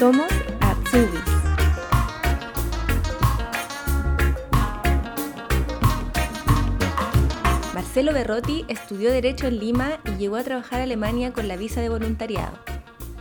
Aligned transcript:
Somos 0.00 0.32
Azubis. 0.60 1.20
Marcelo 7.74 8.14
Berrotti 8.14 8.64
estudió 8.68 9.12
Derecho 9.12 9.48
en 9.48 9.58
Lima 9.58 10.00
y 10.06 10.12
llegó 10.12 10.36
a 10.36 10.42
trabajar 10.42 10.80
a 10.80 10.84
Alemania 10.84 11.34
con 11.34 11.48
la 11.48 11.58
visa 11.58 11.82
de 11.82 11.90
voluntariado. 11.90 12.56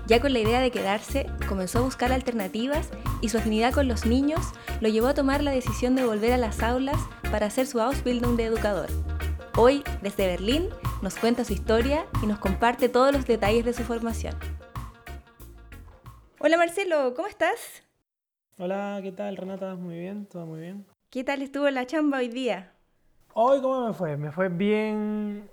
Ya 0.07 0.21
con 0.21 0.31
la 0.31 0.39
idea 0.39 0.61
de 0.61 0.71
quedarse, 0.71 1.25
comenzó 1.49 1.79
a 1.79 1.81
buscar 1.81 2.13
alternativas 2.13 2.91
y 3.19 3.27
su 3.27 3.39
afinidad 3.39 3.73
con 3.73 3.89
los 3.89 4.05
niños 4.05 4.39
lo 4.79 4.87
llevó 4.87 5.07
a 5.07 5.13
tomar 5.13 5.43
la 5.43 5.51
decisión 5.51 5.95
de 5.95 6.05
volver 6.05 6.31
a 6.31 6.37
las 6.37 6.63
aulas 6.63 7.01
para 7.29 7.47
hacer 7.47 7.67
su 7.67 7.81
Ausbildung 7.81 8.37
de 8.37 8.45
educador. 8.45 8.87
Hoy, 9.57 9.83
desde 10.01 10.27
Berlín, 10.27 10.69
nos 11.01 11.15
cuenta 11.15 11.43
su 11.43 11.51
historia 11.51 12.05
y 12.23 12.25
nos 12.25 12.39
comparte 12.39 12.87
todos 12.87 13.11
los 13.11 13.25
detalles 13.25 13.65
de 13.65 13.73
su 13.73 13.83
formación. 13.83 14.37
Hola 16.39 16.57
Marcelo, 16.57 17.13
¿cómo 17.15 17.27
estás? 17.27 17.83
Hola, 18.59 18.99
¿qué 19.01 19.11
tal 19.11 19.37
Renata? 19.37 19.73
Muy 19.73 19.97
bien, 19.97 20.27
todo 20.27 20.45
muy 20.45 20.59
bien. 20.59 20.85
¿Qué 21.11 21.23
tal 21.23 21.43
estuvo 21.43 21.69
la 21.69 21.85
chamba 21.85 22.17
hoy 22.17 22.29
día? 22.29 22.73
Hoy, 23.33 23.61
¿cómo 23.61 23.87
me 23.87 23.93
fue? 23.93 24.17
Me 24.17 24.31
fue 24.31 24.49
bien, 24.49 25.49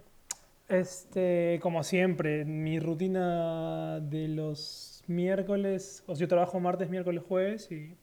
este, 0.69 1.59
como 1.63 1.83
siempre, 1.85 2.45
mi 2.45 2.81
rutina 2.81 4.01
de 4.01 4.29
los 4.29 5.05
miércoles, 5.07 6.03
o 6.07 6.15
sea, 6.17 6.23
yo 6.23 6.29
trabajo 6.29 6.61
martes, 6.61 6.91
miércoles, 6.91 7.23
jueves 7.27 7.71
y 7.73 7.97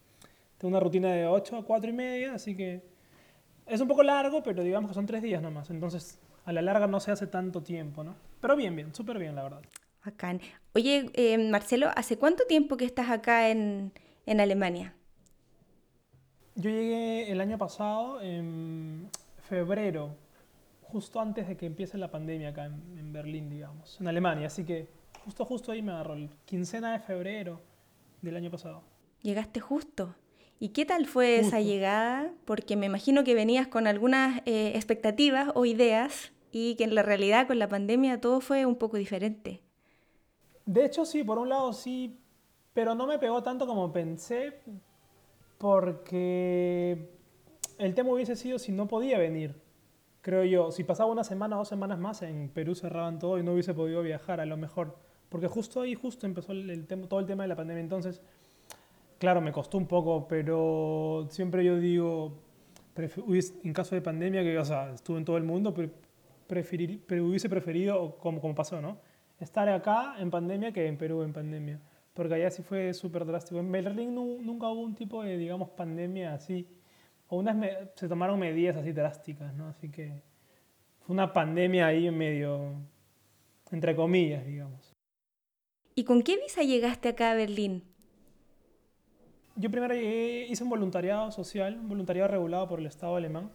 tengo 0.58 0.70
una 0.70 0.80
rutina 0.80 1.12
de 1.14 1.28
8 1.28 1.58
a 1.58 1.66
4 1.66 1.90
y 1.90 1.94
media, 1.94 2.34
así 2.36 2.56
que 2.56 2.84
es 3.68 3.82
un 3.82 3.88
poco 3.88 4.04
largo, 4.04 4.44
pero 4.44 4.64
digamos 4.64 4.90
que 4.92 4.96
son 4.96 5.06
tres 5.08 5.22
días 5.24 5.42
nomás, 5.42 5.70
entonces 5.72 6.20
a 6.46 6.54
la 6.54 6.62
larga 6.62 6.88
no 6.88 7.00
se 7.00 7.12
hace 7.12 7.28
tanto 7.28 7.64
tiempo, 7.64 8.04
¿no? 8.04 8.16
Pero 8.42 8.56
bien, 8.56 8.76
bien, 8.76 8.94
súper 8.96 9.20
bien, 9.20 9.36
la 9.36 9.44
verdad. 9.44 9.62
Acá. 10.04 10.38
Oye, 10.76 11.10
eh, 11.14 11.38
Marcelo, 11.38 11.90
¿hace 11.96 12.18
cuánto 12.18 12.46
tiempo 12.46 12.78
que 12.78 12.86
estás 12.86 13.10
acá 13.10 13.50
en, 13.50 13.94
en 14.26 14.42
Alemania? 14.42 14.94
Yo 16.56 16.70
llegué 16.70 17.32
el 17.32 17.42
año 17.42 17.58
pasado, 17.58 18.22
en 18.22 19.10
febrero, 19.48 20.16
justo 20.82 21.20
antes 21.20 21.48
de 21.48 21.58
que 21.58 21.66
empiece 21.66 21.98
la 21.98 22.12
pandemia 22.12 22.50
acá 22.50 22.66
en, 22.66 23.00
en, 23.00 23.14
Berlín, 23.14 23.50
digamos, 23.50 24.00
en 24.00 24.08
Alemania. 24.08 24.48
Así 24.48 24.66
que 24.66 24.88
justo, 25.24 25.46
justo 25.46 25.72
ahí 25.72 25.82
me 25.82 25.94
agarró, 25.94 26.14
el 26.16 26.30
quincena 26.46 26.94
de 26.94 27.00
febrero 27.00 27.62
del 28.22 28.36
año 28.36 28.52
pasado. 28.52 28.84
Llegaste 29.22 29.60
justo. 29.62 30.16
¿Y 30.60 30.70
qué 30.70 30.86
tal 30.86 31.08
fue 31.08 31.38
justo. 31.38 31.48
esa 31.48 31.62
llegada? 31.62 32.32
Porque 32.46 32.76
me 32.76 32.86
imagino 32.86 33.24
que 33.24 33.36
venías 33.36 33.68
con 33.68 33.88
algunas 33.88 34.42
eh, 34.46 34.74
expectativas 34.76 35.50
o 35.56 35.66
ideas 35.66 36.34
y 36.52 36.76
que 36.76 36.84
en 36.84 36.94
la 36.94 37.04
realidad 37.04 37.48
con 37.48 37.58
la 37.58 37.68
pandemia 37.68 38.22
todo 38.22 38.42
fue 38.42 38.66
un 38.66 38.76
poco 38.76 38.98
diferente. 38.98 39.63
De 40.66 40.86
hecho, 40.86 41.06
sí, 41.06 41.24
por 41.24 41.38
un 41.40 41.50
lado 41.50 41.74
sí, 41.74 42.20
pero 42.74 42.96
no 42.96 43.06
me 43.06 43.20
pegó 43.20 43.44
tanto 43.44 43.68
como 43.68 43.92
pensé, 43.92 44.60
porque 45.58 47.10
el 47.78 47.94
tema 47.94 48.12
hubiese 48.12 48.36
sido 48.36 48.60
si 48.60 48.72
no 48.72 48.88
podía 48.88 49.18
venir, 49.18 49.56
creo 50.22 50.44
yo. 50.44 50.72
Si 50.72 50.84
pasaba 50.84 51.12
una 51.12 51.24
semana 51.24 51.56
o 51.56 51.60
dos 51.60 51.68
semanas 51.68 52.00
más, 52.00 52.22
en 52.22 52.50
Perú 52.50 52.76
cerraban 52.76 53.20
todo 53.20 53.38
y 53.38 53.44
no 53.44 53.54
hubiese 53.54 53.74
podido 53.74 54.02
viajar 54.02 54.40
a 54.40 54.46
lo 54.46 54.58
mejor. 54.58 54.98
Porque 55.30 55.48
justo 55.48 55.82
ahí, 55.82 55.96
justo 55.96 56.26
empezó 56.26 56.54
todo 57.10 57.20
el 57.20 57.26
tema 57.26 57.44
de 57.44 57.50
la 57.50 57.56
pandemia. 57.56 57.82
Entonces, 57.82 58.22
claro, 59.20 59.42
me 59.42 59.52
costó 59.52 59.78
un 59.78 59.88
poco, 59.88 60.28
pero 60.28 61.28
siempre 61.30 61.64
yo 61.64 61.78
digo, 61.78 62.34
en 62.96 63.74
caso 63.74 63.96
de 63.96 64.02
pandemia, 64.02 64.44
que 64.44 64.58
o 64.58 64.66
sea, 64.66 64.92
estuve 64.94 65.18
en 65.18 65.26
todo 65.26 65.38
el 65.38 65.44
mundo, 65.44 65.74
pero, 65.74 65.90
preferir, 66.48 67.02
pero 67.08 67.26
hubiese 67.26 67.50
preferido, 67.50 68.18
como, 68.18 68.40
como 68.42 68.54
pasó, 68.54 68.82
¿no? 68.82 68.98
Estar 69.40 69.68
acá 69.70 70.16
en 70.20 70.30
pandemia 70.30 70.72
que 70.72 70.88
en 70.88 70.98
Perú 70.98 71.24
en 71.24 71.34
pandemia. 71.34 71.80
Porque 72.14 72.36
allá 72.36 72.52
sí 72.52 72.62
fue 72.62 72.94
súper 72.94 73.26
drástico. 73.26 73.60
En 73.60 73.72
Berlín 73.72 74.14
no, 74.14 74.24
nunca 74.42 74.68
hubo 74.70 74.82
un 74.82 74.96
tipo 74.96 75.24
de, 75.24 75.38
digamos, 75.38 75.70
pandemia 75.70 76.34
así. 76.34 76.68
O 77.28 77.38
unas 77.38 77.58
se 77.96 78.08
tomaron 78.08 78.40
medidas 78.40 78.78
así 78.78 78.92
drásticas, 78.92 79.54
¿no? 79.56 79.68
Así 79.68 79.90
que 79.90 80.22
fue 81.02 81.14
una 81.14 81.34
pandemia 81.34 81.88
ahí 81.88 82.08
en 82.08 82.18
medio, 82.18 82.76
entre 83.72 83.96
comillas, 83.96 84.46
digamos. 84.46 84.94
¿Y 85.96 86.04
con 86.04 86.22
qué 86.22 86.38
visa 86.38 86.62
llegaste 86.62 87.10
acá 87.10 87.32
a 87.32 87.36
Berlín? 87.36 87.84
Yo 89.56 89.70
primero 89.70 89.94
llegué, 89.94 90.48
hice 90.50 90.64
un 90.64 90.70
voluntariado 90.70 91.32
social, 91.32 91.78
un 91.80 91.90
voluntariado 91.90 92.30
regulado 92.30 92.68
por 92.68 92.80
el 92.80 92.88
Estado 92.88 93.16
alemán. 93.16 93.52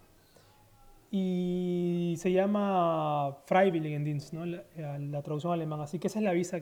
Y 1.10 2.14
se 2.18 2.32
llama 2.32 3.38
Freiwilligendienst, 3.46 4.32
¿no? 4.32 4.44
la, 4.44 4.64
la 4.98 5.22
traducción 5.22 5.52
alemana. 5.52 5.84
Así 5.84 5.98
que 5.98 6.08
esa 6.08 6.18
es 6.18 6.24
la 6.24 6.32
visa 6.32 6.60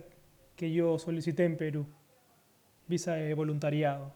que 0.55 0.73
yo 0.73 0.99
solicité 0.99 1.45
en 1.45 1.57
Perú, 1.57 1.87
visa 2.87 3.15
de 3.15 3.35
voluntariado. 3.35 4.13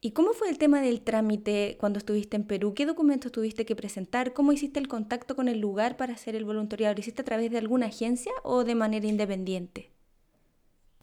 ¿Y 0.00 0.12
cómo 0.12 0.32
fue 0.32 0.48
el 0.48 0.58
tema 0.58 0.80
del 0.80 1.00
trámite 1.02 1.76
cuando 1.78 1.98
estuviste 1.98 2.36
en 2.36 2.44
Perú? 2.44 2.74
¿Qué 2.74 2.86
documentos 2.86 3.32
tuviste 3.32 3.64
que 3.64 3.76
presentar? 3.76 4.32
¿Cómo 4.32 4.52
hiciste 4.52 4.80
el 4.80 4.88
contacto 4.88 5.36
con 5.36 5.48
el 5.48 5.60
lugar 5.60 5.96
para 5.96 6.14
hacer 6.14 6.34
el 6.34 6.44
voluntariado? 6.44 6.94
¿Lo 6.94 7.00
hiciste 7.00 7.22
a 7.22 7.24
través 7.24 7.50
de 7.50 7.58
alguna 7.58 7.86
agencia 7.86 8.32
o 8.42 8.64
de 8.64 8.74
manera 8.74 9.06
independiente? 9.06 9.90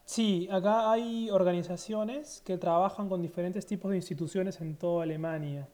Sí, 0.05 0.47
acá 0.51 0.91
hay 0.91 1.29
organizaciones 1.29 2.41
que 2.45 2.57
trabajan 2.57 3.09
con 3.09 3.22
diferentes 3.22 3.66
tipos 3.66 3.91
de 3.91 3.97
instituciones 3.97 4.59
en 4.61 4.75
toda 4.75 5.03
Alemania. 5.03 5.67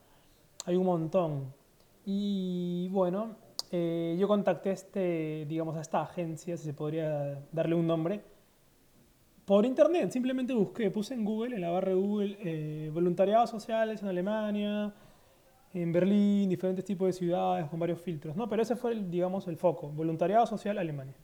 Hay 0.66 0.76
un 0.76 0.86
montón. 0.86 1.54
Y 2.06 2.90
bueno, 2.90 3.36
eh, 3.72 4.16
yo 4.20 4.28
contacté 4.28 4.72
este, 4.72 5.46
digamos, 5.48 5.78
a 5.78 5.82
esta 5.82 6.02
agencia, 6.02 6.58
si 6.58 6.64
se 6.66 6.74
podría 6.74 7.44
darle 7.52 7.76
un 7.76 7.86
nombre, 7.86 8.22
por 9.46 9.66
internet. 9.66 10.12
Simplemente 10.12 10.54
busqué, 10.54 10.92
puse 10.92 11.14
en 11.14 11.26
Google, 11.26 11.56
en 11.56 11.62
la 11.62 11.70
barra 11.70 11.90
de 11.90 11.96
Google, 11.96 12.38
eh, 12.42 12.92
voluntariados 12.94 13.50
sociales 13.50 14.02
en 14.02 14.10
Alemania, 14.10 14.94
en 15.74 15.92
Berlín, 15.92 16.50
diferentes 16.50 16.86
tipos 16.86 17.08
de 17.08 17.14
ciudades 17.14 17.68
con 17.68 17.80
varios 17.80 18.02
filtros. 18.02 18.36
No, 18.36 18.50
pero 18.50 18.62
ese 18.62 18.76
fue, 18.76 18.92
el, 18.92 19.10
digamos, 19.10 19.48
el 19.48 19.58
foco, 19.58 19.90
voluntariado 19.90 20.46
social 20.48 20.78
Alemania. 20.78 21.16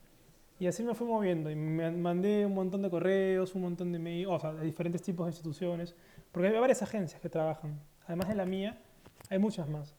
Y 0.60 0.68
así 0.68 0.84
me 0.84 0.94
fui 0.94 1.06
moviendo 1.06 1.52
y 1.52 1.56
me 1.56 1.92
mandé 1.92 2.46
un 2.46 2.54
montón 2.54 2.82
de 2.82 2.90
correos, 2.90 3.56
un 3.56 3.64
montón 3.64 3.92
de 3.92 4.00
mails, 4.00 4.28
o 4.30 4.40
sea, 4.40 4.54
de 4.54 4.66
diferentes 4.66 5.02
tipos 5.02 5.26
de 5.26 5.32
instituciones, 5.32 5.96
porque 6.32 6.48
hay 6.48 6.60
varias 6.60 6.82
agencias 6.82 7.20
que 7.22 7.30
trabajan. 7.30 7.80
Además 8.08 8.30
de 8.30 8.36
la 8.36 8.46
mía, 8.46 8.80
hay 9.30 9.38
muchas 9.40 9.68
más. 9.68 9.96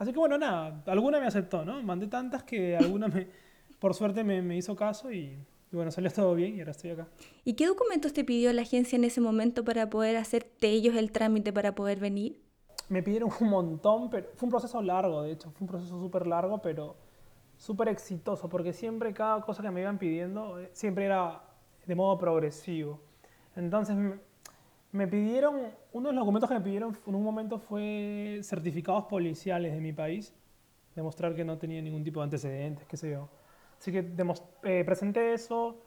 Así 0.00 0.14
que 0.14 0.18
bueno, 0.18 0.38
nada, 0.38 0.82
alguna 0.86 1.20
me 1.20 1.26
aceptó, 1.26 1.62
¿no? 1.62 1.82
Mandé 1.82 2.06
tantas 2.06 2.42
que 2.42 2.74
alguna 2.74 3.06
me, 3.06 3.26
por 3.78 3.92
suerte 3.92 4.24
me, 4.24 4.40
me 4.40 4.56
hizo 4.56 4.74
caso 4.74 5.12
y, 5.12 5.36
y, 5.70 5.76
bueno, 5.76 5.90
salió 5.90 6.10
todo 6.10 6.34
bien 6.34 6.56
y 6.56 6.60
ahora 6.60 6.70
estoy 6.70 6.92
acá. 6.92 7.06
¿Y 7.44 7.52
qué 7.52 7.66
documentos 7.66 8.14
te 8.14 8.24
pidió 8.24 8.50
la 8.54 8.62
agencia 8.62 8.96
en 8.96 9.04
ese 9.04 9.20
momento 9.20 9.62
para 9.62 9.90
poder 9.90 10.16
hacerte 10.16 10.70
ellos 10.70 10.96
el 10.96 11.12
trámite 11.12 11.52
para 11.52 11.74
poder 11.74 12.00
venir? 12.00 12.40
Me 12.88 13.02
pidieron 13.02 13.28
un 13.40 13.50
montón, 13.50 14.08
pero 14.08 14.30
fue 14.36 14.46
un 14.46 14.50
proceso 14.50 14.80
largo, 14.80 15.20
de 15.20 15.32
hecho, 15.32 15.50
fue 15.50 15.66
un 15.66 15.68
proceso 15.68 16.00
súper 16.00 16.26
largo, 16.26 16.62
pero 16.62 16.96
súper 17.58 17.88
exitoso, 17.88 18.48
porque 18.48 18.72
siempre 18.72 19.12
cada 19.12 19.42
cosa 19.42 19.62
que 19.62 19.70
me 19.70 19.82
iban 19.82 19.98
pidiendo, 19.98 20.56
siempre 20.72 21.04
era 21.04 21.42
de 21.84 21.94
modo 21.94 22.16
progresivo. 22.16 23.02
Entonces 23.54 23.98
me 24.92 25.06
pidieron, 25.06 25.56
uno 25.92 26.08
de 26.08 26.14
los 26.14 26.22
documentos 26.22 26.48
que 26.48 26.54
me 26.54 26.60
pidieron 26.60 26.96
en 27.06 27.14
un 27.14 27.22
momento 27.22 27.58
fue 27.58 28.40
certificados 28.42 29.04
policiales 29.04 29.72
de 29.72 29.80
mi 29.80 29.92
país, 29.92 30.34
demostrar 30.96 31.34
que 31.34 31.44
no 31.44 31.58
tenía 31.58 31.80
ningún 31.80 32.02
tipo 32.02 32.20
de 32.20 32.24
antecedentes, 32.24 32.86
qué 32.86 32.96
sé 32.96 33.10
yo. 33.10 33.28
Así 33.78 33.92
que 33.92 34.12
eh, 34.64 34.84
presenté 34.84 35.32
eso, 35.32 35.78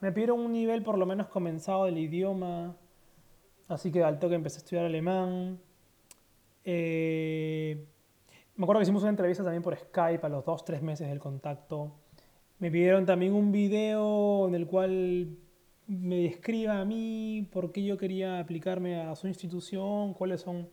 me 0.00 0.12
pidieron 0.12 0.40
un 0.40 0.52
nivel 0.52 0.82
por 0.82 0.98
lo 0.98 1.06
menos 1.06 1.28
comenzado 1.28 1.84
del 1.84 1.98
idioma, 1.98 2.76
así 3.68 3.90
que 3.92 4.02
al 4.02 4.18
toque 4.18 4.34
empecé 4.34 4.56
a 4.56 4.58
estudiar 4.58 4.84
alemán. 4.84 5.60
Eh, 6.64 7.86
me 8.56 8.64
acuerdo 8.64 8.80
que 8.80 8.82
hicimos 8.82 9.02
una 9.02 9.10
entrevista 9.10 9.44
también 9.44 9.62
por 9.62 9.76
Skype 9.76 10.26
a 10.26 10.28
los 10.28 10.44
dos, 10.44 10.64
tres 10.64 10.82
meses 10.82 11.08
del 11.08 11.20
contacto. 11.20 11.92
Me 12.58 12.72
pidieron 12.72 13.06
también 13.06 13.34
un 13.34 13.52
video 13.52 14.48
en 14.48 14.54
el 14.56 14.66
cual 14.66 15.38
me 15.88 16.16
describa 16.16 16.80
a 16.80 16.84
mí 16.84 17.48
por 17.50 17.72
qué 17.72 17.82
yo 17.82 17.96
quería 17.96 18.38
aplicarme 18.38 19.00
a 19.00 19.16
su 19.16 19.26
institución, 19.26 20.12
cuáles 20.12 20.42
son, 20.42 20.68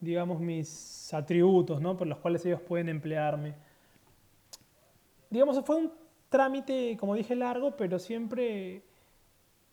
digamos, 0.00 0.40
mis 0.40 1.12
atributos, 1.14 1.80
¿no? 1.80 1.96
Por 1.96 2.06
los 2.06 2.18
cuales 2.18 2.44
ellos 2.44 2.60
pueden 2.60 2.90
emplearme. 2.90 3.54
Digamos, 5.30 5.64
fue 5.64 5.76
un 5.76 5.92
trámite, 6.28 6.96
como 6.98 7.14
dije, 7.14 7.34
largo, 7.34 7.74
pero 7.76 7.98
siempre 7.98 8.82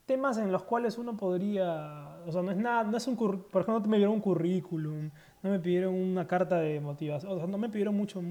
temas 0.05 0.37
en 0.37 0.53
los 0.53 0.63
cuales 0.63 0.97
uno 0.97 1.17
podría, 1.17 2.19
o 2.25 2.31
sea, 2.31 2.41
no 2.41 2.51
es 2.51 2.57
nada, 2.57 2.85
no 2.85 2.95
es 2.95 3.05
un, 3.07 3.17
por 3.17 3.61
ejemplo, 3.61 3.79
no 3.79 3.87
me 3.87 3.97
pidieron 3.97 4.15
un 4.15 4.21
currículum, 4.21 5.11
no 5.43 5.49
me 5.49 5.59
pidieron 5.59 5.93
una 5.93 6.25
carta 6.25 6.59
de 6.59 6.79
motivación, 6.79 7.51
no 7.51 7.57
me 7.57 7.67
pidieron 7.67 7.93
mucho, 7.93 8.21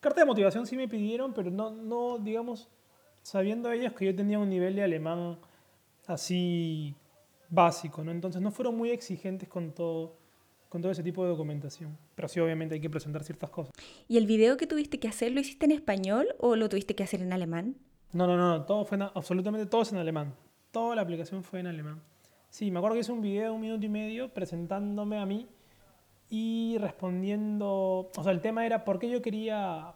carta 0.00 0.22
de 0.22 0.26
motivación 0.26 0.66
sí 0.66 0.76
me 0.76 0.88
pidieron, 0.88 1.32
pero 1.32 1.52
no, 1.52 1.70
no, 1.70 2.18
digamos, 2.18 2.68
sabiendo 3.22 3.70
ellos 3.70 3.92
que 3.92 4.06
yo 4.06 4.16
tenía 4.16 4.40
un 4.40 4.50
nivel 4.50 4.74
de 4.74 4.82
alemán 4.82 5.38
así 6.10 6.94
básico, 7.48 8.04
¿no? 8.04 8.10
Entonces 8.10 8.40
no 8.40 8.50
fueron 8.50 8.76
muy 8.76 8.90
exigentes 8.90 9.48
con 9.48 9.72
todo, 9.72 10.16
con 10.68 10.80
todo 10.80 10.92
ese 10.92 11.02
tipo 11.02 11.22
de 11.24 11.30
documentación. 11.30 11.96
Pero 12.14 12.28
sí, 12.28 12.40
obviamente 12.40 12.74
hay 12.74 12.80
que 12.80 12.90
presentar 12.90 13.24
ciertas 13.24 13.50
cosas. 13.50 13.72
¿Y 14.08 14.16
el 14.16 14.26
video 14.26 14.56
que 14.56 14.66
tuviste 14.66 14.98
que 14.98 15.08
hacer, 15.08 15.32
lo 15.32 15.40
hiciste 15.40 15.66
en 15.66 15.72
español 15.72 16.28
o 16.38 16.56
lo 16.56 16.68
tuviste 16.68 16.94
que 16.94 17.02
hacer 17.02 17.22
en 17.22 17.32
alemán? 17.32 17.76
No, 18.12 18.26
no, 18.26 18.36
no, 18.36 18.64
todo 18.64 18.84
fue 18.84 18.96
en, 18.96 19.02
absolutamente 19.02 19.66
todo 19.66 19.82
es 19.82 19.92
en 19.92 19.98
alemán. 19.98 20.34
Toda 20.70 20.96
la 20.96 21.02
aplicación 21.02 21.42
fue 21.42 21.60
en 21.60 21.66
alemán. 21.66 22.02
Sí, 22.50 22.70
me 22.70 22.78
acuerdo 22.78 22.94
que 22.94 23.00
hice 23.00 23.12
un 23.12 23.22
video 23.22 23.44
de 23.44 23.50
un 23.50 23.60
minuto 23.60 23.86
y 23.86 23.88
medio 23.88 24.32
presentándome 24.32 25.18
a 25.18 25.26
mí 25.26 25.48
y 26.28 26.76
respondiendo, 26.78 28.10
o 28.16 28.22
sea, 28.22 28.32
el 28.32 28.40
tema 28.40 28.66
era 28.66 28.84
por 28.84 28.98
qué 28.98 29.08
yo 29.08 29.22
quería 29.22 29.94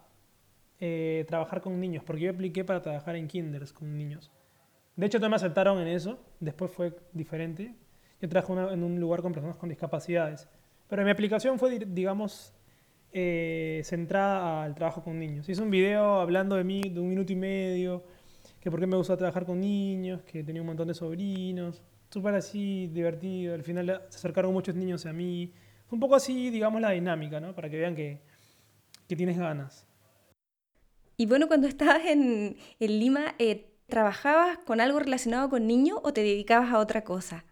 eh, 0.79 1.25
trabajar 1.27 1.61
con 1.61 1.79
niños, 1.79 2.03
porque 2.05 2.23
yo 2.23 2.31
apliqué 2.31 2.65
para 2.65 2.81
trabajar 2.81 3.15
en 3.15 3.27
kinders 3.27 3.71
con 3.71 3.97
niños. 3.97 4.31
De 4.95 5.05
hecho, 5.05 5.19
no 5.19 5.29
me 5.29 5.35
aceptaron 5.35 5.79
en 5.81 5.87
eso, 5.87 6.19
después 6.39 6.71
fue 6.71 6.95
diferente. 7.11 7.75
Yo 8.21 8.29
trabajé 8.29 8.73
en 8.73 8.83
un 8.83 8.99
lugar 8.99 9.21
con 9.21 9.33
personas 9.33 9.57
con 9.57 9.67
discapacidades, 9.69 10.47
pero 10.87 11.03
mi 11.03 11.11
aplicación 11.11 11.59
fue, 11.59 11.79
digamos, 11.79 12.53
eh, 13.11 13.81
centrada 13.83 14.63
al 14.63 14.73
trabajo 14.73 15.03
con 15.03 15.19
niños. 15.19 15.47
Hice 15.49 15.61
un 15.61 15.69
video 15.69 16.19
hablando 16.21 16.55
de 16.55 16.63
mí 16.63 16.81
de 16.81 16.99
un 16.99 17.09
minuto 17.09 17.33
y 17.33 17.35
medio, 17.35 18.03
que 18.61 18.71
por 18.71 18.79
qué 18.79 18.87
me 18.87 18.95
gusta 18.95 19.17
trabajar 19.17 19.45
con 19.45 19.59
niños, 19.59 20.21
que 20.23 20.43
tenía 20.43 20.61
un 20.61 20.67
montón 20.67 20.87
de 20.87 20.93
sobrinos, 20.93 21.81
súper 22.09 22.35
así 22.35 22.87
divertido. 22.87 23.53
Al 23.53 23.63
final 23.63 24.01
se 24.09 24.17
acercaron 24.17 24.53
muchos 24.53 24.75
niños 24.75 25.05
a 25.05 25.13
mí. 25.13 25.51
Fue 25.87 25.97
un 25.97 25.99
poco 25.99 26.15
así, 26.15 26.49
digamos, 26.49 26.81
la 26.81 26.91
dinámica, 26.91 27.39
¿no? 27.39 27.53
Para 27.53 27.69
que 27.69 27.77
vean 27.77 27.95
que, 27.95 28.21
que 29.07 29.15
tienes 29.15 29.37
ganas. 29.37 29.85
Y 31.17 31.25
bueno, 31.25 31.47
cuando 31.47 31.67
estabas 31.67 32.05
en, 32.05 32.57
en 32.79 32.99
Lima, 32.99 33.35
eh, 33.39 33.74
¿trabajabas 33.87 34.57
con 34.59 34.81
algo 34.81 34.99
relacionado 34.99 35.49
con 35.49 35.67
niños 35.67 35.99
o 36.03 36.13
te 36.13 36.21
dedicabas 36.21 36.71
a 36.71 36.79
otra 36.79 37.03
cosa? 37.03 37.45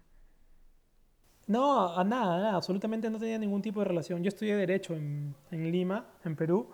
No, 1.45 1.93
a 1.93 2.03
nada, 2.03 2.55
absolutamente 2.55 3.09
no 3.09 3.19
tenía 3.19 3.37
ningún 3.37 3.61
tipo 3.61 3.81
de 3.81 3.85
relación. 3.85 4.23
Yo 4.23 4.29
estudié 4.29 4.55
Derecho 4.55 4.93
en, 4.93 5.35
Lima, 5.51 6.05
en 6.23 6.35
Perú. 6.35 6.69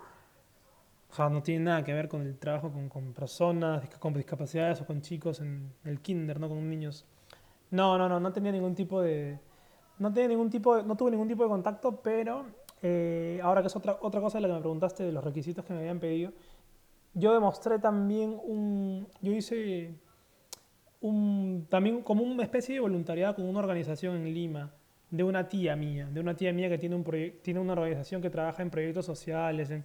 O 1.10 1.14
sea, 1.14 1.28
no 1.28 1.42
tiene 1.42 1.64
nada 1.64 1.82
que 1.82 1.92
ver 1.92 2.08
con 2.08 2.22
el 2.22 2.38
trabajo 2.38 2.72
con, 2.88 3.12
personas 3.12 3.88
con 3.98 4.14
discapacidades 4.14 4.80
o 4.80 4.86
con 4.86 5.02
chicos 5.02 5.40
en 5.40 5.72
el 5.84 6.00
kinder, 6.00 6.38
¿no? 6.38 6.48
Con 6.48 6.68
niños. 6.70 7.04
No, 7.72 7.98
no, 7.98 8.08
no, 8.08 8.20
no 8.20 8.32
tenía 8.32 8.52
ningún 8.52 8.76
tipo 8.76 9.02
de... 9.02 9.40
No, 9.98 10.12
tenía 10.12 10.28
ningún 10.28 10.50
tipo 10.50 10.82
no 10.82 10.96
tuve 10.96 11.10
ningún 11.10 11.28
tipo 11.28 11.42
de 11.42 11.48
contacto, 11.48 12.00
pero 12.00 12.46
eh, 12.80 13.40
ahora 13.42 13.60
que 13.60 13.66
es 13.66 13.76
otra, 13.76 13.98
otra 14.00 14.20
cosa 14.20 14.38
de 14.38 14.42
la 14.42 14.48
que 14.48 14.54
me 14.54 14.60
preguntaste 14.60 15.02
de 15.02 15.12
los 15.12 15.22
requisitos 15.22 15.64
que 15.64 15.72
me 15.72 15.80
habían 15.80 15.98
pedido, 15.98 16.32
yo 17.14 17.32
demostré 17.34 17.78
también 17.78 18.38
un... 18.42 19.08
Yo 19.20 19.32
hice 19.32 19.94
un, 21.00 21.66
también 21.68 22.02
como 22.02 22.22
una 22.22 22.42
especie 22.42 22.74
de 22.74 22.80
voluntariado 22.80 23.36
con 23.36 23.46
una 23.46 23.60
organización 23.60 24.16
en 24.16 24.34
Lima, 24.34 24.72
de 25.10 25.24
una 25.24 25.48
tía 25.48 25.76
mía, 25.76 26.08
de 26.12 26.20
una 26.20 26.36
tía 26.36 26.52
mía 26.52 26.68
que 26.68 26.78
tiene, 26.78 26.94
un 26.94 27.04
tiene 27.42 27.60
una 27.60 27.72
organización 27.72 28.22
que 28.22 28.30
trabaja 28.30 28.62
en 28.62 28.70
proyectos 28.70 29.06
sociales, 29.06 29.70
en, 29.70 29.84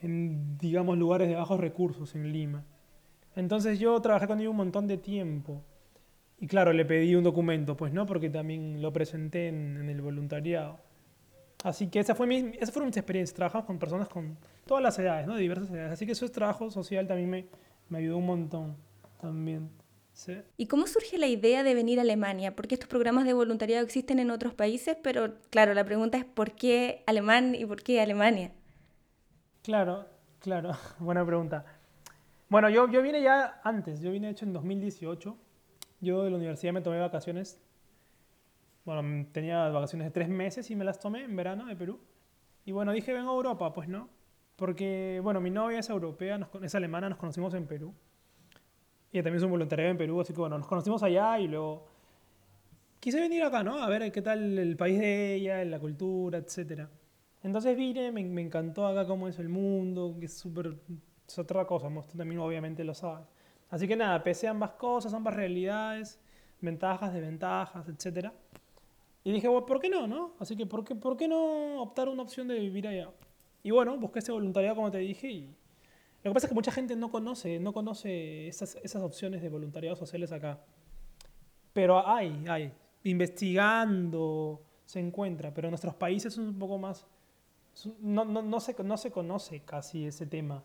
en, 0.00 0.58
digamos, 0.58 0.96
lugares 0.96 1.28
de 1.28 1.34
bajos 1.34 1.60
recursos 1.60 2.14
en 2.14 2.32
Lima. 2.32 2.64
Entonces 3.36 3.78
yo 3.78 4.00
trabajé 4.00 4.26
con 4.26 4.40
ella 4.40 4.50
un 4.50 4.56
montón 4.56 4.86
de 4.86 4.98
tiempo. 4.98 5.62
Y 6.40 6.46
claro, 6.46 6.72
le 6.72 6.84
pedí 6.84 7.14
un 7.14 7.24
documento, 7.24 7.76
pues 7.76 7.92
no, 7.92 8.06
porque 8.06 8.30
también 8.30 8.80
lo 8.80 8.92
presenté 8.92 9.48
en, 9.48 9.88
el 9.88 10.00
voluntariado. 10.00 10.78
Así 11.64 11.88
que 11.88 11.98
esa 11.98 12.14
fue 12.14 12.26
mi, 12.26 12.52
esa 12.58 12.72
fue 12.72 12.84
mis 12.84 12.96
experiencias. 12.96 13.34
Trabajamos 13.34 13.66
con 13.66 13.78
personas 13.78 14.08
con 14.08 14.36
todas 14.66 14.82
las 14.82 14.98
edades, 14.98 15.26
¿no? 15.26 15.34
De 15.34 15.42
diversas 15.42 15.70
edades. 15.70 15.92
Así 15.92 16.06
que 16.06 16.12
eso 16.12 16.24
es 16.24 16.32
trabajo 16.32 16.70
social 16.70 17.06
también 17.06 17.30
me, 17.30 17.46
me 17.88 17.98
ayudó 17.98 18.18
un 18.18 18.26
montón 18.26 18.76
también. 19.20 19.70
¿Y 20.56 20.66
cómo 20.66 20.86
surge 20.86 21.16
la 21.16 21.28
idea 21.28 21.62
de 21.62 21.74
venir 21.74 21.98
a 21.98 22.02
Alemania? 22.02 22.56
Porque 22.56 22.74
estos 22.74 22.88
programas 22.88 23.24
de 23.24 23.34
voluntariado 23.34 23.84
existen 23.84 24.18
en 24.18 24.30
otros 24.30 24.52
países, 24.52 24.96
pero 25.00 25.34
claro, 25.50 25.74
la 25.74 25.84
pregunta 25.84 26.18
es 26.18 26.24
¿por 26.24 26.52
qué 26.52 27.04
alemán 27.06 27.54
y 27.54 27.64
por 27.64 27.82
qué 27.82 28.00
Alemania? 28.00 28.52
Claro, 29.62 30.06
claro, 30.40 30.72
buena 30.98 31.24
pregunta. 31.24 31.64
Bueno, 32.48 32.68
yo, 32.68 32.90
yo 32.90 33.00
vine 33.02 33.22
ya 33.22 33.60
antes, 33.62 34.00
yo 34.00 34.10
vine 34.10 34.30
hecho 34.30 34.44
en 34.44 34.52
2018. 34.52 35.36
Yo 36.00 36.24
de 36.24 36.30
la 36.30 36.36
universidad 36.36 36.72
me 36.72 36.80
tomé 36.80 36.98
vacaciones. 36.98 37.60
Bueno, 38.88 39.26
tenía 39.32 39.68
vacaciones 39.68 40.06
de 40.06 40.10
tres 40.10 40.30
meses 40.30 40.70
y 40.70 40.74
me 40.74 40.82
las 40.82 40.98
tomé 40.98 41.22
en 41.22 41.36
verano 41.36 41.66
de 41.66 41.76
Perú. 41.76 42.00
Y 42.64 42.72
bueno, 42.72 42.92
dije, 42.92 43.12
vengo 43.12 43.32
a 43.32 43.34
Europa, 43.34 43.70
pues 43.74 43.86
no. 43.86 44.08
Porque, 44.56 45.20
bueno, 45.22 45.42
mi 45.42 45.50
novia 45.50 45.80
es 45.80 45.90
europea, 45.90 46.48
es 46.62 46.74
alemana, 46.74 47.10
nos 47.10 47.18
conocimos 47.18 47.52
en 47.52 47.66
Perú. 47.66 47.92
Y 49.12 49.18
también 49.18 49.36
es 49.36 49.42
un 49.42 49.50
voluntariado 49.50 49.90
en 49.90 49.98
Perú, 49.98 50.18
así 50.22 50.32
que 50.32 50.40
bueno, 50.40 50.56
nos 50.56 50.66
conocimos 50.66 51.02
allá 51.02 51.38
y 51.38 51.48
luego 51.48 51.86
quise 52.98 53.20
venir 53.20 53.42
acá, 53.42 53.62
¿no? 53.62 53.78
A 53.78 53.90
ver 53.90 54.10
qué 54.10 54.22
tal 54.22 54.58
el 54.58 54.74
país 54.78 54.98
de 54.98 55.34
ella, 55.34 55.62
la 55.66 55.78
cultura, 55.78 56.38
etc. 56.38 56.88
Entonces 57.42 57.76
vine, 57.76 58.10
me, 58.10 58.24
me 58.24 58.40
encantó 58.40 58.86
acá 58.86 59.06
cómo 59.06 59.28
es 59.28 59.38
el 59.38 59.50
mundo, 59.50 60.16
que 60.18 60.24
es 60.24 60.38
súper... 60.38 60.78
Es 61.28 61.38
otra 61.38 61.66
cosa, 61.66 61.88
usted 61.88 62.16
también 62.16 62.40
obviamente 62.40 62.82
lo 62.84 62.94
sabe. 62.94 63.26
Así 63.68 63.86
que 63.86 63.96
nada, 63.96 64.22
pesé 64.22 64.48
ambas 64.48 64.70
cosas, 64.70 65.12
ambas 65.12 65.34
realidades, 65.34 66.18
ventajas, 66.62 67.12
desventajas, 67.12 67.86
etc. 67.86 68.30
Y 69.28 69.32
dije, 69.32 69.46
bueno, 69.46 69.66
¿por 69.66 69.78
qué 69.78 69.90
no, 69.90 70.06
no? 70.06 70.32
Así 70.38 70.56
que, 70.56 70.64
¿por 70.64 70.84
qué, 70.84 70.94
¿por 70.94 71.14
qué 71.18 71.28
no 71.28 71.82
optar 71.82 72.08
una 72.08 72.22
opción 72.22 72.48
de 72.48 72.58
vivir 72.58 72.88
allá? 72.88 73.10
Y 73.62 73.70
bueno, 73.70 73.94
busqué 73.98 74.20
ese 74.20 74.32
voluntariado, 74.32 74.76
como 74.76 74.90
te 74.90 74.96
dije, 74.96 75.30
y 75.30 75.54
lo 76.22 76.30
que 76.30 76.32
pasa 76.32 76.46
es 76.46 76.48
que 76.48 76.54
mucha 76.54 76.72
gente 76.72 76.96
no 76.96 77.10
conoce, 77.10 77.60
no 77.60 77.74
conoce 77.74 78.48
esas, 78.48 78.76
esas 78.76 79.02
opciones 79.02 79.42
de 79.42 79.50
voluntariado 79.50 79.96
sociales 79.96 80.32
acá. 80.32 80.58
Pero 81.74 82.08
hay, 82.08 82.42
hay. 82.48 82.72
Investigando 83.04 84.62
se 84.86 84.98
encuentra, 84.98 85.52
pero 85.52 85.68
en 85.68 85.72
nuestros 85.72 85.94
países 85.94 86.32
es 86.32 86.38
un 86.38 86.58
poco 86.58 86.78
más... 86.78 87.04
No, 88.00 88.24
no, 88.24 88.40
no, 88.40 88.60
se, 88.60 88.82
no 88.82 88.96
se 88.96 89.10
conoce 89.10 89.60
casi 89.60 90.06
ese 90.06 90.24
tema 90.24 90.64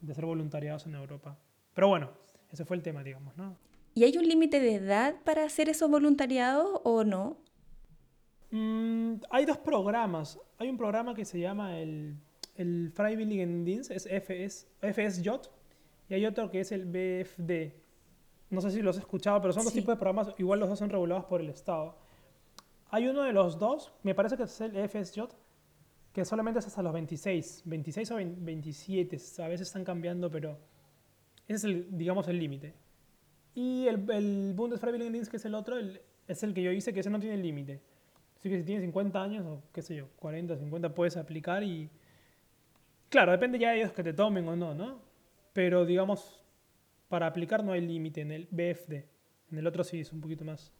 de 0.00 0.12
ser 0.12 0.26
voluntariados 0.26 0.86
en 0.86 0.96
Europa. 0.96 1.38
Pero 1.72 1.86
bueno, 1.86 2.10
ese 2.50 2.64
fue 2.64 2.76
el 2.76 2.82
tema, 2.82 3.04
digamos, 3.04 3.36
¿no? 3.36 3.56
¿Y 3.94 4.02
hay 4.02 4.18
un 4.18 4.26
límite 4.26 4.58
de 4.58 4.74
edad 4.74 5.14
para 5.22 5.44
hacer 5.44 5.68
esos 5.68 5.88
voluntariados 5.88 6.80
o 6.82 7.04
no? 7.04 7.36
Mm, 8.52 9.14
hay 9.30 9.44
dos 9.44 9.58
programas. 9.58 10.38
Hay 10.58 10.68
un 10.70 10.78
programa 10.78 11.14
que 11.14 11.24
se 11.24 11.40
llama 11.40 11.78
el 11.78 12.16
el 12.56 12.92
Freiwilligendienst 12.94 13.90
es 13.90 14.06
FS, 14.06 14.66
FSJ 14.80 15.28
y 16.08 16.14
hay 16.14 16.26
otro 16.26 16.50
que 16.50 16.60
es 16.60 16.72
el 16.72 16.84
BFD. 16.84 17.72
No 18.50 18.60
sé 18.60 18.70
si 18.70 18.82
los 18.82 18.96
he 18.96 19.00
escuchado, 19.00 19.40
pero 19.40 19.52
son 19.52 19.64
dos 19.64 19.72
tipos 19.72 19.94
de 19.94 19.98
programas, 19.98 20.34
igual 20.38 20.60
los 20.60 20.68
dos 20.68 20.78
son 20.78 20.90
regulados 20.90 21.24
por 21.24 21.40
el 21.40 21.48
Estado. 21.48 21.96
Hay 22.90 23.08
uno 23.08 23.22
de 23.22 23.32
los 23.32 23.58
dos, 23.58 23.92
me 24.02 24.14
parece 24.14 24.36
que 24.36 24.42
es 24.42 24.60
el 24.60 24.88
FSJ, 24.88 25.22
que 26.12 26.24
solamente 26.26 26.60
es 26.60 26.66
hasta 26.66 26.82
los 26.82 26.92
26, 26.92 27.62
26 27.64 28.10
o 28.10 28.16
27, 28.16 29.18
a 29.42 29.48
veces 29.48 29.68
están 29.68 29.84
cambiando, 29.84 30.30
pero 30.30 30.58
ese 31.48 31.56
es 31.56 31.64
el, 31.64 31.96
digamos, 31.96 32.28
el 32.28 32.38
límite. 32.38 32.74
Y 33.54 33.86
el, 33.86 34.10
el 34.10 34.52
Bundesfreiwilligendienst, 34.54 35.30
que 35.30 35.38
es 35.38 35.44
el 35.46 35.54
otro, 35.54 35.76
es 36.28 36.42
el 36.42 36.52
que 36.52 36.62
yo 36.62 36.70
hice, 36.70 36.92
que 36.92 37.00
ese 37.00 37.08
no 37.08 37.18
tiene 37.18 37.38
límite. 37.38 37.80
Así 38.42 38.50
que 38.50 38.58
si 38.58 38.64
tienes 38.64 38.82
50 38.82 39.22
años 39.22 39.46
o 39.46 39.62
qué 39.72 39.82
sé 39.82 39.94
yo, 39.94 40.08
40, 40.16 40.58
50, 40.58 40.94
puedes 40.94 41.16
aplicar 41.16 41.62
y 41.62 41.88
Claro, 43.12 43.30
depende 43.32 43.58
ya 43.58 43.72
de 43.72 43.80
ellos 43.80 43.92
que 43.92 44.02
te 44.02 44.14
tomen 44.14 44.48
o 44.48 44.56
no, 44.56 44.74
¿no? 44.74 44.98
Pero 45.52 45.84
digamos, 45.84 46.42
para 47.10 47.26
aplicar 47.26 47.62
no 47.62 47.72
hay 47.72 47.82
límite 47.82 48.22
en 48.22 48.32
el 48.32 48.48
BFD. 48.50 49.04
En 49.50 49.58
el 49.58 49.66
otro 49.66 49.84
sí 49.84 50.00
es 50.00 50.14
un 50.14 50.22
poquito 50.22 50.46
más 50.46 50.72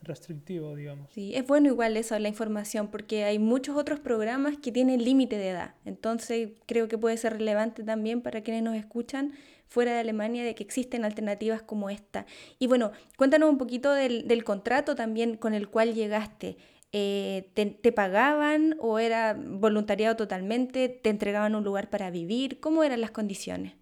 restrictivo, 0.00 0.74
digamos. 0.74 1.10
Sí, 1.12 1.34
es 1.34 1.46
bueno 1.46 1.68
igual 1.68 1.98
eso, 1.98 2.18
la 2.18 2.28
información, 2.28 2.88
porque 2.88 3.24
hay 3.24 3.38
muchos 3.38 3.76
otros 3.76 4.00
programas 4.00 4.56
que 4.56 4.72
tienen 4.72 5.04
límite 5.04 5.36
de 5.36 5.50
edad. 5.50 5.74
Entonces 5.84 6.52
creo 6.64 6.88
que 6.88 6.96
puede 6.96 7.18
ser 7.18 7.34
relevante 7.34 7.84
también 7.84 8.22
para 8.22 8.40
quienes 8.40 8.62
nos 8.62 8.74
escuchan 8.74 9.34
fuera 9.66 9.92
de 9.92 9.98
Alemania 9.98 10.44
de 10.44 10.54
que 10.54 10.62
existen 10.62 11.04
alternativas 11.04 11.60
como 11.60 11.90
esta. 11.90 12.24
Y 12.58 12.66
bueno, 12.66 12.92
cuéntanos 13.18 13.50
un 13.50 13.58
poquito 13.58 13.92
del, 13.92 14.26
del 14.26 14.42
contrato 14.42 14.94
también 14.94 15.36
con 15.36 15.52
el 15.52 15.68
cual 15.68 15.92
llegaste. 15.92 16.56
Eh, 16.92 17.50
te, 17.54 17.92
pagaban 17.92 18.76
o 18.80 18.98
era 18.98 19.36
voluntariado 19.38 20.16
totalmente? 20.16 20.88
¿Te 20.88 21.10
entregaban 21.10 21.54
un 21.54 21.64
lugar 21.64 21.90
para 21.90 22.10
vivir? 22.10 22.60
¿Cómo 22.60 22.82
eran 22.82 23.00
las 23.00 23.10
condiciones? 23.10 23.74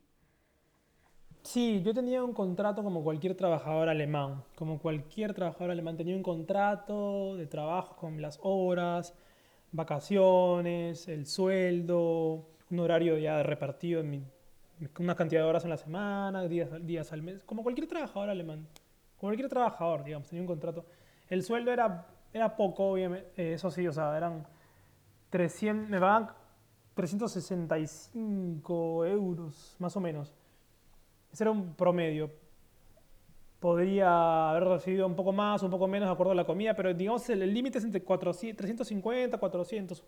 Sí, 1.43 1.81
yo 1.85 1.95
tenía 1.95 2.25
un 2.25 2.33
contrato 2.33 2.83
como 2.83 3.05
cualquier 3.05 3.37
trabajador 3.37 3.89
alemán. 3.89 4.43
Como 4.57 4.81
cualquier 4.81 5.33
trabajador 5.35 5.71
alemán 5.71 5.97
tenía 5.97 6.17
un 6.17 6.25
contrato 6.25 7.37
de 7.37 7.47
trabajo 7.47 7.95
con 7.95 8.21
las 8.21 8.41
horas, 8.43 9.15
vacaciones, 9.71 11.07
el 11.07 11.27
sueldo, 11.27 12.49
un 12.71 12.81
horario 12.81 13.17
ya 13.19 13.45
repartido 13.45 14.01
en 14.01 14.27
una 14.99 15.15
cantidad 15.15 15.43
de 15.43 15.47
horas 15.47 15.63
en 15.63 15.71
la 15.71 15.77
semana, 15.77 16.49
días, 16.49 16.69
días 16.85 17.13
al 17.13 17.23
mes, 17.23 17.45
como 17.45 17.63
cualquier 17.63 17.87
trabajador 17.87 18.31
alemán. 18.31 18.67
Como 19.17 19.29
cualquier 19.31 19.49
trabajador, 19.49 20.03
digamos, 20.03 20.29
tenía 20.29 20.43
un 20.43 20.49
contrato. 20.49 20.85
El 21.29 21.45
sueldo 21.45 21.73
era 21.73 22.07
era 22.33 22.57
poco, 22.57 22.91
obviamente, 22.91 23.31
eh, 23.37 23.53
eso 23.55 23.71
sí, 23.71 23.87
o 23.87 23.93
sea, 23.93 24.17
eran 24.17 24.45
300, 25.31 25.89
me 25.89 26.01
pagaban 26.01 26.31
365 26.95 29.05
euros, 29.05 29.77
más 29.79 29.97
o 29.97 30.01
menos. 30.01 30.33
Ese 31.33 31.45
era 31.45 31.51
un 31.51 31.75
promedio. 31.75 32.31
Podría 33.61 34.51
haber 34.51 34.65
recibido 34.65 35.07
un 35.07 35.15
poco 35.15 35.33
más, 35.33 35.63
un 35.63 35.71
poco 35.71 35.87
menos 35.89 36.09
de 36.09 36.15
acuerdo 36.15 36.33
a 36.33 36.37
la 36.37 36.45
comida, 36.45 36.75
pero 36.75 36.95
digamos 36.95 37.29
el 37.29 37.53
límite 37.53 37.79
es 37.79 37.85
entre 37.85 38.03
400, 38.03 38.57
350, 38.57 39.37
400. 39.37 40.03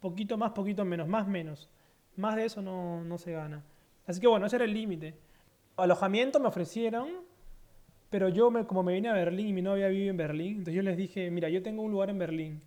Poquito 0.00 0.38
más, 0.38 0.52
poquito 0.52 0.84
menos, 0.84 1.08
más 1.08 1.26
menos. 1.26 1.68
Más 2.16 2.36
de 2.36 2.44
eso 2.44 2.62
no, 2.62 3.02
no 3.02 3.18
se 3.18 3.32
gana. 3.32 3.64
Así 4.06 4.20
que 4.20 4.26
bueno, 4.26 4.46
ese 4.46 4.56
era 4.56 4.64
el 4.64 4.74
límite. 4.74 5.14
Alojamiento 5.76 6.40
me 6.40 6.48
ofrecieron 6.48 7.08
Pero 8.10 8.28
yo, 8.28 8.50
me, 8.50 8.66
como 8.66 8.82
me 8.82 8.92
vine 8.92 9.08
a 9.08 9.12
Berlín 9.12 9.46
y 9.46 9.52
mi 9.52 9.62
novia 9.62 9.88
vive 9.88 10.08
en 10.08 10.16
Berlín, 10.16 10.48
entonces 10.58 10.74
yo 10.74 10.82
les 10.82 10.96
dije, 10.96 11.30
mira, 11.30 11.48
yo 11.48 11.62
tengo 11.62 11.82
un 11.82 11.92
lugar 11.92 12.10
en 12.10 12.18
Berlín. 12.18 12.60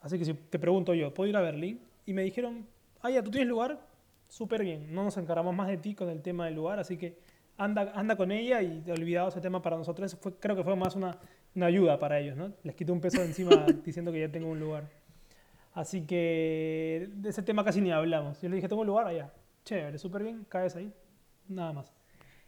así 0.00 0.18
que 0.18 0.24
si 0.24 0.34
te 0.34 0.58
pregunto 0.58 0.94
yo, 0.94 1.12
¿puedo 1.14 1.28
ir 1.28 1.36
a 1.36 1.40
Berlín? 1.40 1.80
Y 2.04 2.12
me 2.12 2.22
dijeron, 2.22 2.66
ah, 3.00 3.10
ya, 3.10 3.22
¿tú 3.22 3.30
tienes 3.30 3.48
lugar? 3.48 3.80
Súper 4.28 4.62
bien, 4.62 4.94
no 4.94 5.04
nos 5.04 5.16
encargamos 5.16 5.54
más 5.54 5.68
de 5.68 5.78
ti 5.78 5.94
con 5.94 6.10
el 6.10 6.20
tema 6.20 6.44
del 6.44 6.54
lugar, 6.54 6.78
así 6.78 6.96
que 6.96 7.16
anda, 7.56 7.92
anda 7.94 8.16
con 8.16 8.32
ella 8.32 8.62
y 8.62 8.82
he 8.86 8.92
olvidado 8.92 9.28
ese 9.28 9.40
tema 9.40 9.62
para 9.62 9.76
nosotros. 9.76 10.16
Fue, 10.20 10.34
creo 10.34 10.56
que 10.56 10.64
fue 10.64 10.76
más 10.76 10.94
una, 10.94 11.18
una 11.54 11.66
ayuda 11.66 11.98
para 11.98 12.18
ellos, 12.18 12.36
¿no? 12.36 12.52
Les 12.64 12.74
quité 12.74 12.92
un 12.92 13.00
peso 13.00 13.20
de 13.20 13.26
encima 13.26 13.64
diciendo 13.84 14.12
que 14.12 14.20
ya 14.20 14.30
tengo 14.30 14.48
un 14.48 14.60
lugar. 14.60 14.84
Así 15.74 16.02
que 16.02 17.08
de 17.14 17.30
ese 17.30 17.42
tema 17.42 17.64
casi 17.64 17.80
ni 17.80 17.92
hablamos. 17.92 18.40
Yo 18.42 18.48
le 18.48 18.56
dije, 18.56 18.68
tengo 18.68 18.82
un 18.82 18.88
lugar 18.88 19.06
allá. 19.06 19.32
Chévere, 19.64 19.98
súper 19.98 20.22
bien, 20.22 20.44
caes 20.48 20.76
ahí. 20.76 20.92
Nada 21.48 21.72
más. 21.72 21.92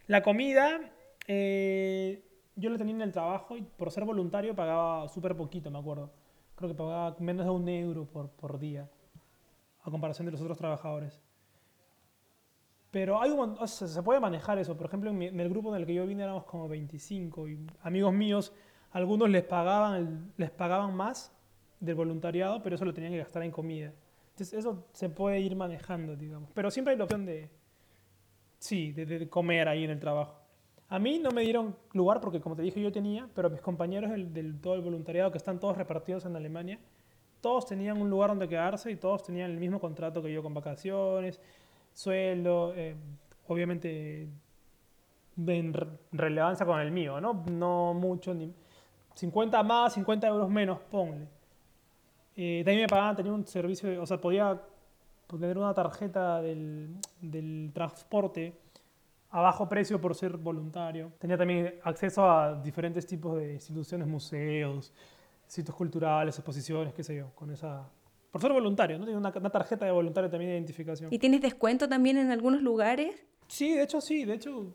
La 0.07 0.21
comida, 0.21 0.79
eh, 1.27 2.23
yo 2.55 2.69
la 2.69 2.77
tenía 2.77 2.95
en 2.95 3.01
el 3.01 3.11
trabajo 3.11 3.57
y 3.57 3.61
por 3.61 3.91
ser 3.91 4.05
voluntario 4.05 4.55
pagaba 4.55 5.07
súper 5.07 5.35
poquito, 5.35 5.69
me 5.71 5.79
acuerdo. 5.79 6.11
Creo 6.55 6.69
que 6.69 6.75
pagaba 6.75 7.15
menos 7.19 7.45
de 7.45 7.51
un 7.51 7.67
euro 7.67 8.05
por, 8.05 8.29
por 8.29 8.59
día, 8.59 8.89
a 9.81 9.91
comparación 9.91 10.25
de 10.25 10.31
los 10.31 10.41
otros 10.41 10.57
trabajadores. 10.57 11.21
Pero 12.95 13.21
hay 13.21 13.29
un, 13.29 13.57
se 13.67 14.03
puede 14.03 14.21
manejar 14.21 14.57
eso. 14.57 14.77
Por 14.77 14.85
ejemplo, 14.85 15.09
en, 15.09 15.37
el 15.37 15.49
grupo 15.49 15.75
en 15.75 15.81
el 15.81 15.85
que 15.85 15.93
yo 15.93 16.07
vine 16.07 16.23
éramos 16.23 16.45
como 16.45 16.69
25 16.69 17.49
y 17.49 17.67
amigos 17.81 18.13
míos, 18.13 18.53
algunos 18.91 19.29
les 19.29 19.43
pagaban, 19.43 20.31
les 20.37 20.49
pagaban 20.49 20.95
más 20.95 21.35
del 21.81 21.95
voluntariado, 21.95 22.63
pero 22.63 22.75
eso 22.75 22.85
lo 22.85 22.93
tenían 22.93 23.11
que 23.11 23.19
gastar 23.19 23.43
en 23.43 23.51
comida. 23.51 23.91
Entonces 24.29 24.57
eso 24.57 24.87
se 24.93 25.09
puede 25.09 25.41
ir 25.41 25.57
manejando, 25.57 26.15
digamos. 26.15 26.49
Pero 26.53 26.71
siempre 26.71 26.93
hay 26.93 26.97
la 26.97 27.03
opción 27.03 27.25
de, 27.25 27.49
sí, 28.59 28.93
de, 28.93 29.27
comer 29.27 29.67
ahí 29.67 29.83
en 29.83 29.91
el 29.91 29.99
trabajo. 29.99 30.44
A 30.89 30.99
mí 30.99 31.19
no 31.19 31.31
me 31.31 31.41
dieron 31.41 31.75
lugar 31.93 32.21
porque, 32.21 32.39
como 32.39 32.55
te 32.55 32.61
dije, 32.61 32.81
yo 32.81 32.91
tenía, 32.91 33.27
pero 33.33 33.49
mis 33.49 33.61
compañeros 33.61 34.11
del, 34.11 34.59
todo 34.61 34.75
el 34.75 34.81
voluntariado, 34.81 35.31
que 35.31 35.37
están 35.37 35.59
todos 35.59 35.77
repartidos 35.77 36.25
en 36.25 36.35
Alemania, 36.35 36.79
todos 37.41 37.65
tenían 37.65 38.01
un 38.01 38.09
lugar 38.09 38.29
donde 38.29 38.47
quedarse 38.47 38.91
y 38.91 38.95
todos 38.95 39.23
tenían 39.23 39.51
el 39.51 39.57
mismo 39.57 39.79
contrato 39.79 40.21
que 40.21 40.31
yo 40.31 40.43
con 40.43 40.53
vacaciones, 40.53 41.41
sueldo, 41.93 42.73
eh, 42.75 42.95
obviamente 43.47 44.27
en 45.37 45.73
relevancia 46.11 46.65
con 46.65 46.79
el 46.79 46.91
mío, 46.91 47.19
¿no? 47.19 47.43
No 47.51 47.93
mucho, 47.93 48.33
ni 48.33 48.53
50 49.15 49.63
más, 49.63 49.93
50 49.93 50.27
euros 50.27 50.49
menos, 50.49 50.79
ponle. 50.89 51.27
Eh, 52.35 52.63
también 52.65 52.83
me 52.83 52.87
pagaban, 52.87 53.15
tenía 53.15 53.33
un 53.33 53.45
servicio, 53.45 54.01
o 54.01 54.05
sea, 54.05 54.19
podía 54.19 54.61
tener 55.27 55.57
una 55.57 55.73
tarjeta 55.73 56.41
del, 56.41 56.95
del, 57.21 57.71
transporte 57.73 58.53
a 59.35 59.41
bajo 59.41 59.67
precio 59.67 59.99
por 59.99 60.15
ser 60.15 60.37
voluntario. 60.37 61.11
Tenía 61.19 61.37
también 61.37 61.75
acceso 61.83 62.23
a 62.23 62.55
diferentes 62.61 63.05
tipos 63.05 63.37
de 63.37 63.55
instituciones, 63.55 64.07
museos, 64.07 64.93
sitios 65.45 65.75
culturales, 65.75 66.37
exposiciones, 66.37 66.93
qué 66.93 67.03
sé 67.03 67.17
yo, 67.17 67.31
con 67.35 67.51
esa... 67.51 67.85
Por 68.31 68.41
ser 68.41 68.53
voluntario, 68.53 68.97
¿no? 68.97 69.03
Tenía 69.03 69.19
una, 69.19 69.33
una 69.35 69.49
tarjeta 69.49 69.83
de 69.83 69.91
voluntario 69.91 70.29
también 70.29 70.51
de 70.51 70.55
identificación. 70.55 71.13
¿Y 71.13 71.19
tienes 71.19 71.41
descuento 71.41 71.89
también 71.89 72.17
en 72.17 72.31
algunos 72.31 72.61
lugares? 72.61 73.25
Sí, 73.49 73.73
de 73.73 73.83
hecho 73.83 73.99
sí, 73.99 74.23
de 74.23 74.35
hecho 74.35 74.71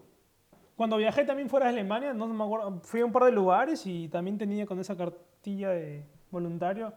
cuando 0.77 0.99
viajé 0.99 1.25
también 1.25 1.49
fuera 1.49 1.67
de 1.67 1.73
Alemania, 1.73 2.13
no 2.13 2.27
me 2.27 2.45
acuerdo, 2.45 2.81
fui 2.83 3.01
a 3.01 3.07
un 3.07 3.13
par 3.13 3.25
de 3.25 3.33
lugares 3.33 3.87
y 3.87 4.09
también 4.09 4.37
tenía 4.37 4.67
con 4.67 4.79
esa 4.79 4.95
cartilla 4.95 5.71
de 5.71 6.05
voluntario 6.31 6.93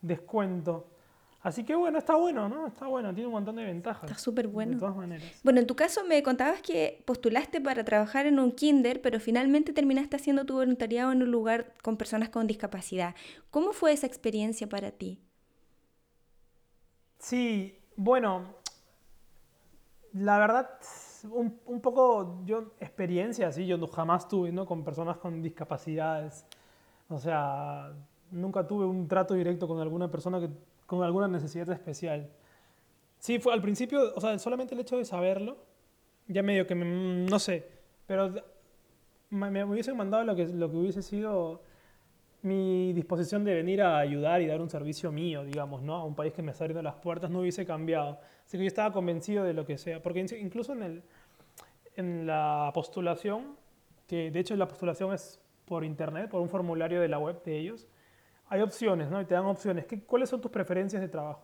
descuento. 0.00 0.86
Así 1.42 1.64
que 1.64 1.74
bueno, 1.74 1.98
está 1.98 2.14
bueno, 2.14 2.48
¿no? 2.48 2.68
Está 2.68 2.86
bueno, 2.86 3.12
tiene 3.12 3.26
un 3.26 3.32
montón 3.32 3.56
de 3.56 3.64
ventajas. 3.64 4.04
Está 4.04 4.16
súper 4.16 4.46
bueno. 4.46 4.74
De 4.74 4.78
todas 4.78 4.94
maneras. 4.94 5.40
Bueno, 5.42 5.58
en 5.58 5.66
tu 5.66 5.74
caso 5.74 6.04
me 6.04 6.22
contabas 6.22 6.62
que 6.62 7.02
postulaste 7.04 7.60
para 7.60 7.84
trabajar 7.84 8.26
en 8.26 8.38
un 8.38 8.52
kinder, 8.52 9.02
pero 9.02 9.18
finalmente 9.18 9.72
terminaste 9.72 10.14
haciendo 10.16 10.46
tu 10.46 10.54
voluntariado 10.54 11.10
en 11.10 11.20
un 11.22 11.32
lugar 11.32 11.74
con 11.82 11.96
personas 11.96 12.28
con 12.28 12.46
discapacidad. 12.46 13.16
¿Cómo 13.50 13.72
fue 13.72 13.92
esa 13.92 14.06
experiencia 14.06 14.68
para 14.68 14.92
ti? 14.92 15.20
Sí, 17.18 17.76
bueno, 17.96 18.44
la 20.12 20.38
verdad, 20.38 20.70
un, 21.24 21.58
un 21.66 21.80
poco 21.80 22.40
yo 22.44 22.72
experiencia, 22.78 23.50
sí, 23.50 23.66
yo 23.66 23.84
jamás 23.88 24.28
tuve, 24.28 24.52
¿no? 24.52 24.64
Con 24.64 24.84
personas 24.84 25.16
con 25.16 25.42
discapacidades. 25.42 26.46
O 27.08 27.18
sea, 27.18 27.92
nunca 28.30 28.66
tuve 28.66 28.84
un 28.84 29.08
trato 29.08 29.34
directo 29.34 29.66
con 29.66 29.80
alguna 29.80 30.08
persona 30.08 30.38
que, 30.40 30.48
con 30.98 31.04
alguna 31.04 31.26
necesidad 31.26 31.70
especial. 31.70 32.28
Sí, 33.18 33.38
fue 33.38 33.54
al 33.54 33.62
principio, 33.62 34.12
o 34.14 34.20
sea, 34.20 34.38
solamente 34.38 34.74
el 34.74 34.80
hecho 34.82 34.98
de 34.98 35.06
saberlo, 35.06 35.56
ya 36.28 36.42
medio 36.42 36.66
que, 36.66 36.74
me, 36.74 36.84
no 36.84 37.38
sé, 37.38 37.66
pero 38.06 38.34
me, 39.30 39.50
me 39.50 39.64
hubiesen 39.64 39.96
mandado 39.96 40.22
lo 40.24 40.36
que, 40.36 40.46
lo 40.48 40.70
que 40.70 40.76
hubiese 40.76 41.00
sido 41.00 41.62
mi 42.42 42.92
disposición 42.92 43.42
de 43.42 43.54
venir 43.54 43.80
a 43.80 44.00
ayudar 44.00 44.42
y 44.42 44.46
dar 44.46 44.60
un 44.60 44.68
servicio 44.68 45.10
mío, 45.10 45.44
digamos, 45.44 45.80
¿no? 45.80 45.94
A 45.94 46.04
un 46.04 46.14
país 46.14 46.34
que 46.34 46.42
me 46.42 46.50
está 46.50 46.64
abriendo 46.64 46.82
las 46.82 46.96
puertas 46.96 47.30
no 47.30 47.40
hubiese 47.40 47.64
cambiado. 47.64 48.18
Así 48.44 48.58
que 48.58 48.64
yo 48.64 48.68
estaba 48.68 48.92
convencido 48.92 49.44
de 49.44 49.54
lo 49.54 49.64
que 49.64 49.78
sea. 49.78 50.02
Porque 50.02 50.20
incluso 50.38 50.74
en, 50.74 50.82
el, 50.82 51.02
en 51.96 52.26
la 52.26 52.70
postulación, 52.74 53.56
que 54.06 54.30
de 54.30 54.40
hecho 54.40 54.54
la 54.56 54.68
postulación 54.68 55.14
es 55.14 55.40
por 55.64 55.84
internet, 55.84 56.28
por 56.28 56.42
un 56.42 56.50
formulario 56.50 57.00
de 57.00 57.08
la 57.08 57.18
web 57.18 57.42
de 57.44 57.56
ellos, 57.56 57.88
hay 58.52 58.60
opciones, 58.60 59.08
¿no? 59.08 59.18
Y 59.18 59.24
te 59.24 59.32
dan 59.32 59.46
opciones. 59.46 59.86
¿Qué, 59.86 60.02
¿Cuáles 60.02 60.28
son 60.28 60.38
tus 60.38 60.50
preferencias 60.50 61.00
de 61.00 61.08
trabajo? 61.08 61.40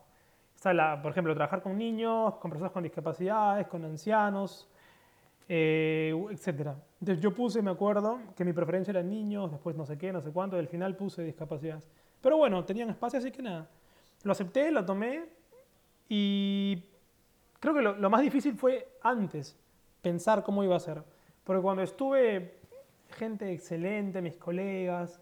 Está, 0.55 0.71
la, 0.73 1.01
por 1.01 1.11
ejemplo, 1.11 1.33
trabajar 1.33 1.59
con 1.59 1.75
niños, 1.75 2.35
con 2.35 2.51
personas 2.51 2.71
con 2.71 2.83
discapacidades, 2.83 3.65
con 3.65 3.83
ancianos, 3.83 4.69
eh, 5.47 6.13
etc. 6.29 6.67
Entonces 6.99 7.19
yo 7.19 7.33
puse, 7.33 7.63
me 7.63 7.71
acuerdo, 7.71 8.19
que 8.35 8.45
mi 8.45 8.53
preferencia 8.53 8.91
era 8.91 9.01
niños, 9.01 9.49
después 9.49 9.75
no 9.75 9.87
sé 9.87 9.97
qué, 9.97 10.13
no 10.13 10.21
sé 10.21 10.29
cuánto, 10.29 10.55
y 10.55 10.59
al 10.59 10.67
final 10.67 10.95
puse 10.95 11.23
discapacidades. 11.23 11.89
Pero 12.21 12.37
bueno, 12.37 12.63
tenían 12.63 12.91
espacio, 12.91 13.17
así 13.17 13.31
que 13.31 13.41
nada. 13.41 13.67
Lo 14.21 14.31
acepté, 14.33 14.69
lo 14.69 14.85
tomé 14.85 15.25
y 16.09 16.83
creo 17.59 17.73
que 17.73 17.81
lo, 17.81 17.95
lo 17.95 18.09
más 18.11 18.21
difícil 18.21 18.53
fue 18.53 18.87
antes 19.01 19.57
pensar 20.03 20.43
cómo 20.43 20.63
iba 20.63 20.75
a 20.75 20.79
ser. 20.79 21.01
Porque 21.43 21.61
cuando 21.63 21.81
estuve, 21.81 22.59
gente 23.17 23.51
excelente, 23.51 24.21
mis 24.21 24.35
colegas, 24.35 25.19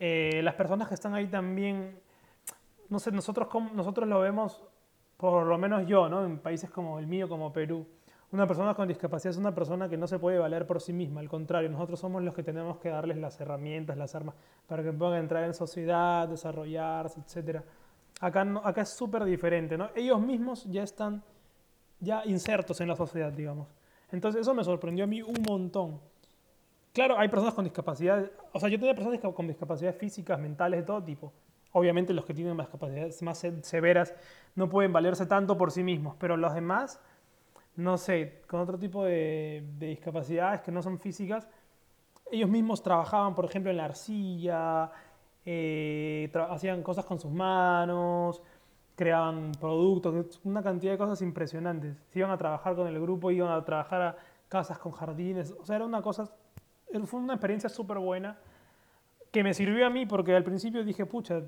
eh, 0.00 0.40
las 0.42 0.54
personas 0.54 0.88
que 0.88 0.94
están 0.94 1.14
ahí 1.14 1.26
también, 1.26 2.00
no 2.88 2.98
sé, 2.98 3.12
nosotros, 3.12 3.48
nosotros 3.74 4.08
lo 4.08 4.20
vemos, 4.20 4.62
por 5.18 5.46
lo 5.46 5.58
menos 5.58 5.86
yo, 5.86 6.08
¿no? 6.08 6.24
en 6.24 6.38
países 6.38 6.70
como 6.70 6.98
el 6.98 7.06
mío, 7.06 7.28
como 7.28 7.52
Perú, 7.52 7.86
una 8.32 8.46
persona 8.46 8.74
con 8.74 8.88
discapacidad 8.88 9.32
es 9.32 9.36
una 9.36 9.54
persona 9.54 9.88
que 9.88 9.96
no 9.96 10.06
se 10.06 10.18
puede 10.18 10.38
valer 10.38 10.66
por 10.66 10.80
sí 10.80 10.92
misma, 10.92 11.20
al 11.20 11.28
contrario, 11.28 11.68
nosotros 11.68 12.00
somos 12.00 12.22
los 12.22 12.34
que 12.34 12.42
tenemos 12.42 12.78
que 12.78 12.88
darles 12.88 13.18
las 13.18 13.40
herramientas, 13.40 13.96
las 13.96 14.14
armas, 14.14 14.34
para 14.66 14.82
que 14.82 14.92
puedan 14.92 15.18
entrar 15.18 15.44
en 15.44 15.52
sociedad, 15.52 16.26
desarrollarse, 16.28 17.20
etc. 17.20 17.60
Acá, 18.20 18.46
acá 18.64 18.80
es 18.82 18.88
súper 18.88 19.24
diferente, 19.24 19.76
¿no? 19.76 19.90
Ellos 19.94 20.20
mismos 20.20 20.64
ya 20.64 20.82
están 20.82 21.22
ya 21.98 22.24
insertos 22.24 22.80
en 22.80 22.88
la 22.88 22.96
sociedad, 22.96 23.32
digamos. 23.32 23.68
Entonces 24.12 24.40
eso 24.40 24.54
me 24.54 24.64
sorprendió 24.64 25.04
a 25.04 25.06
mí 25.06 25.22
un 25.22 25.42
montón. 25.46 26.00
Claro, 26.92 27.16
hay 27.18 27.28
personas 27.28 27.54
con 27.54 27.64
discapacidad, 27.64 28.30
o 28.52 28.58
sea, 28.58 28.68
yo 28.68 28.78
tenía 28.78 28.94
personas 28.94 29.20
con 29.20 29.46
discapacidades 29.46 29.96
físicas, 29.96 30.38
mentales, 30.40 30.80
de 30.80 30.86
todo 30.86 31.02
tipo. 31.02 31.32
Obviamente 31.72 32.12
los 32.12 32.24
que 32.24 32.34
tienen 32.34 32.56
más 32.56 32.68
capacidades 32.68 33.22
más 33.22 33.46
severas 33.62 34.14
no 34.56 34.68
pueden 34.68 34.92
valerse 34.92 35.26
tanto 35.26 35.56
por 35.56 35.70
sí 35.70 35.84
mismos, 35.84 36.16
pero 36.18 36.36
los 36.36 36.52
demás, 36.52 37.00
no 37.76 37.96
sé, 37.96 38.42
con 38.48 38.60
otro 38.60 38.76
tipo 38.76 39.04
de, 39.04 39.64
discapacidades 39.78 40.62
que 40.62 40.72
no 40.72 40.82
son 40.82 40.98
físicas, 40.98 41.48
ellos 42.32 42.50
mismos 42.50 42.82
trabajaban, 42.82 43.34
por 43.36 43.44
ejemplo, 43.44 43.70
en 43.70 43.76
la 43.76 43.84
arcilla, 43.84 44.90
eh, 45.44 46.30
hacían 46.50 46.82
cosas 46.82 47.04
con 47.04 47.20
sus 47.20 47.30
manos, 47.30 48.42
creaban 48.96 49.52
productos, 49.60 50.40
una 50.44 50.62
cantidad 50.62 50.92
de 50.92 50.98
cosas 50.98 51.22
impresionantes. 51.22 51.96
Se 52.08 52.18
iban 52.18 52.32
a 52.32 52.38
trabajar 52.38 52.74
con 52.74 52.88
el 52.88 53.00
grupo, 53.00 53.30
iban 53.30 53.52
a 53.52 53.64
trabajar 53.64 54.02
a 54.02 54.16
casas 54.48 54.78
con 54.78 54.92
jardines, 54.92 55.54
o 55.60 55.64
sea, 55.64 55.76
era 55.76 55.84
una 55.84 56.02
cosa 56.02 56.28
fue 57.06 57.20
una 57.20 57.34
experiencia 57.34 57.68
súper 57.68 57.98
buena 57.98 58.38
que 59.30 59.44
me 59.44 59.54
sirvió 59.54 59.86
a 59.86 59.90
mí 59.90 60.06
porque 60.06 60.34
al 60.34 60.44
principio 60.44 60.84
dije, 60.84 61.06
pucha, 61.06 61.42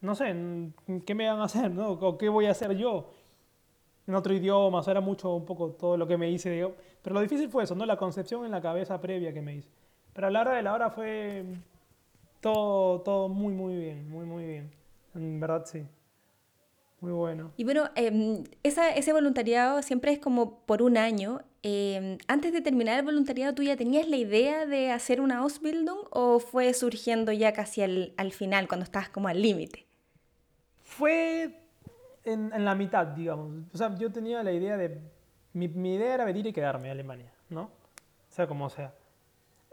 no 0.00 0.14
sé, 0.14 0.34
¿qué 1.06 1.14
me 1.14 1.28
van 1.28 1.40
a 1.40 1.44
hacer? 1.44 1.70
¿no? 1.70 1.90
¿O 1.90 2.18
qué 2.18 2.28
voy 2.28 2.46
a 2.46 2.50
hacer 2.50 2.76
yo? 2.76 3.10
En 4.06 4.16
otro 4.16 4.34
idioma, 4.34 4.78
o 4.78 4.82
sea, 4.82 4.92
era 4.92 5.00
mucho, 5.00 5.32
un 5.34 5.46
poco 5.46 5.70
todo 5.70 5.96
lo 5.96 6.08
que 6.08 6.16
me 6.16 6.28
hice. 6.28 6.50
Digo. 6.50 6.74
Pero 7.02 7.14
lo 7.14 7.20
difícil 7.20 7.48
fue 7.48 7.64
eso, 7.64 7.76
¿no? 7.76 7.86
La 7.86 7.96
concepción 7.96 8.44
en 8.44 8.50
la 8.50 8.60
cabeza 8.60 9.00
previa 9.00 9.32
que 9.32 9.40
me 9.40 9.54
hice. 9.54 9.68
Pero 10.12 10.26
a 10.26 10.30
la 10.30 10.40
hora 10.40 10.56
de 10.56 10.62
la 10.62 10.74
hora 10.74 10.90
fue 10.90 11.44
todo, 12.40 13.00
todo 13.02 13.28
muy, 13.28 13.54
muy 13.54 13.76
bien, 13.76 14.10
muy, 14.10 14.26
muy 14.26 14.44
bien. 14.44 14.70
En 15.14 15.38
verdad, 15.38 15.64
sí. 15.66 15.86
Muy 17.00 17.12
bueno. 17.12 17.52
Y 17.56 17.64
bueno, 17.64 17.90
em, 17.94 18.44
ese 18.62 19.12
voluntariado 19.12 19.82
siempre 19.82 20.12
es 20.12 20.18
como 20.18 20.58
por 20.66 20.82
un 20.82 20.96
año 20.96 21.40
Em, 21.64 22.18
antes 22.26 22.52
de 22.52 22.60
terminar 22.60 22.98
el 22.98 23.04
voluntariado, 23.04 23.54
¿tú 23.54 23.62
ya 23.62 23.76
tenías 23.76 24.08
la 24.08 24.16
idea 24.16 24.66
de 24.66 24.90
hacer 24.90 25.20
una 25.20 25.38
Ausbildung 25.38 26.00
o 26.10 26.40
fue 26.40 26.74
surgiendo 26.74 27.30
ya 27.30 27.52
casi 27.52 27.82
al, 27.82 28.12
al 28.16 28.32
final, 28.32 28.66
cuando 28.66 28.82
estabas 28.82 29.08
como 29.10 29.28
al 29.28 29.40
límite? 29.40 29.86
Fue 30.82 31.60
en, 32.24 32.52
en, 32.52 32.64
la 32.64 32.74
mitad, 32.74 33.06
digamos. 33.06 33.64
O 33.72 33.78
sea, 33.78 33.96
yo 33.96 34.10
tenía 34.10 34.42
la 34.42 34.52
idea 34.52 34.76
de... 34.76 35.00
Mi, 35.52 35.68
mi, 35.68 35.94
idea 35.94 36.14
era 36.14 36.24
venir 36.24 36.46
y 36.46 36.52
quedarme 36.52 36.88
a 36.88 36.92
Alemania, 36.92 37.32
¿no? 37.48 37.70
Sea, 38.28 38.48
como 38.48 38.68
sea. 38.68 38.92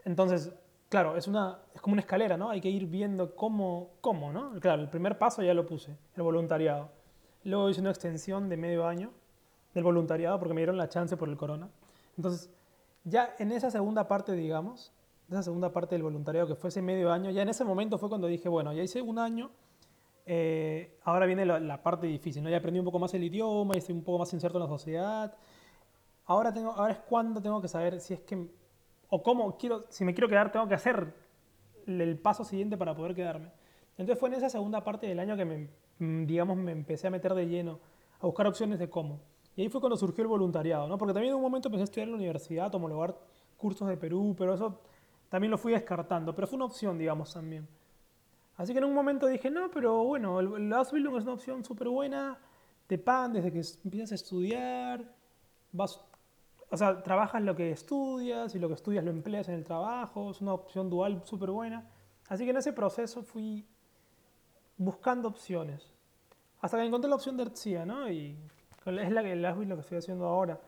Entonces, 0.05 0.51
claro, 0.89 1.17
es, 1.17 1.27
una, 1.27 1.57
es 1.73 1.81
como 1.81 1.93
una 1.93 2.01
escalera, 2.01 2.37
¿no? 2.37 2.51
Hay 2.51 2.61
que 2.61 2.69
ir 2.69 2.85
viendo 2.85 3.35
cómo, 3.35 3.93
cómo, 4.01 4.31
¿no? 4.31 4.59
Claro, 4.59 4.83
el 4.83 4.89
primer 4.89 5.17
paso 5.17 5.41
ya 5.41 5.55
lo 5.55 5.65
puse, 5.65 5.95
el 6.15 6.21
voluntariado. 6.21 6.91
Luego 7.45 7.69
hice 7.69 7.81
una 7.81 7.89
extensión 7.89 8.47
de 8.47 8.57
medio 8.57 8.85
año 8.85 9.11
del 9.73 9.83
voluntariado 9.83 10.37
porque 10.37 10.53
me 10.53 10.61
dieron 10.61 10.77
la 10.77 10.89
chance 10.89 11.17
por 11.17 11.29
el 11.29 11.37
corona. 11.37 11.69
Entonces, 12.19 12.49
ya 13.05 13.33
en 13.39 13.53
esa 13.53 13.71
segunda 13.71 14.09
parte, 14.09 14.33
digamos, 14.33 14.91
esa 15.29 15.41
segunda 15.41 15.71
parte 15.71 15.95
del 15.95 16.03
voluntariado 16.03 16.49
que 16.49 16.55
fue 16.55 16.67
ese 16.67 16.81
medio 16.81 17.13
año, 17.13 17.31
ya 17.31 17.43
en 17.43 17.47
ese 17.47 17.63
momento 17.63 17.97
fue 17.97 18.09
cuando 18.09 18.27
dije, 18.27 18.49
bueno, 18.49 18.73
ya 18.73 18.83
hice 18.83 19.01
un 19.01 19.19
año, 19.19 19.51
eh, 20.25 20.99
ahora 21.05 21.25
viene 21.25 21.45
la, 21.45 21.81
parte 21.81 22.07
difícil, 22.07 22.43
¿no? 22.43 22.49
Ya 22.49 22.57
aprendí 22.57 22.77
un 22.77 22.83
poco 22.83 22.99
más 22.99 23.13
el 23.13 23.23
idioma, 23.23 23.73
y 23.73 23.77
estoy 23.77 23.95
un 23.95 24.03
poco 24.03 24.19
más 24.19 24.33
inserto 24.33 24.57
en 24.57 24.63
la 24.63 24.67
sociedad. 24.67 25.33
Ahora, 26.25 26.53
tengo, 26.53 26.71
ahora 26.73 26.91
es 26.91 26.99
cuando 26.99 27.41
tengo 27.41 27.61
que 27.61 27.69
saber 27.69 28.01
si 28.01 28.15
es 28.15 28.19
que, 28.19 28.49
o 29.07 29.23
cómo 29.23 29.57
quiero, 29.57 29.85
si 29.87 30.03
me 30.03 30.13
quiero 30.13 30.27
quedar, 30.27 30.51
tengo 30.51 30.67
que 30.67 30.75
hacer 30.75 31.15
el 31.87 32.19
paso 32.19 32.43
siguiente 32.43 32.75
para 32.75 32.97
poder 32.97 33.15
quedarme. 33.15 33.49
Entonces 33.97 34.19
fue 34.19 34.27
en 34.27 34.35
esa 34.35 34.49
segunda 34.49 34.83
parte 34.83 35.07
del 35.07 35.19
año 35.21 35.37
que 35.37 35.45
me, 35.45 35.69
mm, 35.99 36.25
digamos, 36.25 36.57
me 36.57 36.73
empecé 36.73 37.07
a 37.07 37.11
meter 37.11 37.33
de 37.33 37.47
lleno 37.47 37.79
a 38.19 38.25
buscar 38.25 38.45
opciones 38.45 38.77
de 38.77 38.89
cómo. 38.89 39.21
Y 39.59 39.63
ahí 39.63 39.67
fue 39.67 39.81
cuando 39.81 39.97
surgió 39.97 40.21
el 40.21 40.29
voluntariado, 40.29 40.87
¿no? 40.87 40.97
Porque 40.97 41.13
también 41.13 41.33
en 41.33 41.35
un 41.35 41.41
momento 41.41 41.67
empecé 41.67 41.81
a 41.81 41.83
estudiar 41.83 42.07
en 42.07 42.11
la 42.11 42.17
universidad, 42.17 42.73
homologar 42.73 43.13
cursos 43.57 43.89
de 43.89 43.97
Perú, 43.97 44.33
pero 44.37 44.53
eso 44.53 44.79
también 45.27 45.51
lo 45.51 45.57
fui 45.57 45.73
descartando. 45.73 46.33
Pero 46.33 46.47
fue 46.47 46.55
una 46.55 46.63
opción, 46.63 46.97
digamos, 46.97 47.33
también. 47.33 47.67
Así 48.55 48.71
que 48.71 48.79
en 48.79 48.85
un 48.85 48.93
momento 48.93 49.27
dije, 49.27 49.51
no, 49.51 49.69
pero 49.69 50.01
bueno, 50.05 50.39
el, 50.39 50.71
Ausbildung 50.71 51.17
es 51.17 51.23
una 51.23 51.33
opción 51.33 51.65
súper 51.65 51.89
buena, 51.89 52.37
te 52.87 52.97
pagan 52.97 53.33
desde 53.33 53.51
que 53.51 53.61
empiezas 53.83 54.13
a 54.13 54.15
estudiar, 54.15 55.13
vas, 55.73 55.99
o 56.69 56.77
sea, 56.77 57.03
trabajas 57.03 57.41
lo 57.41 57.53
que 57.53 57.71
estudias 57.71 58.55
y 58.55 58.59
lo 58.59 58.69
que 58.69 58.75
estudias 58.75 59.03
lo 59.03 59.11
empleas 59.11 59.49
en 59.49 59.55
el 59.55 59.65
trabajo, 59.65 60.31
es 60.31 60.39
una 60.39 60.53
opción 60.53 60.89
dual 60.89 61.21
súper 61.25 61.51
buena. 61.51 61.85
Así 62.29 62.45
que 62.45 62.51
en 62.51 62.57
ese 62.57 62.71
proceso 62.71 63.23
fui 63.23 63.67
buscando 64.77 65.27
opciones. 65.27 65.91
Hasta 66.61 66.77
que 66.77 66.85
encontré 66.85 67.09
la 67.09 67.17
opción 67.17 67.35
de 67.35 67.43
Ertzia, 67.43 67.85
¿no? 67.85 68.09
Es 68.89 69.11
la, 69.11 69.21
el 69.21 69.41
lo 69.41 69.75
que 69.75 69.81
estoy 69.81 69.97
haciendo 69.97 70.25
ahora. 70.25 70.59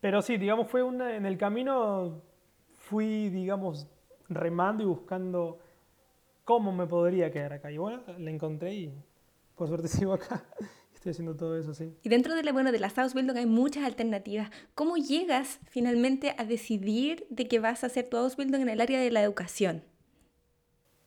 Pero 0.00 0.22
sí, 0.22 0.36
digamos, 0.36 0.68
fue 0.68 0.82
una, 0.82 1.14
en 1.14 1.26
el 1.26 1.36
camino 1.36 2.22
fui, 2.72 3.28
digamos, 3.28 3.86
remando 4.28 4.82
y 4.82 4.86
buscando 4.86 5.58
cómo 6.44 6.72
me 6.72 6.86
podría 6.86 7.30
quedar 7.30 7.52
acá. 7.52 7.70
Y 7.70 7.78
bueno, 7.78 8.02
la 8.18 8.30
encontré 8.30 8.74
y 8.74 8.94
por 9.54 9.68
suerte 9.68 9.88
sigo 9.88 10.14
acá. 10.14 10.44
Estoy 10.94 11.12
haciendo 11.12 11.34
todo 11.34 11.56
eso, 11.56 11.72
sí. 11.72 11.96
Y 12.02 12.08
dentro 12.10 12.34
de 12.34 12.42
la, 12.42 12.52
bueno, 12.52 12.72
de 12.72 12.78
la 12.78 12.92
Ausbildung 12.94 13.38
hay 13.38 13.46
muchas 13.46 13.84
alternativas. 13.84 14.50
¿Cómo 14.74 14.96
llegas 14.96 15.58
finalmente 15.64 16.34
a 16.36 16.44
decidir 16.44 17.26
de 17.30 17.48
que 17.48 17.58
vas 17.58 17.84
a 17.84 17.86
hacer 17.86 18.08
tu 18.10 18.18
Ausbildung 18.18 18.62
en 18.62 18.68
el 18.68 18.80
área 18.82 19.00
de 19.00 19.10
la 19.10 19.22
educación? 19.22 19.82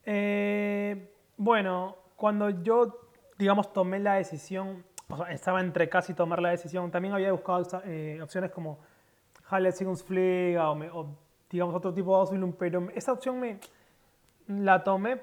Eh, 0.05 1.11
bueno, 1.37 1.97
cuando 2.15 2.49
yo, 2.49 3.07
digamos, 3.37 3.71
tomé 3.71 3.99
la 3.99 4.15
decisión, 4.15 4.83
estaba 5.29 5.61
entre 5.61 5.89
casi 5.89 6.13
tomar 6.13 6.41
la 6.41 6.49
decisión, 6.49 6.91
también 6.91 7.13
había 7.13 7.31
buscado 7.31 7.81
eh, 7.85 8.19
opciones 8.21 8.51
como 8.51 8.79
Halle 9.49 9.71
Sigungsfliega 9.71 10.69
o, 10.69 11.01
o, 11.01 11.17
digamos, 11.49 11.75
otro 11.75 11.93
tipo 11.93 12.13
de 12.13 12.21
Ausbildung, 12.21 12.53
pero 12.57 12.89
esa 12.93 13.13
opción 13.13 13.39
me 13.39 13.59
la 14.47 14.83
tomé 14.83 15.21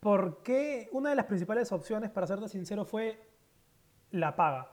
porque 0.00 0.88
una 0.92 1.10
de 1.10 1.16
las 1.16 1.24
principales 1.24 1.72
opciones, 1.72 2.10
para 2.10 2.26
serte 2.26 2.48
sincero, 2.48 2.84
fue 2.84 3.26
la 4.10 4.36
paga. 4.36 4.68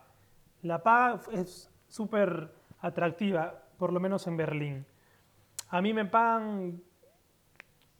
La 0.61 0.83
paga 0.83 1.21
es 1.31 1.71
súper 1.87 2.51
atractiva, 2.81 3.63
por 3.77 3.93
lo 3.93 4.01
menos 4.01 4.27
en 4.27 4.35
Berlín. 4.35 4.85
A 5.69 5.81
mí 5.81 5.93
me 5.93 6.03
pagan, 6.03 6.81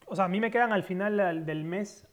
o 0.06 0.16
sea, 0.16 0.26
a 0.26 0.28
mí 0.28 0.42
me 0.42 0.52
quedan 0.52 0.74
al 0.74 0.84
final 0.84 1.46
del 1.46 1.64
mes, 1.64 2.06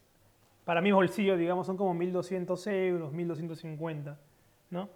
para 0.65 0.81
mi 0.81 0.91
bolsillo, 0.91 1.37
digamos, 1.37 1.67
son 1.67 1.77
como 1.77 1.93
1.200 1.93 2.71
euros, 2.71 3.13
1.250, 3.13 4.17
¿no? 4.69 4.89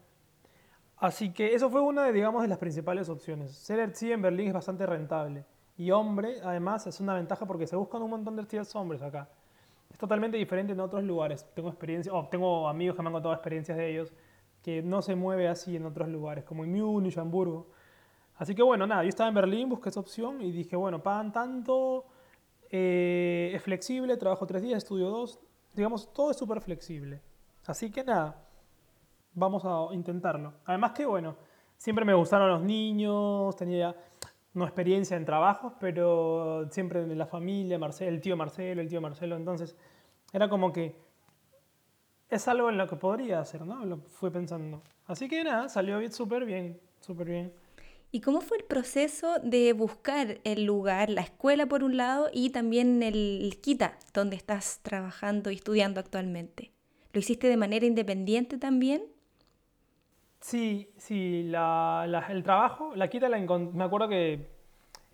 Así 0.97 1.33
que 1.33 1.53
eso 1.53 1.69
fue 1.69 1.81
una 1.81 2.05
de, 2.05 2.13
digamos, 2.13 2.41
de 2.41 2.47
las 2.47 2.57
principales 2.57 3.09
opciones. 3.09 3.51
Ser 3.51 3.93
sí 3.95 4.11
en 4.11 4.21
Berlín 4.21 4.47
es 4.47 4.53
bastante 4.53 4.85
rentable. 4.85 5.45
Y 5.77 5.91
hombre, 5.91 6.35
además, 6.43 6.87
es 6.87 6.99
una 6.99 7.15
ventaja 7.15 7.45
porque 7.45 7.67
se 7.67 7.75
buscan 7.75 8.01
un 8.01 8.11
montón 8.11 8.35
de 8.35 8.45
tíos 8.45 8.73
hombres 8.75 9.01
acá. 9.01 9.27
Es 9.91 9.97
totalmente 9.97 10.37
diferente 10.37 10.73
en 10.73 10.79
otros 10.79 11.03
lugares. 11.03 11.45
Tengo 11.53 11.69
experiencia, 11.69 12.13
oh, 12.13 12.27
tengo 12.29 12.67
amigos 12.67 12.95
que 12.95 13.01
me 13.01 13.09
han 13.09 13.13
contado 13.13 13.33
experiencias 13.33 13.77
de 13.77 13.89
ellos 13.89 14.13
que 14.63 14.81
no 14.81 15.01
se 15.01 15.13
mueve 15.13 15.49
así 15.49 15.75
en 15.75 15.85
otros 15.85 16.07
lugares, 16.07 16.45
como 16.45 16.63
en 16.63 16.71
Múnich, 16.71 17.17
Hamburgo. 17.17 17.67
Así 18.37 18.55
que 18.55 18.63
bueno, 18.63 18.87
nada, 18.87 19.03
yo 19.03 19.09
estaba 19.09 19.27
en 19.27 19.35
Berlín, 19.35 19.69
busqué 19.69 19.89
esa 19.89 19.99
opción 19.99 20.41
y 20.41 20.51
dije, 20.51 20.75
bueno, 20.75 21.03
pagan 21.03 21.31
tanto, 21.33 22.05
eh, 22.71 23.51
es 23.53 23.61
flexible, 23.61 24.15
trabajo 24.15 24.47
tres 24.47 24.63
días, 24.63 24.77
estudio 24.77 25.09
dos, 25.09 25.39
digamos, 25.73 26.11
todo 26.13 26.31
es 26.31 26.37
súper 26.37 26.61
flexible. 26.61 27.21
Así 27.65 27.89
que 27.89 28.03
nada, 28.03 28.43
vamos 29.33 29.63
a 29.65 29.93
intentarlo. 29.93 30.53
Además 30.65 30.91
que 30.91 31.05
bueno, 31.05 31.35
siempre 31.77 32.05
me 32.05 32.13
gustaron 32.13 32.49
los 32.49 32.61
niños, 32.61 33.55
tenía 33.55 33.95
no 34.53 34.65
experiencia 34.65 35.17
en 35.17 35.25
trabajos, 35.25 35.73
pero 35.79 36.67
siempre 36.69 37.01
en 37.01 37.17
la 37.17 37.25
familia, 37.25 37.79
Marcelo, 37.79 38.11
el 38.11 38.21
tío 38.21 38.37
Marcelo, 38.37 38.81
el 38.81 38.87
tío 38.87 39.01
Marcelo, 39.01 39.35
entonces 39.35 39.75
era 40.31 40.47
como 40.47 40.71
que 40.71 40.95
es 42.29 42.47
algo 42.47 42.69
en 42.69 42.77
lo 42.77 42.87
que 42.87 42.95
podría 42.95 43.39
hacer, 43.39 43.65
¿no? 43.65 43.83
Lo 43.85 43.97
fui 43.97 44.29
pensando. 44.29 44.81
Así 45.05 45.27
que 45.27 45.43
nada, 45.43 45.69
salió 45.69 45.99
súper 46.11 46.45
bien, 46.45 46.79
súper 46.99 47.27
bien. 47.27 47.53
¿Y 48.15 48.21
cómo 48.21 48.41
fue 48.41 48.57
el 48.57 48.63
proceso 48.63 49.39
de 49.41 49.73
buscar 49.73 50.37
el 50.43 50.65
lugar, 50.65 51.09
la 51.09 51.21
escuela 51.21 51.65
por 51.65 51.83
un 51.83 51.97
lado 51.97 52.29
y 52.31 52.51
también 52.51 53.01
el 53.01 53.57
Kita, 53.59 53.97
donde 54.13 54.35
estás 54.35 54.81
trabajando 54.83 55.49
y 55.49 55.55
estudiando 55.55 55.99
actualmente? 55.99 56.71
¿Lo 57.11 57.19
hiciste 57.19 57.47
de 57.47 57.57
manera 57.57 57.87
independiente 57.87 58.59
también? 58.59 59.01
Sí, 60.41 60.91
sí, 60.95 61.51
el 61.51 62.43
trabajo, 62.43 62.95
la 62.95 63.07
quita 63.09 63.29
la 63.29 63.39
me 63.39 63.83
acuerdo 63.83 64.07
que 64.07 64.47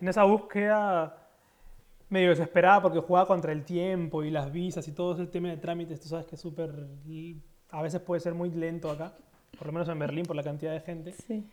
en 0.02 0.08
esa 0.10 0.26
búsqueda 0.26 1.26
medio 2.10 2.32
desesperada 2.32 2.82
porque 2.82 3.00
jugaba 3.00 3.28
contra 3.28 3.54
el 3.54 3.64
tiempo 3.64 4.26
y 4.26 4.30
las 4.30 4.52
visas 4.52 4.86
y 4.90 4.92
todo 4.92 5.14
ese 5.14 5.26
tema 5.28 5.48
de 5.48 5.56
trámites, 5.56 6.02
tú 6.02 6.10
sabes 6.10 6.26
que 6.26 6.36
es 6.36 6.42
súper, 6.42 6.90
a 7.70 7.82
veces 7.82 8.02
puede 8.02 8.20
ser 8.20 8.34
muy 8.34 8.52
lento 8.52 8.92
acá, 8.92 9.14
por 9.58 9.68
lo 9.68 9.72
menos 9.72 9.88
en 9.88 10.00
Berlín 10.00 10.26
por 10.26 10.36
la 10.36 10.44
cantidad 10.44 10.74
de 10.74 10.82
gente. 10.82 11.14
Sí. 11.14 11.46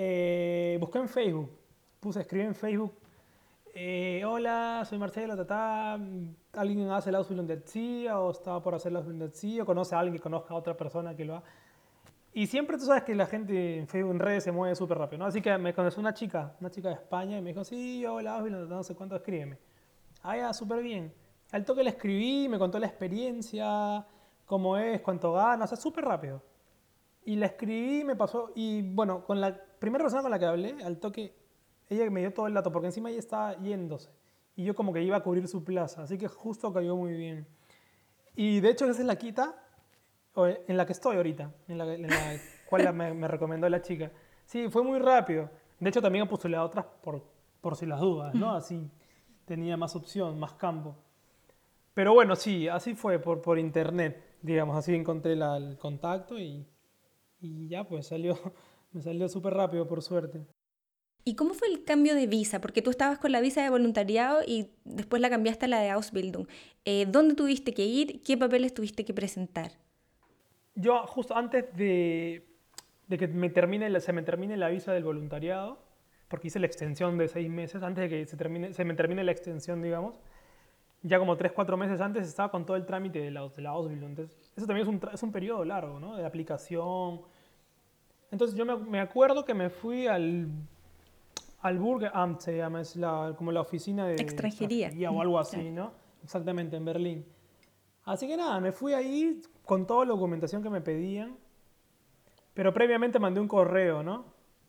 Eh, 0.00 0.78
busqué 0.80 0.98
en 0.98 1.08
Facebook, 1.08 1.50
puse, 1.98 2.20
escribí 2.20 2.44
en 2.44 2.54
Facebook, 2.54 2.94
eh, 3.74 4.22
hola, 4.24 4.84
soy 4.88 4.96
Marcelo, 4.96 5.36
tata, 5.36 5.98
alguien 6.52 6.88
hace 6.92 7.10
la 7.10 7.18
Ausbildung 7.18 7.48
de 7.48 8.08
o 8.12 8.30
estaba 8.30 8.62
por 8.62 8.76
hacer 8.76 8.92
la 8.92 9.00
Ausbildung 9.00 9.28
de 9.28 9.60
o 9.60 9.66
conoce 9.66 9.96
a 9.96 9.98
alguien 9.98 10.14
que 10.14 10.22
conozca 10.22 10.54
a 10.54 10.56
otra 10.56 10.76
persona 10.76 11.16
que 11.16 11.24
lo 11.24 11.34
ha 11.34 11.42
y 12.32 12.46
siempre 12.46 12.78
tú 12.78 12.84
sabes 12.84 13.02
que 13.02 13.16
la 13.16 13.26
gente 13.26 13.78
en 13.78 13.88
Facebook, 13.88 14.12
en 14.12 14.20
redes, 14.20 14.44
se 14.44 14.52
mueve 14.52 14.76
súper 14.76 14.98
rápido, 14.98 15.18
¿no? 15.18 15.24
Así 15.24 15.42
que 15.42 15.58
me 15.58 15.74
conoció 15.74 15.98
una 15.98 16.14
chica, 16.14 16.54
una 16.60 16.70
chica 16.70 16.88
de 16.90 16.94
España, 16.94 17.36
y 17.36 17.42
me 17.42 17.50
dijo, 17.50 17.64
sí, 17.64 18.06
hola, 18.06 18.40
no 18.40 18.84
sé 18.84 18.94
cuánto, 18.94 19.16
escríbeme. 19.16 19.58
Ah, 20.22 20.36
ya, 20.36 20.52
súper 20.52 20.80
bien. 20.80 21.12
Al 21.50 21.64
toque 21.64 21.82
le 21.82 21.90
escribí, 21.90 22.48
me 22.48 22.56
contó 22.56 22.78
la 22.78 22.86
experiencia, 22.86 24.06
cómo 24.44 24.76
es, 24.76 25.00
cuánto 25.00 25.32
gana, 25.32 25.64
o 25.64 25.66
sea, 25.66 25.76
súper 25.76 26.04
rápido. 26.04 26.40
Y 27.24 27.34
la 27.34 27.46
escribí, 27.46 28.04
me 28.04 28.14
pasó, 28.14 28.52
y 28.54 28.82
bueno, 28.82 29.24
con 29.24 29.40
la 29.40 29.60
primera 29.78 30.04
persona 30.04 30.22
con 30.22 30.30
la 30.30 30.38
que 30.38 30.44
hablé, 30.44 30.76
al 30.82 30.98
toque, 30.98 31.34
ella 31.88 32.10
me 32.10 32.20
dio 32.20 32.32
todo 32.32 32.46
el 32.46 32.54
dato, 32.54 32.70
porque 32.72 32.86
encima 32.86 33.10
ella 33.10 33.18
estaba 33.18 33.56
yéndose. 33.58 34.10
Y 34.56 34.64
yo 34.64 34.74
como 34.74 34.92
que 34.92 35.02
iba 35.02 35.16
a 35.16 35.22
cubrir 35.22 35.46
su 35.48 35.64
plaza, 35.64 36.02
así 36.02 36.18
que 36.18 36.28
justo 36.28 36.72
cayó 36.72 36.96
muy 36.96 37.12
bien. 37.12 37.46
Y 38.34 38.60
de 38.60 38.70
hecho 38.70 38.84
esa 38.86 39.00
es 39.00 39.06
la 39.06 39.16
quita 39.16 39.56
en 40.36 40.76
la 40.76 40.86
que 40.86 40.92
estoy 40.92 41.16
ahorita, 41.16 41.52
en 41.66 41.78
la, 41.78 41.94
en 41.94 42.06
la 42.06 42.36
cual 42.68 42.94
me, 42.94 43.26
recomendó 43.26 43.68
la 43.68 43.82
chica. 43.82 44.12
Sí, 44.44 44.68
fue 44.68 44.82
muy 44.82 44.98
rápido. 44.98 45.50
De 45.80 45.88
hecho, 45.88 46.00
también 46.00 46.26
puse 46.28 46.54
a 46.54 46.64
otras 46.64 46.84
por, 47.02 47.22
por 47.60 47.76
si 47.76 47.86
las 47.86 48.00
dudas, 48.00 48.34
¿no? 48.34 48.52
Así 48.52 48.90
tenía 49.44 49.76
más 49.76 49.96
opción, 49.96 50.38
más 50.38 50.54
campo. 50.54 50.96
Pero 51.94 52.14
bueno, 52.14 52.36
sí, 52.36 52.68
así 52.68 52.94
fue, 52.94 53.18
por, 53.18 53.42
por 53.42 53.58
internet, 53.58 54.36
digamos, 54.42 54.76
así 54.76 54.94
encontré 54.94 55.32
el 55.32 55.76
contacto 55.78 56.38
y, 56.38 56.66
y 57.40 57.68
ya 57.68 57.84
pues 57.84 58.06
salió, 58.06 58.38
me 58.92 59.02
salió 59.02 59.28
súper 59.28 59.54
rápido, 59.54 59.86
por 59.86 60.02
suerte. 60.02 60.46
¿Y 61.24 61.34
cómo 61.34 61.52
fue 61.52 61.68
el 61.68 61.84
cambio 61.84 62.14
de 62.14 62.26
visa? 62.26 62.60
Porque 62.60 62.80
tú 62.80 62.90
estabas 62.90 63.18
con 63.18 63.32
la 63.32 63.40
visa 63.40 63.62
de 63.62 63.70
voluntariado 63.70 64.40
y 64.46 64.70
después 64.84 65.20
la 65.20 65.28
cambiaste 65.28 65.66
a 65.66 65.68
la 65.68 65.80
de 65.80 65.90
Ausbildung. 65.90 66.46
Eh, 66.84 67.06
¿Dónde 67.06 67.34
tuviste 67.34 67.74
que 67.74 67.84
ir? 67.84 68.22
¿Qué 68.22 68.38
papeles 68.38 68.72
tuviste 68.72 69.04
que 69.04 69.12
presentar? 69.12 69.72
yo 70.78 71.06
justo 71.06 71.36
antes 71.36 71.74
de, 71.76 72.46
que 73.08 73.28
me 73.28 73.50
termine, 73.50 74.00
se 74.00 74.12
me 74.12 74.22
termine 74.22 74.56
la 74.56 74.68
visa 74.68 74.92
del 74.92 75.04
voluntariado, 75.04 75.78
porque 76.28 76.48
hice 76.48 76.60
la 76.60 76.66
extensión 76.66 77.18
de 77.18 77.28
seis 77.28 77.50
meses, 77.50 77.82
antes 77.82 78.02
de 78.02 78.08
que 78.08 78.26
se, 78.26 78.36
termine, 78.36 78.72
se 78.72 78.84
me 78.84 78.94
termine 78.94 79.24
la 79.24 79.32
extensión, 79.32 79.82
digamos, 79.82 80.14
ya 81.02 81.18
como 81.18 81.36
tres, 81.36 81.52
cuatro 81.52 81.76
meses 81.76 82.00
antes 82.00 82.26
estaba 82.26 82.50
con 82.50 82.64
todo 82.64 82.76
el 82.76 82.86
trámite 82.86 83.18
de 83.18 83.30
la, 83.30 83.48
de 83.48 83.62
la 83.62 83.72
Entonces, 83.76 84.36
eso 84.56 84.66
también 84.66 84.86
es 84.86 84.94
un, 84.94 85.00
es 85.12 85.22
un 85.22 85.32
periodo 85.32 85.64
largo, 85.64 85.98
¿no? 86.00 86.16
De 86.16 86.24
aplicación. 86.24 87.22
Entonces, 88.30 88.56
yo 88.56 88.64
me, 88.66 88.76
me, 88.76 89.00
acuerdo 89.00 89.44
que 89.44 89.54
me 89.54 89.70
fui 89.70 90.06
al 90.06 90.48
Al 91.62 91.78
Burgeramt 91.78 92.40
se 92.40 92.56
llama, 92.56 92.80
es 92.82 92.94
la, 92.96 93.34
como 93.36 93.50
la 93.52 93.60
oficina 93.62 94.06
de 94.06 94.16
Extranjería. 94.16 95.10
o 95.10 95.20
algo 95.20 95.38
así, 95.38 95.70
¿no? 95.70 95.92
Exactamente, 96.22 96.76
en 96.76 96.84
Berlín. 96.84 97.24
Así 98.04 98.26
que 98.28 98.36
nada, 98.36 98.60
me 98.60 98.72
fui 98.72 98.92
ahí 98.94 99.40
con 99.64 99.86
toda 99.86 100.04
la 100.04 100.12
documentación 100.12 100.62
que 100.62 100.70
me 100.70 100.80
pedían, 100.80 101.36
pero 102.54 102.72
previamente 102.72 103.18
mandé 103.18 103.40
un 103.40 103.48
correo, 103.48 104.02
¿no? 104.02 104.24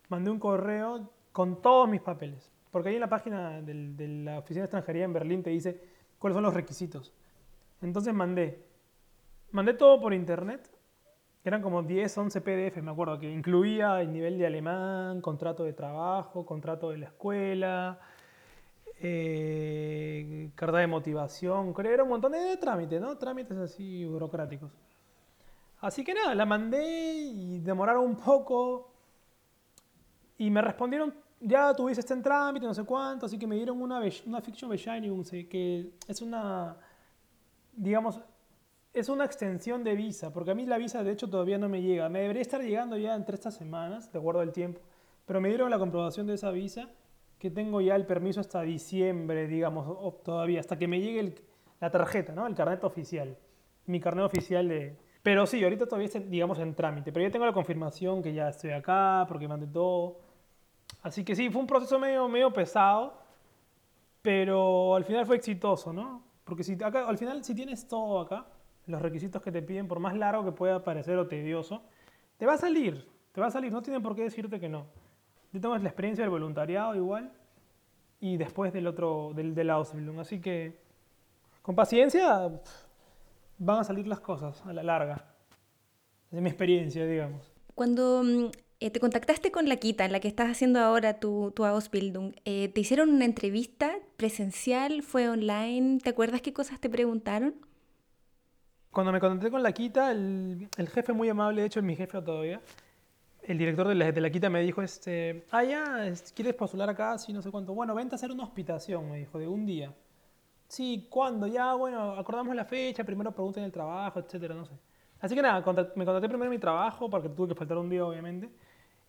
Mandé 0.09 0.29
un 0.31 0.39
correo 0.39 1.09
con 1.31 1.61
todos 1.61 1.87
mis 1.87 2.01
papeles, 2.01 2.51
porque 2.71 2.89
ahí 2.89 2.95
en 2.95 3.01
la 3.01 3.09
página 3.09 3.61
del- 3.61 3.95
de 3.95 4.07
la 4.07 4.39
oficina 4.39 4.61
de 4.61 4.65
extranjería 4.65 5.05
en 5.05 5.13
Berlín 5.13 5.43
te 5.43 5.51
dice 5.51 5.79
cuáles 6.17 6.35
son 6.35 6.43
los 6.43 6.53
requisitos. 6.53 7.13
Entonces 7.81 8.13
mandé, 8.13 8.65
mandé 9.51 9.73
todo 9.73 10.01
por 10.01 10.13
internet, 10.13 10.69
eran 11.43 11.61
como 11.61 11.83
10, 11.83 12.17
11 12.17 12.41
PDF, 12.41 12.81
me 12.81 12.91
acuerdo, 12.91 13.19
que 13.19 13.31
incluía 13.31 14.01
el 14.01 14.11
nivel 14.11 14.37
de 14.37 14.45
alemán, 14.45 15.21
contrato 15.21 15.63
de 15.63 15.73
trabajo, 15.73 16.45
contrato 16.45 16.91
de 16.91 16.97
la 16.97 17.05
escuela, 17.07 17.99
eh, 19.01 20.51
carta 20.55 20.79
de 20.79 20.87
motivación, 20.87 21.73
creo, 21.73 21.93
era 21.93 22.03
un 22.03 22.09
montón 22.09 22.33
de 22.33 22.57
trámites, 22.57 22.99
¿no? 22.99 23.17
Trámites 23.17 23.57
así 23.57 24.05
burocráticos. 24.05 24.71
Así 25.79 26.03
que 26.03 26.13
nada, 26.13 26.35
la 26.35 26.45
mandé 26.45 27.13
y 27.13 27.59
demoraron 27.59 28.03
un 28.05 28.17
poco 28.17 28.91
y 30.37 30.49
me 30.49 30.61
respondieron, 30.61 31.13
ya 31.39 31.73
tuviste 31.73 32.01
este 32.01 32.17
trámite, 32.17 32.65
no 32.65 32.73
sé 32.73 32.83
cuánto, 32.83 33.25
así 33.25 33.39
que 33.39 33.47
me 33.47 33.55
dieron 33.55 33.81
una, 33.81 34.01
una 34.25 34.41
Fiction 34.41 34.77
sí, 35.23 35.45
que 35.45 35.93
es 36.05 36.21
una, 36.21 36.75
digamos, 37.73 38.19
es 38.93 39.09
una 39.09 39.25
extensión 39.25 39.83
de 39.83 39.95
visa, 39.95 40.33
porque 40.33 40.51
a 40.51 40.55
mí 40.55 40.65
la 40.65 40.77
visa 40.77 41.03
de 41.03 41.11
hecho 41.11 41.29
todavía 41.29 41.57
no 41.57 41.69
me 41.69 41.81
llega. 41.81 42.09
Me 42.09 42.21
debería 42.21 42.41
estar 42.41 42.61
llegando 42.61 42.97
ya 42.97 43.15
entre 43.15 43.35
estas 43.35 43.55
semanas, 43.55 44.11
de 44.11 44.19
acuerdo 44.19 44.41
al 44.41 44.51
tiempo, 44.51 44.81
pero 45.25 45.41
me 45.41 45.49
dieron 45.49 45.69
la 45.69 45.79
comprobación 45.79 46.27
de 46.27 46.33
esa 46.33 46.51
visa 46.51 46.89
que 47.37 47.49
tengo 47.49 47.79
ya 47.79 47.95
el 47.95 48.05
permiso 48.05 48.41
hasta 48.41 48.61
diciembre, 48.61 49.47
digamos, 49.47 50.21
todavía, 50.23 50.59
hasta 50.59 50.77
que 50.77 50.87
me 50.87 50.99
llegue 50.99 51.35
la 51.79 51.89
tarjeta, 51.89 52.33
¿no? 52.33 52.45
El 52.45 52.55
carnet 52.55 52.83
oficial, 52.83 53.37
mi 53.85 53.99
carnet 53.99 54.25
oficial 54.25 54.67
de... 54.67 54.97
Pero 55.23 55.45
sí, 55.45 55.63
ahorita 55.63 55.85
todavía 55.85 56.07
está, 56.07 56.19
digamos, 56.19 56.59
en 56.59 56.73
trámite, 56.75 57.13
pero 57.13 57.25
ya 57.25 57.31
tengo 57.31 57.45
la 57.45 57.53
confirmación 57.53 58.21
que 58.21 58.33
ya 58.33 58.49
estoy 58.49 58.71
acá, 58.71 59.25
porque 59.27 59.47
mandé 59.47 59.67
todo. 59.67 60.19
Así 61.01 61.23
que 61.23 61.35
sí, 61.35 61.49
fue 61.49 61.61
un 61.61 61.67
proceso 61.67 61.97
medio, 61.97 62.27
medio 62.27 62.51
pesado, 62.51 63.17
pero 64.21 64.95
al 64.95 65.05
final 65.05 65.25
fue 65.25 65.37
exitoso, 65.37 65.93
¿no? 65.93 66.23
Porque 66.43 66.63
si 66.63 66.77
al 66.81 67.17
final, 67.17 67.43
si 67.43 67.55
tienes 67.55 67.87
todo 67.87 68.19
acá, 68.19 68.47
los 68.89 69.01
requisitos 69.01 69.41
que 69.41 69.51
te 69.51 69.61
piden, 69.61 69.87
por 69.87 69.99
más 69.99 70.15
largo 70.15 70.43
que 70.43 70.51
pueda 70.51 70.83
parecer 70.83 71.17
o 71.17 71.27
tedioso, 71.27 71.83
te 72.37 72.45
va 72.45 72.53
a 72.53 72.57
salir, 72.57 73.07
te 73.31 73.39
va 73.39 73.47
a 73.47 73.51
salir, 73.51 73.71
no 73.71 73.81
tienen 73.81 74.01
por 74.01 74.15
qué 74.15 74.23
decirte 74.23 74.59
que 74.59 74.67
no. 74.67 74.87
Yo 75.53 75.61
tengo 75.61 75.77
la 75.77 75.87
experiencia 75.87 76.23
del 76.23 76.31
voluntariado 76.31 76.95
igual 76.95 77.31
y 78.19 78.37
después 78.37 78.73
del 78.73 78.87
otro, 78.87 79.31
del, 79.35 79.55
del 79.55 79.69
Ausbildung, 79.69 80.19
así 80.19 80.41
que 80.41 80.79
con 81.61 81.75
paciencia 81.75 82.51
van 83.57 83.79
a 83.79 83.83
salir 83.83 84.07
las 84.07 84.19
cosas 84.19 84.65
a 84.65 84.73
la 84.73 84.83
larga. 84.83 85.25
Es 86.31 86.41
mi 86.41 86.49
experiencia, 86.49 87.05
digamos. 87.05 87.51
Cuando 87.75 88.23
mm, 88.23 88.45
eh, 88.79 88.91
te 88.91 88.99
contactaste 88.99 89.51
con 89.51 89.67
la 89.67 89.77
Quita, 89.77 90.05
en 90.05 90.11
la 90.11 90.19
que 90.19 90.27
estás 90.27 90.49
haciendo 90.49 90.79
ahora 90.79 91.19
tu, 91.19 91.51
tu 91.51 91.65
Ausbildung, 91.65 92.33
eh, 92.45 92.69
¿te 92.69 92.81
hicieron 92.81 93.09
una 93.09 93.25
entrevista 93.25 93.97
presencial? 94.17 95.03
¿Fue 95.03 95.29
online? 95.29 95.99
¿Te 95.99 96.09
acuerdas 96.09 96.41
qué 96.41 96.53
cosas 96.53 96.79
te 96.79 96.89
preguntaron? 96.89 97.55
Cuando 98.91 99.11
me 99.11 99.19
contacté 99.19 99.51
con 99.51 99.61
la 99.61 99.71
Quita, 99.71 100.11
el, 100.11 100.67
el 100.77 100.89
jefe 100.89 101.13
muy 101.13 101.29
amable, 101.29 101.61
de 101.61 101.67
hecho 101.67 101.79
es 101.79 101.85
mi 101.85 101.95
jefe 101.95 102.21
todavía, 102.21 102.59
el 103.43 103.57
director 103.57 103.87
de 103.87 103.95
la, 103.95 104.11
de 104.11 104.21
la 104.21 104.29
Quita 104.31 104.49
me 104.49 104.61
dijo, 104.61 104.81
este, 104.81 105.45
ah, 105.51 105.63
ya, 105.63 106.05
es- 106.07 106.33
¿quieres 106.33 106.55
postular 106.55 106.89
acá? 106.89 107.17
Sí, 107.17 107.31
no 107.33 107.41
sé 107.41 107.51
cuánto. 107.51 107.73
Bueno, 107.73 107.95
vente 107.95 108.15
a 108.15 108.17
hacer 108.17 108.31
una 108.31 108.43
hospitación, 108.43 109.09
me 109.11 109.19
dijo, 109.19 109.37
de 109.39 109.47
un 109.47 109.65
día. 109.65 109.93
Sí, 110.67 111.07
¿cuándo? 111.09 111.47
Ya, 111.47 111.73
bueno, 111.75 112.13
acordamos 112.13 112.55
la 112.55 112.65
fecha, 112.65 113.03
primero 113.03 113.31
pregunten 113.33 113.63
el 113.63 113.71
trabajo, 113.71 114.19
etcétera, 114.19 114.55
no 114.55 114.65
sé. 114.65 114.73
Así 115.21 115.35
que 115.35 115.41
nada, 115.41 115.59
me 115.59 116.05
contacté 116.05 116.29
primero 116.29 116.49
mi 116.51 116.59
trabajo, 116.59 117.09
porque 117.09 117.29
tuve 117.29 117.49
que 117.49 117.55
faltar 117.55 117.77
un 117.77 117.89
día, 117.89 118.05
obviamente. 118.05 118.49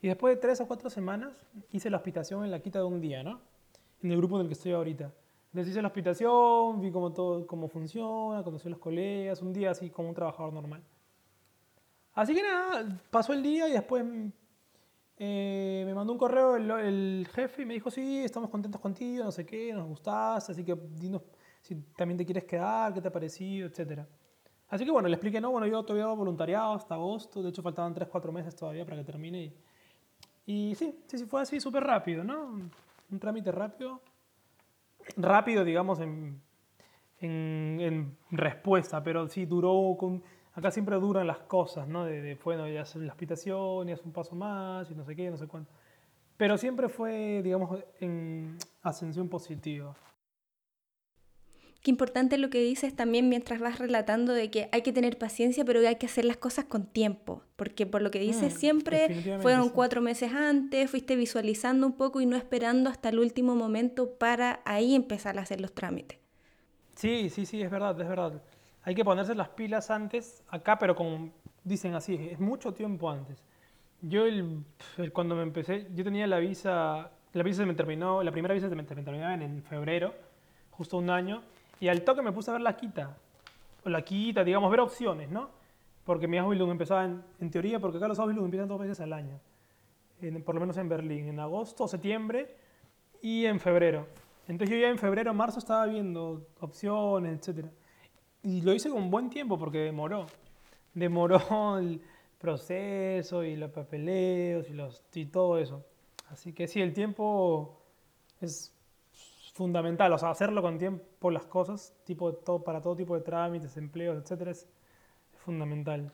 Y 0.02 0.08
después 0.08 0.34
de 0.36 0.40
tres 0.40 0.60
o 0.60 0.66
cuatro 0.68 0.90
semanas, 0.90 1.32
hice 1.72 1.90
la 1.90 1.98
hospitación 1.98 2.44
en 2.44 2.50
la 2.50 2.60
Quita 2.60 2.78
de 2.80 2.84
un 2.86 3.00
día, 3.00 3.22
¿no? 3.22 3.40
En 4.02 4.10
el 4.12 4.16
grupo 4.18 4.36
en 4.36 4.42
el 4.42 4.48
que 4.48 4.54
estoy 4.54 4.72
ahorita. 4.72 5.12
Hice 5.52 5.82
la 5.82 5.88
hospitación, 5.88 6.80
vi 6.80 6.92
cómo 6.92 7.12
todo, 7.12 7.44
cómo 7.44 7.66
funciona, 7.66 8.44
conocí 8.44 8.68
a 8.68 8.70
los 8.70 8.78
colegas, 8.78 9.42
un 9.42 9.52
día 9.52 9.72
así 9.72 9.90
como 9.90 10.08
un 10.08 10.14
trabajador 10.14 10.52
normal. 10.52 10.82
Así 12.14 12.34
que 12.34 12.42
nada, 12.42 13.00
pasó 13.10 13.32
el 13.32 13.42
día 13.42 13.68
y 13.68 13.72
después 13.72 14.04
eh, 15.16 15.82
me 15.84 15.92
mandó 15.92 16.12
un 16.12 16.18
correo 16.18 16.56
el, 16.56 17.26
jefe 17.32 17.62
y 17.62 17.66
me 17.66 17.74
dijo, 17.74 17.90
sí, 17.90 18.22
estamos 18.24 18.48
contentos 18.48 18.80
contigo, 18.80 19.24
no 19.24 19.32
sé 19.32 19.44
qué, 19.44 19.72
nos 19.72 19.88
gustaste, 19.88 20.52
así 20.52 20.64
que 20.64 20.76
dinos 20.94 21.22
si 21.62 21.74
también 21.96 22.16
te 22.16 22.24
quieres 22.24 22.44
quedar, 22.44 22.94
qué 22.94 23.00
te 23.00 23.08
ha 23.08 23.12
parecido, 23.12 23.68
etcétera. 23.68 24.06
Así 24.68 24.84
que 24.84 24.90
bueno, 24.92 25.08
le 25.08 25.14
expliqué, 25.14 25.40
no, 25.40 25.50
bueno, 25.50 25.66
yo 25.66 25.82
todavía 25.82 26.04
hago 26.04 26.16
voluntariado 26.16 26.74
hasta 26.74 26.94
agosto, 26.94 27.42
de 27.42 27.50
hecho 27.50 27.60
faltaban 27.60 27.92
3, 27.92 28.08
4 28.08 28.32
meses 28.32 28.54
todavía 28.54 28.84
para 28.84 28.98
que 28.98 29.04
termine. 29.04 29.52
Y, 30.46 30.70
y 30.70 30.74
sí, 30.76 30.96
sí, 31.06 31.18
sí, 31.18 31.26
fue 31.26 31.42
así 31.42 31.60
súper 31.60 31.82
rápido, 31.82 32.22
¿no? 32.22 32.60
Un 33.10 33.18
trámite 33.18 33.50
rápido. 33.50 34.00
Rápido, 35.16 35.64
digamos, 35.64 36.00
en, 36.00 36.40
en, 37.18 37.78
en 37.80 38.16
respuesta, 38.30 39.02
pero 39.02 39.28
sí 39.28 39.46
duró 39.46 39.96
con... 39.98 40.22
Acá 40.52 40.70
siempre 40.70 40.96
duran 40.96 41.26
las 41.26 41.38
cosas, 41.38 41.86
¿no? 41.86 42.04
De, 42.04 42.20
de 42.20 42.34
bueno, 42.42 42.68
ya 42.68 42.82
haces 42.82 43.02
la 43.02 43.12
hospitación, 43.12 43.88
y 43.88 43.92
haces 43.92 44.04
un 44.04 44.12
paso 44.12 44.34
más, 44.34 44.90
y 44.90 44.94
no 44.94 45.04
sé 45.04 45.14
qué, 45.14 45.30
no 45.30 45.36
sé 45.36 45.46
cuánto. 45.46 45.70
Pero 46.36 46.58
siempre 46.58 46.88
fue, 46.88 47.42
digamos, 47.42 47.84
en 48.00 48.56
ascensión 48.82 49.28
positiva. 49.28 49.94
Qué 51.82 51.90
importante 51.90 52.36
lo 52.38 52.50
que 52.50 52.60
dices 52.62 52.94
también 52.94 53.28
mientras 53.30 53.58
vas 53.60 53.78
relatando 53.78 54.34
de 54.34 54.50
que 54.50 54.68
hay 54.72 54.82
que 54.82 54.92
tener 54.92 55.16
paciencia, 55.18 55.64
pero 55.64 55.80
que 55.80 55.88
hay 55.88 55.96
que 55.96 56.06
hacer 56.06 56.26
las 56.26 56.36
cosas 56.36 56.66
con 56.66 56.86
tiempo. 56.86 57.42
Porque 57.56 57.86
por 57.86 58.02
lo 58.02 58.10
que 58.10 58.18
dices 58.20 58.52
Mm, 58.52 58.58
siempre 58.58 59.12
fueron 59.38 59.70
cuatro 59.70 60.02
meses 60.02 60.32
antes, 60.32 60.90
fuiste 60.90 61.16
visualizando 61.16 61.86
un 61.86 61.94
poco 61.94 62.20
y 62.20 62.26
no 62.26 62.36
esperando 62.36 62.90
hasta 62.90 63.08
el 63.08 63.18
último 63.18 63.54
momento 63.56 64.10
para 64.18 64.60
ahí 64.66 64.94
empezar 64.94 65.38
a 65.38 65.42
hacer 65.42 65.60
los 65.60 65.72
trámites. 65.74 66.18
Sí, 66.96 67.30
sí, 67.30 67.46
sí, 67.46 67.62
es 67.62 67.70
verdad, 67.70 67.98
es 68.00 68.08
verdad. 68.08 68.42
Hay 68.82 68.94
que 68.94 69.04
ponerse 69.04 69.34
las 69.34 69.48
pilas 69.50 69.90
antes, 69.90 70.42
acá, 70.48 70.78
pero 70.78 70.94
como 70.94 71.30
dicen 71.64 71.94
así, 71.94 72.14
es 72.30 72.38
mucho 72.40 72.72
tiempo 72.74 73.10
antes. 73.10 73.42
Yo 74.02 74.26
el, 74.26 74.64
el- 74.98 75.12
cuando 75.12 75.36
me 75.36 75.42
empecé, 75.42 75.88
yo 75.94 76.04
tenía 76.04 76.26
la 76.26 76.38
visa, 76.38 77.12
la 77.32 77.42
visa 77.42 77.58
se 77.62 77.66
me 77.66 77.74
terminó, 77.74 78.22
la 78.22 78.32
primera 78.32 78.54
visa 78.54 78.68
se 78.68 78.76
me, 78.76 78.86
se 78.86 78.94
me 78.94 79.02
terminaba 79.02 79.34
en, 79.34 79.42
en 79.42 79.62
febrero, 79.64 80.14
justo 80.70 80.98
un 80.98 81.10
año, 81.10 81.42
y 81.80 81.88
al 81.88 82.02
toque 82.02 82.22
me 82.22 82.32
puse 82.32 82.50
a 82.50 82.54
ver 82.54 82.62
la 82.62 82.76
quita, 82.76 83.16
o 83.84 83.88
la 83.88 84.02
quita, 84.02 84.44
digamos, 84.44 84.70
ver 84.70 84.80
opciones, 84.80 85.30
¿no? 85.30 85.50
Porque 86.04 86.28
mi 86.28 86.38
Ausbildung 86.38 86.70
empezaba 86.70 87.04
en, 87.04 87.22
en 87.40 87.50
teoría, 87.50 87.80
porque 87.80 87.96
acá 87.98 88.06
los 88.06 88.18
Ausbildung 88.18 88.44
empiezan 88.44 88.68
dos 88.68 88.78
veces 88.78 89.00
al 89.00 89.12
año, 89.12 89.40
por 90.44 90.54
lo 90.54 90.60
menos 90.60 90.76
en 90.76 90.88
Berlín, 90.88 91.28
en 91.28 91.40
agosto, 91.40 91.88
septiembre 91.88 92.54
y 93.22 93.46
en 93.46 93.58
febrero. 93.58 94.06
Entonces 94.46 94.76
yo 94.76 94.80
ya 94.82 94.90
en 94.90 94.98
febrero, 94.98 95.32
marzo 95.32 95.58
estaba 95.58 95.86
viendo 95.86 96.48
opciones, 96.60 97.38
etcétera. 97.38 97.70
Y 98.42 98.62
lo 98.62 98.74
hice 98.74 98.90
con 98.90 99.10
buen 99.10 99.30
tiempo 99.30 99.58
porque 99.58 99.78
demoró. 99.78 100.26
Demoró 100.92 101.78
el 101.78 102.02
proceso 102.38 103.44
y 103.44 103.56
los 103.56 103.70
papeleos 103.70 104.68
y, 104.68 104.72
los, 104.72 105.04
y 105.14 105.26
todo 105.26 105.58
eso. 105.58 105.84
Así 106.30 106.52
que 106.52 106.66
sí, 106.66 106.80
el 106.80 106.92
tiempo 106.92 107.80
es 108.40 108.74
fundamental. 109.60 110.10
O 110.14 110.16
sea, 110.18 110.30
hacerlo 110.30 110.62
con 110.62 110.78
tiempo 110.78 111.30
las 111.30 111.46
cosas, 111.46 111.94
tipo, 112.04 112.32
todo, 112.32 112.64
para 112.64 112.80
todo 112.80 112.96
tipo 112.96 113.14
de 113.14 113.20
trámites, 113.20 113.76
empleos, 113.76 114.16
etcétera, 114.16 114.52
es, 114.52 114.66
es 115.34 115.38
fundamental. 115.40 116.10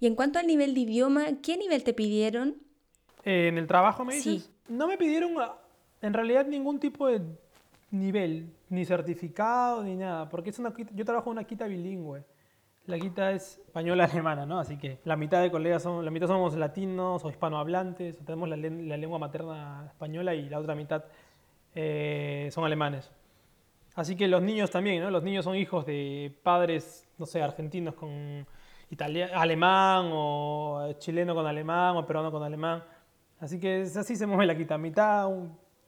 Y 0.00 0.06
en 0.06 0.14
cuanto 0.14 0.38
al 0.38 0.46
nivel 0.46 0.72
de 0.72 0.80
idioma, 0.80 1.24
¿qué 1.42 1.58
nivel 1.58 1.84
te 1.84 1.92
pidieron? 1.92 2.56
Eh, 3.22 3.48
en 3.48 3.58
el 3.58 3.66
trabajo, 3.66 4.02
me 4.02 4.14
Sí. 4.14 4.30
dices, 4.30 4.50
no 4.68 4.86
me 4.86 4.96
pidieron 4.96 5.32
ah, 5.42 5.58
en 6.00 6.14
realidad 6.14 6.46
ningún 6.46 6.80
tipo 6.80 7.06
de 7.06 7.20
nivel, 7.90 8.50
ni 8.70 8.86
certificado, 8.86 9.84
ni 9.84 9.94
nada, 9.96 10.30
porque 10.30 10.48
es 10.48 10.58
una, 10.58 10.72
yo 10.94 11.04
trabajo 11.04 11.28
en 11.30 11.32
una 11.38 11.44
quita 11.44 11.66
bilingüe. 11.66 12.24
La 12.86 12.98
quita 12.98 13.32
es 13.32 13.58
española-alemana, 13.66 14.46
¿no? 14.46 14.58
Así 14.58 14.78
que 14.78 15.00
la 15.04 15.16
mitad 15.16 15.42
de 15.42 15.50
colegas 15.50 15.82
son, 15.82 16.02
la 16.04 16.10
mitad 16.10 16.28
somos 16.28 16.54
latinos 16.54 17.24
o 17.24 17.28
hispanohablantes, 17.30 18.20
o 18.20 18.24
tenemos 18.24 18.48
la, 18.48 18.56
la 18.56 18.96
lengua 18.96 19.18
materna 19.18 19.84
española 19.86 20.34
y 20.34 20.48
la 20.48 20.58
otra 20.60 20.74
mitad 20.74 21.04
eh, 21.74 22.48
son 22.52 22.64
alemanes. 22.64 23.10
Así 23.94 24.16
que 24.16 24.26
los 24.26 24.42
niños 24.42 24.70
también, 24.70 25.02
¿no? 25.02 25.10
Los 25.10 25.22
niños 25.22 25.44
son 25.44 25.56
hijos 25.56 25.86
de 25.86 26.36
padres, 26.42 27.06
no 27.18 27.26
sé, 27.26 27.42
argentinos 27.42 27.94
con 27.94 28.46
alemán 29.34 30.10
o 30.12 30.92
chileno 30.98 31.34
con 31.34 31.46
alemán 31.46 31.96
o 31.96 32.06
peruano 32.06 32.30
con 32.30 32.42
alemán. 32.42 32.82
Así 33.40 33.58
que 33.58 33.82
es 33.82 33.96
así 33.96 34.16
se 34.16 34.26
mueve 34.26 34.46
la 34.46 34.56
quita, 34.56 34.78
mitad 34.78 35.28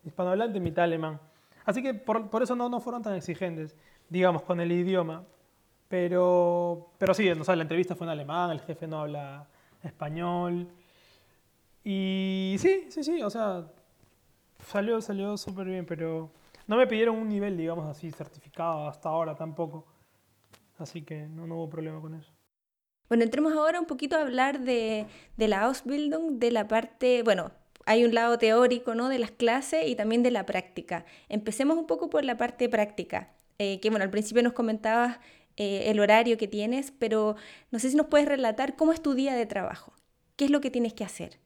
hispanohablante, 0.04 0.60
mitad 0.60 0.84
alemán. 0.84 1.20
Así 1.64 1.82
que 1.82 1.94
por, 1.94 2.28
por 2.30 2.42
eso 2.42 2.54
no, 2.54 2.68
no 2.68 2.80
fueron 2.80 3.02
tan 3.02 3.14
exigentes, 3.14 3.76
digamos, 4.08 4.42
con 4.42 4.60
el 4.60 4.70
idioma. 4.70 5.24
Pero, 5.88 6.90
pero 6.98 7.14
sí, 7.14 7.28
o 7.30 7.44
sea, 7.44 7.54
la 7.56 7.62
entrevista 7.62 7.94
fue 7.94 8.06
en 8.06 8.10
alemán, 8.10 8.50
el 8.50 8.60
jefe 8.60 8.86
no 8.86 9.00
habla 9.00 9.46
español. 9.82 10.68
Y 11.84 12.56
sí, 12.58 12.86
sí, 12.88 13.04
sí, 13.04 13.22
o 13.22 13.30
sea, 13.30 13.64
Salió, 14.66 15.00
salió 15.00 15.36
súper 15.36 15.66
bien, 15.66 15.86
pero 15.86 16.30
no 16.66 16.76
me 16.76 16.86
pidieron 16.86 17.16
un 17.16 17.28
nivel, 17.28 17.56
digamos 17.56 17.86
así, 17.86 18.10
certificado 18.10 18.88
hasta 18.88 19.08
ahora 19.08 19.36
tampoco. 19.36 19.86
Así 20.78 21.02
que 21.02 21.28
no, 21.28 21.46
no 21.46 21.56
hubo 21.56 21.70
problema 21.70 22.00
con 22.00 22.14
eso. 22.14 22.32
Bueno, 23.08 23.22
entremos 23.22 23.52
ahora 23.52 23.78
un 23.78 23.86
poquito 23.86 24.16
a 24.16 24.22
hablar 24.22 24.60
de, 24.60 25.06
de 25.36 25.48
la 25.48 25.62
Ausbildung, 25.62 26.38
de 26.40 26.50
la 26.50 26.66
parte, 26.66 27.22
bueno, 27.22 27.52
hay 27.86 28.04
un 28.04 28.12
lado 28.12 28.36
teórico, 28.36 28.96
¿no? 28.96 29.08
De 29.08 29.20
las 29.20 29.30
clases 29.30 29.86
y 29.86 29.94
también 29.94 30.24
de 30.24 30.32
la 30.32 30.44
práctica. 30.44 31.04
Empecemos 31.28 31.78
un 31.78 31.86
poco 31.86 32.10
por 32.10 32.24
la 32.24 32.36
parte 32.36 32.68
práctica, 32.68 33.32
eh, 33.58 33.78
que 33.78 33.90
bueno, 33.90 34.02
al 34.02 34.10
principio 34.10 34.42
nos 34.42 34.54
comentabas 34.54 35.20
eh, 35.56 35.84
el 35.86 36.00
horario 36.00 36.36
que 36.36 36.48
tienes, 36.48 36.90
pero 36.90 37.36
no 37.70 37.78
sé 37.78 37.90
si 37.90 37.96
nos 37.96 38.06
puedes 38.06 38.26
relatar 38.26 38.74
cómo 38.74 38.92
es 38.92 39.00
tu 39.00 39.14
día 39.14 39.34
de 39.34 39.46
trabajo, 39.46 39.94
qué 40.34 40.46
es 40.46 40.50
lo 40.50 40.60
que 40.60 40.72
tienes 40.72 40.92
que 40.92 41.04
hacer. 41.04 41.38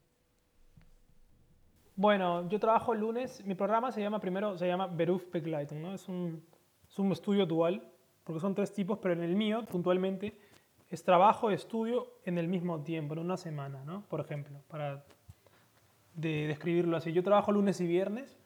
Bueno, 1.95 2.47
yo 2.49 2.59
trabajo 2.59 2.93
el 2.93 2.99
lunes, 2.99 3.45
mi 3.45 3.55
programa 3.55 3.91
se 3.91 4.01
llama 4.01 4.19
primero, 4.19 4.57
se 4.57 4.67
llama 4.67 4.87
Berufsbegleitung, 4.87 5.81
¿no? 5.81 5.93
Es 5.93 6.07
un, 6.07 6.43
es 6.89 6.97
un 6.97 7.11
estudio 7.11 7.45
dual, 7.45 7.83
porque 8.23 8.39
son 8.39 8.55
tres 8.55 8.73
tipos, 8.73 8.99
pero 8.99 9.13
en 9.13 9.23
el 9.23 9.35
mío, 9.35 9.65
puntualmente, 9.65 10.37
es 10.89 11.03
trabajo 11.03 11.51
y 11.51 11.53
estudio 11.53 12.07
en 12.25 12.37
el 12.37 12.47
mismo 12.47 12.81
tiempo, 12.81 13.13
en 13.13 13.19
una 13.19 13.37
semana, 13.37 13.83
¿no? 13.85 14.03
Por 14.09 14.19
ejemplo, 14.19 14.59
para 14.67 15.03
de 16.13 16.47
describirlo 16.47 16.97
así. 16.97 17.13
Yo 17.13 17.23
trabajo 17.23 17.51
lunes 17.51 17.79
y 17.81 17.87
viernes. 17.87 18.37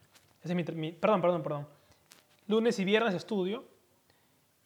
Es 0.44 0.54
mi, 0.54 0.64
perdón, 0.92 1.22
perdón, 1.22 1.44
perdón. 1.44 1.68
Lunes 2.48 2.78
y 2.80 2.86
viernes 2.86 3.14
estudio. 3.16 3.66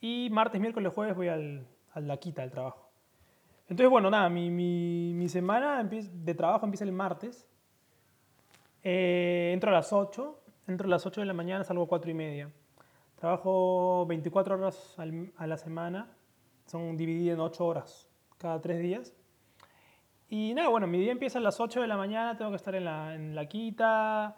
Y 0.02 0.30
martes, 0.32 0.60
miércoles, 0.60 0.94
jueves 0.94 1.15
voy 1.15 1.28
al, 1.28 1.65
a 1.94 2.00
la 2.00 2.18
quita 2.18 2.42
del 2.42 2.52
trabajo. 2.52 2.89
Entonces, 3.70 3.89
bueno, 3.89 4.10
nada, 4.10 4.30
mi, 4.30 4.50
mi, 4.50 5.13
mi 5.13 5.30
semana 5.30 5.84
de 5.84 6.34
trabajo 6.34 6.65
empieza 6.65 6.84
el 6.84 6.92
martes. 6.92 7.48
Eh, 8.84 9.52
entro 9.54 9.70
a 9.72 9.74
las 9.74 9.94
8. 9.94 10.39
Entro 10.68 10.88
a 10.88 10.89
las 10.89 11.06
8 11.06 11.22
de 11.22 11.28
la 11.28 11.34
mañana, 11.34 11.63
salgo 11.63 11.84
a 11.84 11.88
4 11.88 12.12
y 12.12 12.13
media. 12.13 12.52
Trabajo 13.15 14.06
24 14.08 14.56
horas 14.56 14.96
a 15.38 15.48
la 15.48 15.58
semana. 15.58 16.15
Son 16.65 16.96
divididas 16.96 17.36
en 17.36 17.42
8 17.42 17.65
horas 17.65 18.10
cada 18.38 18.62
3 18.62 18.80
días. 18.80 19.13
Y 20.30 20.54
nada, 20.54 20.70
bueno, 20.70 20.86
mi 20.86 21.00
día 21.00 21.12
empieza 21.12 21.39
a 21.39 21.42
las 21.42 21.60
8 21.60 21.82
de 21.82 21.88
la 21.88 21.98
mañana, 21.98 22.38
tengo 22.38 22.52
que 22.52 22.58
estar 22.58 22.76
en 22.76 22.86
la, 22.86 23.15
en 23.15 23.34
la 23.34 23.48
quita. 23.48 24.38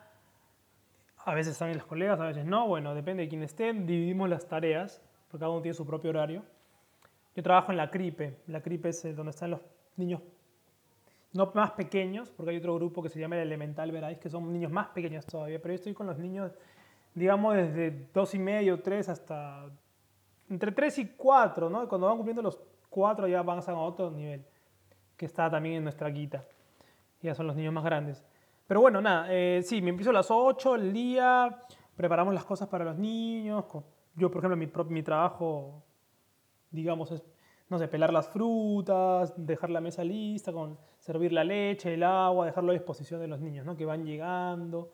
A 1.17 1.33
veces 1.35 1.53
están 1.53 1.73
los 1.73 1.85
colegas, 1.85 2.19
a 2.19 2.25
veces 2.25 2.45
no. 2.45 2.67
Bueno, 2.67 2.95
depende 2.95 3.23
de 3.23 3.29
quién 3.29 3.43
esté. 3.43 3.73
Dividimos 3.73 4.29
las 4.29 4.47
tareas, 4.47 5.01
porque 5.27 5.41
cada 5.41 5.51
uno 5.51 5.61
tiene 5.61 5.75
su 5.75 5.85
propio 5.85 6.11
horario. 6.11 6.43
Yo 7.35 7.43
trabajo 7.43 7.71
en 7.71 7.77
la 7.77 7.91
CRIPE. 7.91 8.39
La 8.47 8.61
CRIPE 8.61 8.89
es 8.89 9.05
eh, 9.05 9.13
donde 9.13 9.31
están 9.31 9.51
los 9.51 9.61
niños 9.97 10.21
no 11.33 11.51
más 11.53 11.71
pequeños, 11.71 12.29
porque 12.29 12.51
hay 12.51 12.57
otro 12.57 12.75
grupo 12.75 13.01
que 13.01 13.09
se 13.09 13.19
llama 13.19 13.35
el 13.35 13.43
Elemental 13.43 13.91
Veráis, 13.91 14.17
que 14.17 14.29
son 14.29 14.51
niños 14.51 14.71
más 14.71 14.87
pequeños 14.89 15.25
todavía. 15.25 15.61
Pero 15.61 15.73
yo 15.73 15.75
estoy 15.75 15.93
con 15.93 16.07
los 16.07 16.17
niños, 16.17 16.51
digamos, 17.15 17.55
desde 17.55 18.09
dos 18.13 18.33
y 18.35 18.39
medio, 18.39 18.81
tres 18.81 19.09
hasta 19.09 19.69
entre 20.49 20.71
tres 20.73 20.99
y 20.99 21.07
cuatro, 21.07 21.69
¿no? 21.69 21.87
Cuando 21.87 22.07
van 22.07 22.17
cumpliendo 22.17 22.41
los 22.41 22.59
cuatro 22.89 23.27
ya 23.27 23.41
van 23.41 23.59
a 23.65 23.73
otro 23.79 24.11
nivel 24.11 24.43
que 25.15 25.25
está 25.25 25.49
también 25.49 25.75
en 25.75 25.83
nuestra 25.83 26.09
guita. 26.09 26.43
Ya 27.21 27.33
son 27.33 27.47
los 27.47 27.55
niños 27.55 27.73
más 27.73 27.85
grandes. 27.85 28.25
Pero 28.67 28.81
bueno, 28.81 29.01
nada, 29.01 29.27
eh, 29.29 29.61
sí, 29.63 29.81
me 29.81 29.89
empiezo 29.89 30.09
a 30.09 30.13
las 30.13 30.29
8 30.29 30.75
el 30.75 30.91
día, 30.93 31.57
preparamos 31.95 32.33
las 32.33 32.43
cosas 32.43 32.67
para 32.67 32.83
los 32.83 32.97
niños. 32.97 33.65
Yo, 34.15 34.29
por 34.29 34.43
ejemplo, 34.43 34.57
mi, 34.57 34.69
mi 34.93 35.03
trabajo, 35.03 35.83
digamos, 36.69 37.11
es, 37.11 37.23
no 37.69 37.77
sé, 37.77 37.87
pelar 37.87 38.11
las 38.11 38.27
frutas, 38.29 39.33
dejar 39.37 39.69
la 39.69 39.79
mesa 39.79 40.03
lista, 40.03 40.51
con 40.51 40.77
servir 41.01 41.33
la 41.33 41.43
leche, 41.43 41.93
el 41.93 42.03
agua, 42.03 42.45
dejarlo 42.45 42.71
a 42.71 42.73
disposición 42.73 43.19
de 43.19 43.27
los 43.27 43.41
niños, 43.41 43.65
¿no? 43.65 43.75
Que 43.75 43.83
van 43.85 44.05
llegando. 44.05 44.93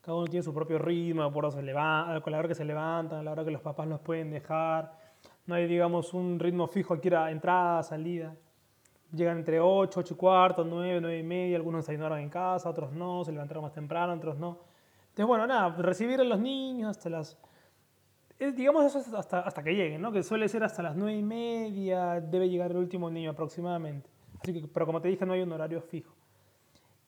Cada 0.00 0.18
uno 0.18 0.26
tiene 0.26 0.42
su 0.42 0.52
propio 0.52 0.78
ritmo, 0.78 1.32
con 1.32 2.32
la 2.32 2.38
hora 2.38 2.48
que 2.48 2.54
se 2.56 2.64
levantan, 2.64 3.20
a 3.20 3.22
la 3.22 3.30
hora 3.30 3.44
que 3.44 3.52
los 3.52 3.62
papás 3.62 3.86
los 3.86 4.00
pueden 4.00 4.30
dejar. 4.30 4.92
No 5.46 5.54
hay, 5.54 5.68
digamos, 5.68 6.12
un 6.12 6.40
ritmo 6.40 6.66
fijo 6.66 6.94
aquí 6.94 7.06
era 7.06 7.30
entrada, 7.30 7.84
salida 7.84 8.34
llegan 9.12 9.38
entre 9.38 9.60
8, 9.60 10.00
8 10.00 10.14
y 10.14 10.16
cuarto, 10.16 10.64
9, 10.64 11.00
9 11.00 11.18
y 11.18 11.22
media, 11.22 11.56
algunos 11.56 11.84
desayunaron 11.84 12.18
en 12.18 12.28
casa, 12.28 12.68
otros 12.68 12.92
no, 12.92 13.24
se 13.24 13.32
levantaron 13.32 13.62
más 13.62 13.72
temprano, 13.72 14.12
otros 14.12 14.38
no. 14.38 14.58
Entonces, 15.08 15.26
bueno, 15.26 15.46
nada, 15.46 15.70
recibir 15.78 16.20
a 16.20 16.24
los 16.24 16.38
niños 16.38 16.90
hasta 16.90 17.08
las... 17.08 17.38
digamos 18.38 18.84
eso 18.84 19.16
hasta, 19.16 19.40
hasta 19.40 19.62
que 19.62 19.74
lleguen, 19.74 20.02
¿no? 20.02 20.12
Que 20.12 20.22
suele 20.22 20.48
ser 20.48 20.64
hasta 20.64 20.82
las 20.82 20.96
9 20.96 21.16
y 21.16 21.22
media, 21.22 22.20
debe 22.20 22.48
llegar 22.48 22.70
el 22.70 22.78
último 22.78 23.10
niño 23.10 23.30
aproximadamente. 23.30 24.10
Así 24.40 24.52
que, 24.52 24.68
pero 24.68 24.86
como 24.86 25.00
te 25.00 25.08
dije, 25.08 25.24
no 25.26 25.32
hay 25.32 25.42
un 25.42 25.52
horario 25.52 25.80
fijo. 25.80 26.14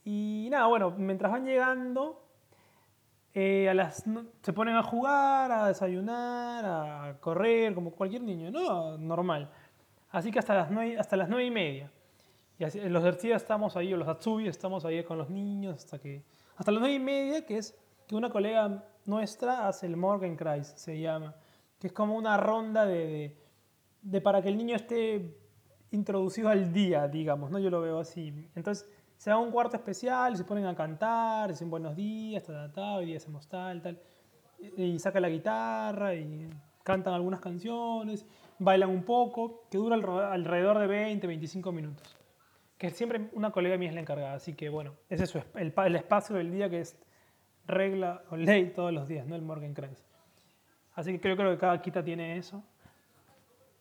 Y 0.05 0.49
nada, 0.51 0.67
bueno, 0.67 0.91
mientras 0.97 1.31
van 1.31 1.45
llegando, 1.45 2.23
eh, 3.35 3.69
a 3.69 3.75
las, 3.75 4.05
se 4.43 4.53
ponen 4.53 4.75
a 4.77 4.83
jugar, 4.83 5.53
a 5.53 5.67
desayunar, 5.69 6.65
a 6.65 7.17
correr, 7.21 7.75
como 7.75 7.93
cualquier 7.93 8.23
niño, 8.23 8.51
¿no? 8.51 8.97
Normal. 8.97 9.51
Así 10.11 10.31
que 10.31 10.39
hasta 10.39 10.55
las 10.55 10.71
nueve, 10.71 10.99
hasta 10.99 11.17
las 11.17 11.29
nueve 11.29 11.45
y 11.45 11.51
media. 11.51 11.93
Y 12.59 12.65
así, 12.65 12.81
los 12.81 13.05
Ertziya 13.05 13.37
estamos 13.37 13.77
ahí, 13.77 13.93
o 13.93 13.97
los 13.97 14.09
Atsubi 14.09 14.49
estamos 14.49 14.85
ahí 14.85 15.05
con 15.05 15.19
los 15.19 15.31
niños 15.31 15.77
hasta 15.77 15.99
que... 15.99 16.25
Hasta 16.57 16.73
las 16.73 16.81
nueve 16.81 16.97
y 16.97 17.01
media, 17.01 17.47
que 17.47 17.59
es 17.59 17.79
que 18.07 18.17
una 18.17 18.31
colega 18.31 18.85
nuestra 19.05 19.69
hace 19.69 19.87
el 19.87 19.97
Morgenkreis, 19.97 20.67
se 20.67 20.99
llama. 20.99 21.37
Que 21.79 21.89
es 21.89 21.93
como 21.93 22.17
una 22.17 22.37
ronda 22.37 22.85
de, 22.87 23.37
de, 24.03 24.21
para 24.21 24.43
que 24.43 24.49
el 24.49 24.57
niño 24.57 24.75
esté 24.75 25.37
introducido 25.91 26.49
al 26.49 26.73
día, 26.73 27.09
digamos, 27.09 27.51
¿no? 27.51 27.59
Yo 27.59 27.71
lo 27.71 27.81
veo 27.81 27.99
así. 27.99 28.33
Entonces 28.55 28.89
se 29.17 29.31
da 29.31 29.39
un 29.39 29.51
cuarto 29.51 29.77
especial, 29.77 30.37
se 30.37 30.45
ponen 30.45 30.67
a 30.67 30.75
cantar, 30.75 31.51
dicen 31.51 31.71
buenos 31.71 31.97
días, 31.97 32.45
tal, 32.45 32.73
tal, 32.73 32.99
hoy 32.99 33.07
día 33.07 33.17
hacemos 33.17 33.49
tal, 33.49 33.83
tal. 33.83 33.99
Y 34.77 34.99
saca 34.99 35.21
la 35.21 35.29
guitarra 35.29 36.15
y 36.15 36.49
cantan 36.83 37.15
algunas 37.15 37.41
canciones 37.41 38.27
bailan 38.59 38.91
un 38.91 39.05
poco, 39.05 39.65
que 39.71 39.79
dura 39.79 39.97
alrededor 40.33 40.79
de 40.79 40.87
20, 40.87 41.27
25 41.27 41.73
minutos. 41.73 42.17
Que 42.77 42.91
siempre 42.91 43.29
una 43.33 43.51
colega 43.51 43.77
mía 43.77 43.89
es 43.89 43.95
la 43.95 44.01
encargada, 44.01 44.35
así 44.35 44.55
que 44.55 44.69
bueno, 44.69 44.95
ese 45.09 45.25
es 45.25 45.35
el, 45.55 45.97
espacio 45.97 46.37
del 46.37 46.51
día 46.51 46.69
que 46.69 46.81
es 46.81 46.97
regla 47.67 48.23
o 48.31 48.37
ley 48.37 48.73
todos 48.75 48.93
los 48.93 49.09
días, 49.09 49.27
¿no? 49.27 49.35
El 49.35 49.43
Morgenkreis. 49.43 50.05
Así 50.95 51.13
que 51.13 51.21
creo, 51.21 51.37
creo 51.37 51.51
que 51.53 51.59
cada 51.59 51.81
quita 51.81 52.03
tiene 52.03 52.37
eso. 52.37 52.63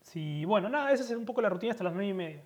Sí, 0.07 0.45
bueno, 0.45 0.69
nada, 0.69 0.93
esa 0.93 1.03
es 1.03 1.11
un 1.11 1.25
poco 1.25 1.41
la 1.41 1.49
rutina 1.49 1.73
hasta 1.73 1.83
las 1.83 1.91
9 1.91 2.07
y 2.07 2.13
media. 2.13 2.43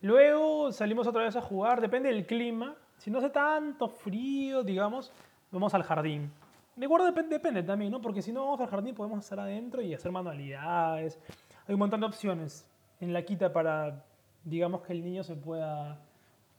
Luego 0.00 0.70
salimos 0.70 1.08
otra 1.08 1.24
vez 1.24 1.34
a 1.34 1.40
jugar, 1.40 1.80
depende 1.80 2.08
del 2.08 2.24
clima. 2.24 2.76
Si 2.98 3.10
no 3.10 3.18
hace 3.18 3.30
tanto 3.30 3.88
frío, 3.88 4.62
digamos, 4.62 5.12
vamos 5.50 5.74
al 5.74 5.82
jardín. 5.82 6.30
De 6.76 6.86
acuerdo, 6.86 7.06
depende, 7.06 7.34
depende 7.34 7.64
también, 7.64 7.90
¿no? 7.90 8.00
Porque 8.00 8.22
si 8.22 8.32
no 8.32 8.44
vamos 8.44 8.60
al 8.60 8.68
jardín 8.68 8.94
podemos 8.94 9.18
estar 9.18 9.40
adentro 9.40 9.82
y 9.82 9.92
hacer 9.92 10.12
manualidades. 10.12 11.18
Hay 11.66 11.74
un 11.74 11.80
montón 11.80 11.98
de 11.98 12.06
opciones 12.06 12.64
en 13.00 13.12
la 13.12 13.22
quita 13.22 13.52
para, 13.52 14.04
digamos, 14.44 14.82
que 14.82 14.92
el 14.92 15.02
niño 15.02 15.24
se 15.24 15.34
pueda 15.34 16.00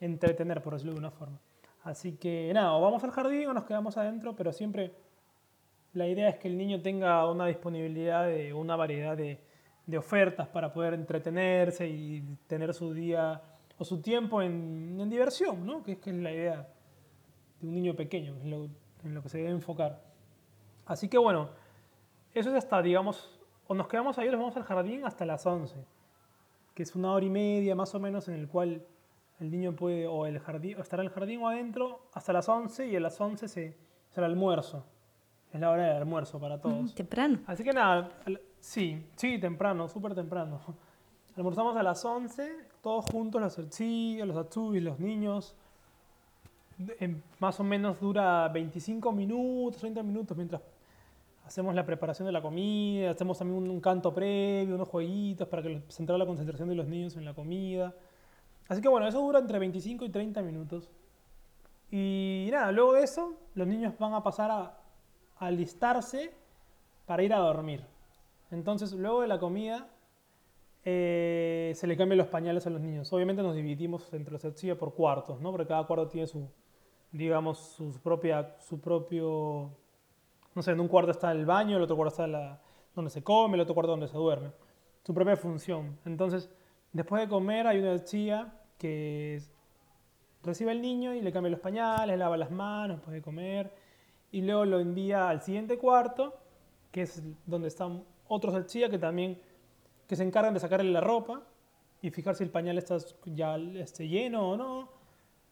entretener, 0.02 0.62
por 0.62 0.74
decirlo 0.74 0.96
de 0.96 1.00
una 1.00 1.12
forma. 1.12 1.40
Así 1.86 2.18
que 2.18 2.52
nada, 2.54 2.74
o 2.74 2.82
vamos 2.82 3.02
al 3.06 3.12
jardín 3.12 3.48
o 3.48 3.54
nos 3.54 3.64
quedamos 3.64 3.96
adentro, 3.96 4.36
pero 4.36 4.52
siempre 4.52 4.92
la 5.94 6.08
idea 6.08 6.28
es 6.28 6.40
que 6.40 6.50
el 6.50 6.58
niño 6.58 6.82
tenga 6.82 7.26
una 7.32 7.46
disponibilidad 7.46 8.28
de 8.28 8.54
una 8.54 8.76
variedad 8.76 9.16
de, 9.16 9.48
de 9.89 9.97
ofertas 9.97 10.47
para 10.47 10.71
poder 10.71 10.93
entretenerse 10.93 11.88
y 11.88 12.21
tener 12.45 12.73
su 12.73 12.93
día 12.93 13.41
o 13.78 13.84
su 13.84 14.02
tiempo 14.02 14.41
en, 14.41 14.97
en 14.99 15.10
diversión, 15.10 15.65
¿no? 15.65 15.82
Que 15.82 15.93
es, 15.93 15.97
que 15.97 16.12
es 16.12 16.15
la 16.17 16.32
idea 16.32 16.67
de 17.60 17.67
un 17.67 17.73
niño 17.73 17.95
pequeño, 17.95 18.36
es 18.36 18.45
lo, 18.45 18.65
en 19.04 19.15
lo 19.15 19.23
que 19.23 19.30
se 19.30 19.39
debe 19.39 19.49
enfocar. 19.49 19.99
Así 20.86 21.08
que 21.08 21.17
bueno, 21.17 21.49
eso 22.34 22.49
es 22.49 22.56
hasta, 22.56 22.82
digamos, 22.82 23.39
o 23.67 23.73
nos 23.73 23.88
quedamos 23.88 24.17
ahí 24.19 24.28
o 24.28 24.32
nos 24.32 24.39
vamos 24.39 24.58
al 24.58 24.63
jardín 24.63 25.06
hasta 25.06 25.25
las 25.25 25.45
11, 25.45 25.75
que 26.75 26.84
es 26.84 26.95
una 26.95 27.12
hora 27.12 27.25
y 27.25 27.30
media 27.30 27.73
más 27.73 27.95
o 27.95 27.99
menos 27.99 28.28
en 28.28 28.36
el 28.36 28.47
cual 28.47 28.86
el 29.39 29.49
niño 29.49 29.75
puede 29.75 30.06
o, 30.06 30.28
el 30.28 30.39
jardín, 30.39 30.78
estar 30.80 30.99
en 30.99 31.08
el 31.08 31.12
jardín 31.12 31.41
o 31.41 31.47
adentro 31.47 32.10
hasta 32.13 32.32
las 32.32 32.47
11 32.47 32.88
y 32.88 32.95
a 32.95 32.99
las 32.99 33.19
11 33.19 33.47
se, 33.47 33.78
será 34.10 34.28
el 34.28 34.34
almuerzo. 34.34 34.86
Es 35.52 35.60
la 35.60 35.71
hora 35.71 35.88
del 35.88 35.97
almuerzo 35.97 36.39
para 36.39 36.60
todos. 36.60 36.93
temprano. 36.93 37.39
Así 37.47 37.63
que 37.63 37.73
nada, 37.73 38.12
sí, 38.60 39.06
sí, 39.15 39.39
temprano, 39.39 39.88
súper 39.88 40.15
temprano. 40.15 40.60
Almorzamos 41.36 41.76
a 41.78 41.84
las 41.84 42.04
11, 42.04 42.52
todos 42.82 43.06
juntos, 43.06 43.41
los 43.41 43.74
sí, 43.74 44.19
los 44.24 44.36
atsubis, 44.36 44.84
los 44.84 45.00
niños. 45.00 45.56
más 47.39 47.60
o 47.60 47.63
menos 47.63 48.00
dura 48.00 48.48
25 48.50 49.12
minutos, 49.12 49.80
30 49.80 50.04
minutos 50.04 50.36
mientras 50.36 50.62
hacemos 51.50 51.74
la 51.74 51.84
preparación 51.84 52.28
de 52.28 52.32
la 52.32 52.43
comida, 52.43 53.10
hacemos 53.10 53.39
también 53.39 53.67
un, 53.69 53.82
canto 53.82 54.13
previo, 54.13 54.76
unos 54.76 54.88
jueguitos 54.88 55.48
para 55.48 55.63
que 55.63 55.82
centrar 55.89 56.19
la 56.19 56.28
concentración 56.28 56.69
de 56.69 56.76
los 56.76 56.88
niños 56.88 57.15
en 57.17 57.26
la 57.26 57.34
comida. 57.34 57.95
Así 58.67 58.82
que 58.82 58.88
bueno, 58.88 59.08
eso 59.08 59.19
dura 59.19 59.39
entre 59.39 59.58
25 59.58 60.06
y 60.06 60.10
30 60.10 60.43
minutos. 60.43 60.91
Y 61.91 62.50
nada, 62.52 62.72
luego 62.72 62.93
de 62.93 63.04
eso, 63.04 63.34
los 63.56 63.67
niños 63.67 63.98
van 63.98 64.13
a 64.13 64.22
pasar 64.22 64.52
a, 64.52 64.78
alistarse 65.38 66.32
para 67.08 67.24
ir 67.24 67.34
a 67.34 67.39
dormir. 67.39 67.84
Entonces, 68.52 68.94
luego 68.94 69.22
de 69.22 69.28
la 69.28 69.40
comida, 69.40 69.90
eh, 70.84 71.74
se 71.76 71.88
le 71.88 71.98
cambian 71.98 72.18
los 72.18 72.28
pañales 72.28 72.66
a 72.66 72.70
los 72.70 72.82
niños. 72.82 73.12
Obviamente 73.14 73.44
nos 73.44 73.56
dividimos 73.56 74.12
entre 74.14 74.32
los 74.32 74.44
etsia 74.44 74.78
por 74.78 74.94
cuartos, 74.94 75.40
¿no? 75.42 75.52
Porque 75.52 75.68
cada 75.68 75.86
cuarto 75.86 76.08
tiene 76.08 76.28
su, 76.28 76.50
digamos, 77.12 77.60
su 77.60 78.00
propia, 78.02 78.56
su 78.60 78.80
propio, 78.80 79.72
no 80.56 80.62
sé, 80.62 80.72
en 80.72 80.80
un 80.80 80.88
cuarto 80.88 81.12
está 81.12 81.32
el 81.32 81.46
baño, 81.46 81.78
el 81.78 81.84
otro 81.84 81.96
cuarto 81.96 82.14
está 82.14 82.28
la, 82.28 82.62
donde 82.96 83.12
se 83.12 83.24
come, 83.24 83.56
el 83.56 83.62
otro 83.62 83.74
cuarto 83.74 83.92
donde 83.92 84.08
se 84.08 84.18
duerme. 84.18 84.52
Su 85.04 85.14
propia 85.14 85.36
función. 85.36 85.98
Entonces, 86.06 86.50
después 86.92 87.22
de 87.22 87.30
comer 87.30 87.68
hay 87.68 87.80
una 87.80 88.04
chía 88.04 88.54
que 88.78 89.42
recibe 90.44 90.72
al 90.72 90.82
niño 90.82 91.14
y 91.14 91.22
le 91.22 91.32
cambia 91.32 91.52
los 91.52 91.60
pañales, 91.60 92.08
le 92.08 92.18
lava 92.18 92.38
las 92.38 92.52
manos 92.52 92.98
después 92.98 93.14
de 93.14 93.22
comer 93.22 93.72
y 94.32 94.42
luego 94.42 94.66
lo 94.66 94.80
envía 94.80 95.30
al 95.30 95.42
siguiente 95.42 95.78
cuarto, 95.78 96.38
que 96.92 97.02
es 97.04 97.22
donde 97.46 97.68
están 97.68 98.04
otros 98.30 98.65
chía 98.68 98.89
que 98.89 98.98
también 98.98 99.38
que 100.08 100.15
se 100.15 100.24
encargan 100.24 100.54
de 100.54 100.62
sacarle 100.62 100.89
la 100.89 101.02
ropa 101.02 101.42
y 102.02 102.10
fijar 102.10 102.36
si 102.36 102.44
el 102.44 102.50
pañal 102.50 102.78
está 102.78 102.98
ya 103.26 103.58
esté 103.58 104.08
lleno 104.08 104.52
o 104.52 104.58
no. 104.58 104.89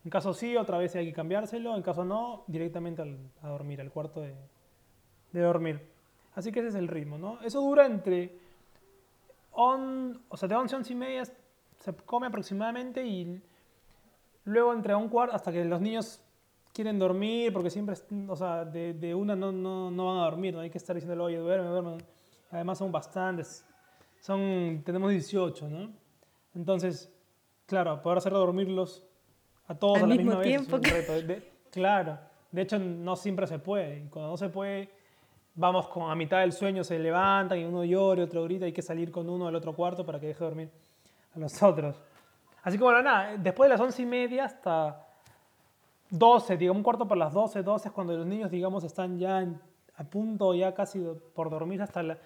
En 0.05 0.09
caso 0.09 0.33
sí, 0.33 0.55
otra 0.55 0.77
vez 0.77 0.95
hay 0.95 1.05
que 1.05 1.13
cambiárselo. 1.13 1.75
En 1.75 1.83
caso 1.83 2.05
no, 2.05 2.45
directamente 2.47 3.03
a 3.41 3.49
dormir, 3.49 3.81
al 3.81 3.91
cuarto 3.91 4.21
de, 4.21 4.33
de 5.33 5.41
dormir. 5.41 5.81
Así 6.33 6.51
que 6.51 6.59
ese 6.59 6.69
es 6.69 6.75
el 6.75 6.87
ritmo, 6.87 7.17
¿no? 7.17 7.41
Eso 7.41 7.59
dura 7.59 7.85
entre... 7.85 8.39
On, 9.51 10.21
o 10.29 10.37
sea, 10.37 10.47
de 10.47 10.55
11 10.55 10.75
a 10.75 10.77
11 10.77 10.93
y 10.93 10.95
media 10.95 11.23
se 11.25 11.93
come 12.05 12.27
aproximadamente 12.27 13.03
y 13.03 13.41
luego 14.45 14.71
entre 14.71 14.93
un 14.95 15.09
cuarto 15.09 15.35
hasta 15.35 15.51
que 15.51 15.65
los 15.65 15.81
niños 15.81 16.21
quieren 16.73 16.99
dormir 16.99 17.51
porque 17.51 17.71
siempre, 17.71 17.95
o 18.27 18.35
sea, 18.35 18.65
de, 18.65 18.93
de 18.93 19.15
una 19.15 19.35
no, 19.35 19.51
no, 19.51 19.89
no, 19.89 20.05
van 20.05 20.17
a 20.19 20.25
dormir, 20.25 20.53
no 20.53 20.59
hay 20.59 20.69
que 20.69 20.77
estar 20.77 20.95
diciéndole, 20.95 21.23
oye, 21.23 21.37
duerme, 21.37 21.67
duerme. 21.69 21.97
Además 22.51 22.77
son 22.77 22.91
bastantes, 22.91 23.65
son, 24.21 24.81
tenemos 24.85 25.11
18, 25.11 25.67
¿no? 25.69 25.89
Entonces, 26.55 27.11
claro, 27.65 28.01
poder 28.01 28.19
hacer 28.19 28.31
dormirlos 28.33 29.03
a 29.67 29.75
todos 29.75 29.97
Al 29.97 30.03
a 30.03 30.07
la 30.07 30.15
mismo 30.15 30.31
misma 30.31 30.43
tiempo 30.43 30.77
vez 30.79 30.91
es 30.93 31.09
un 31.09 31.17
reto. 31.17 31.27
De- 31.27 31.51
claro, 31.71 32.17
de 32.51 32.61
hecho 32.61 32.79
no 32.79 33.15
siempre 33.15 33.45
se 33.47 33.59
puede. 33.59 33.99
Y 34.05 34.07
cuando 34.09 34.31
no 34.31 34.37
se 34.37 34.49
puede, 34.49 34.89
vamos 35.55 35.87
con, 35.89 36.09
a 36.09 36.15
mitad 36.15 36.39
del 36.39 36.53
sueño, 36.53 36.83
se 36.83 36.97
levantan 36.97 37.59
y 37.59 37.65
uno 37.65 37.83
llora 37.83 38.21
y 38.21 38.23
otro 38.23 38.43
grita, 38.45 38.65
hay 38.65 38.71
que 38.73 38.81
salir 38.81 39.11
con 39.11 39.29
uno 39.29 39.47
al 39.47 39.55
otro 39.55 39.73
cuarto 39.75 40.05
para 40.05 40.19
que 40.19 40.27
deje 40.27 40.43
dormir 40.43 40.71
a 41.35 41.39
los 41.39 41.61
otros. 41.61 41.99
Así 42.63 42.77
que 42.77 42.83
bueno, 42.83 43.01
nada, 43.01 43.35
después 43.37 43.67
de 43.69 43.73
las 43.73 43.81
once 43.81 44.01
y 44.01 44.05
media 44.05 44.45
hasta 44.45 45.05
12, 46.09 46.57
digamos 46.57 46.77
un 46.77 46.83
cuarto 46.83 47.07
por 47.07 47.17
las 47.17 47.33
12, 47.33 47.61
12 47.63 47.89
es 47.89 47.93
cuando 47.93 48.15
los 48.15 48.25
niños, 48.25 48.49
digamos, 48.49 48.83
están 48.83 49.19
ya 49.19 49.45
a 49.97 50.03
punto, 50.05 50.53
ya 50.53 50.73
casi 50.73 51.03
por 51.35 51.49
dormir 51.49 51.81
hasta, 51.81 52.01
la- 52.03 52.17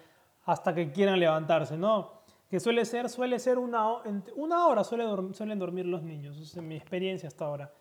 hasta 0.44 0.74
que 0.74 0.90
quieran 0.92 1.18
levantarse, 1.18 1.76
¿no? 1.76 2.22
Que 2.50 2.60
suele 2.60 2.84
ser, 2.84 3.08
suele 3.08 3.38
ser 3.38 3.58
una, 3.58 4.02
una 4.36 4.66
hora 4.66 4.84
suele 4.84 5.04
suelen 5.34 5.58
dormir 5.58 5.86
los 5.86 6.02
niños, 6.02 6.38
es 6.38 6.56
mi 6.56 6.76
experiencia 6.76 7.28
hasta 7.28 7.46
ahora. 7.46 7.72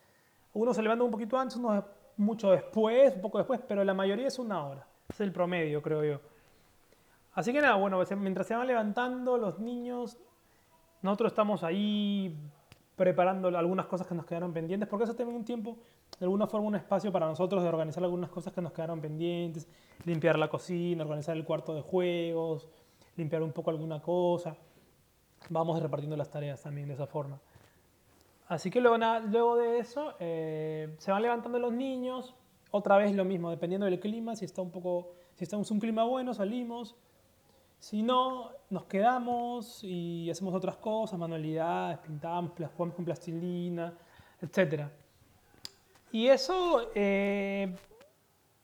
Unos 0.53 0.75
se 0.75 0.81
levantan 0.81 1.05
un 1.05 1.11
poquito 1.11 1.37
antes, 1.37 1.57
unos 1.57 1.83
mucho 2.17 2.51
después, 2.51 3.15
un 3.15 3.21
poco 3.21 3.37
después, 3.37 3.59
pero 3.67 3.83
la 3.83 3.93
mayoría 3.93 4.27
es 4.27 4.39
una 4.39 4.65
hora. 4.65 4.87
Es 5.09 5.19
el 5.19 5.31
promedio, 5.31 5.81
creo 5.81 6.03
yo. 6.03 6.19
Así 7.33 7.53
que 7.53 7.61
nada, 7.61 7.75
bueno, 7.75 8.01
mientras 8.17 8.47
se 8.47 8.55
van 8.55 8.67
levantando 8.67 9.37
los 9.37 9.59
niños, 9.59 10.17
nosotros 11.01 11.31
estamos 11.31 11.63
ahí 11.63 12.37
preparando 12.95 13.47
algunas 13.47 13.87
cosas 13.87 14.05
que 14.05 14.13
nos 14.13 14.25
quedaron 14.25 14.53
pendientes, 14.53 14.87
porque 14.87 15.05
eso 15.05 15.15
también 15.15 15.37
un 15.37 15.45
tiempo, 15.45 15.77
de 16.19 16.25
alguna 16.25 16.47
forma, 16.47 16.67
un 16.67 16.75
espacio 16.75 17.11
para 17.11 17.27
nosotros 17.27 17.63
de 17.63 17.69
organizar 17.69 18.03
algunas 18.03 18.29
cosas 18.29 18.53
que 18.53 18.61
nos 18.61 18.71
quedaron 18.73 19.01
pendientes, 19.01 19.67
limpiar 20.05 20.37
la 20.37 20.49
cocina, 20.49 21.03
organizar 21.03 21.35
el 21.35 21.43
cuarto 21.43 21.73
de 21.73 21.81
juegos, 21.81 22.67
limpiar 23.15 23.41
un 23.41 23.51
poco 23.51 23.71
alguna 23.71 24.01
cosa. 24.01 24.55
Vamos 25.49 25.81
repartiendo 25.81 26.15
las 26.15 26.29
tareas 26.29 26.61
también 26.61 26.87
de 26.87 26.93
esa 26.93 27.07
forma. 27.07 27.39
Así 28.47 28.69
que 28.69 28.81
luego, 28.81 28.97
luego 29.29 29.55
de 29.55 29.79
eso 29.79 30.13
eh, 30.19 30.93
se 30.97 31.11
van 31.11 31.21
levantando 31.21 31.57
los 31.57 31.71
niños, 31.71 32.35
otra 32.69 32.97
vez 32.97 33.15
lo 33.15 33.25
mismo, 33.25 33.49
dependiendo 33.49 33.85
del 33.85 33.99
clima, 33.99 34.35
si 34.35 34.45
está 34.45 34.61
un 34.61 34.71
poco, 34.71 35.13
si 35.35 35.45
está 35.45 35.57
un 35.57 35.79
clima 35.79 36.03
bueno 36.03 36.33
salimos, 36.33 36.95
si 37.79 38.03
no, 38.03 38.51
nos 38.69 38.83
quedamos 38.85 39.83
y 39.83 40.29
hacemos 40.29 40.53
otras 40.53 40.77
cosas, 40.77 41.17
manualidades, 41.17 41.97
pintamos, 41.97 42.51
jugamos 42.75 42.95
con 42.95 43.05
plastilina, 43.05 43.93
etc. 44.39 44.83
Y 46.11 46.27
eso, 46.27 46.89
eh, 46.93 47.73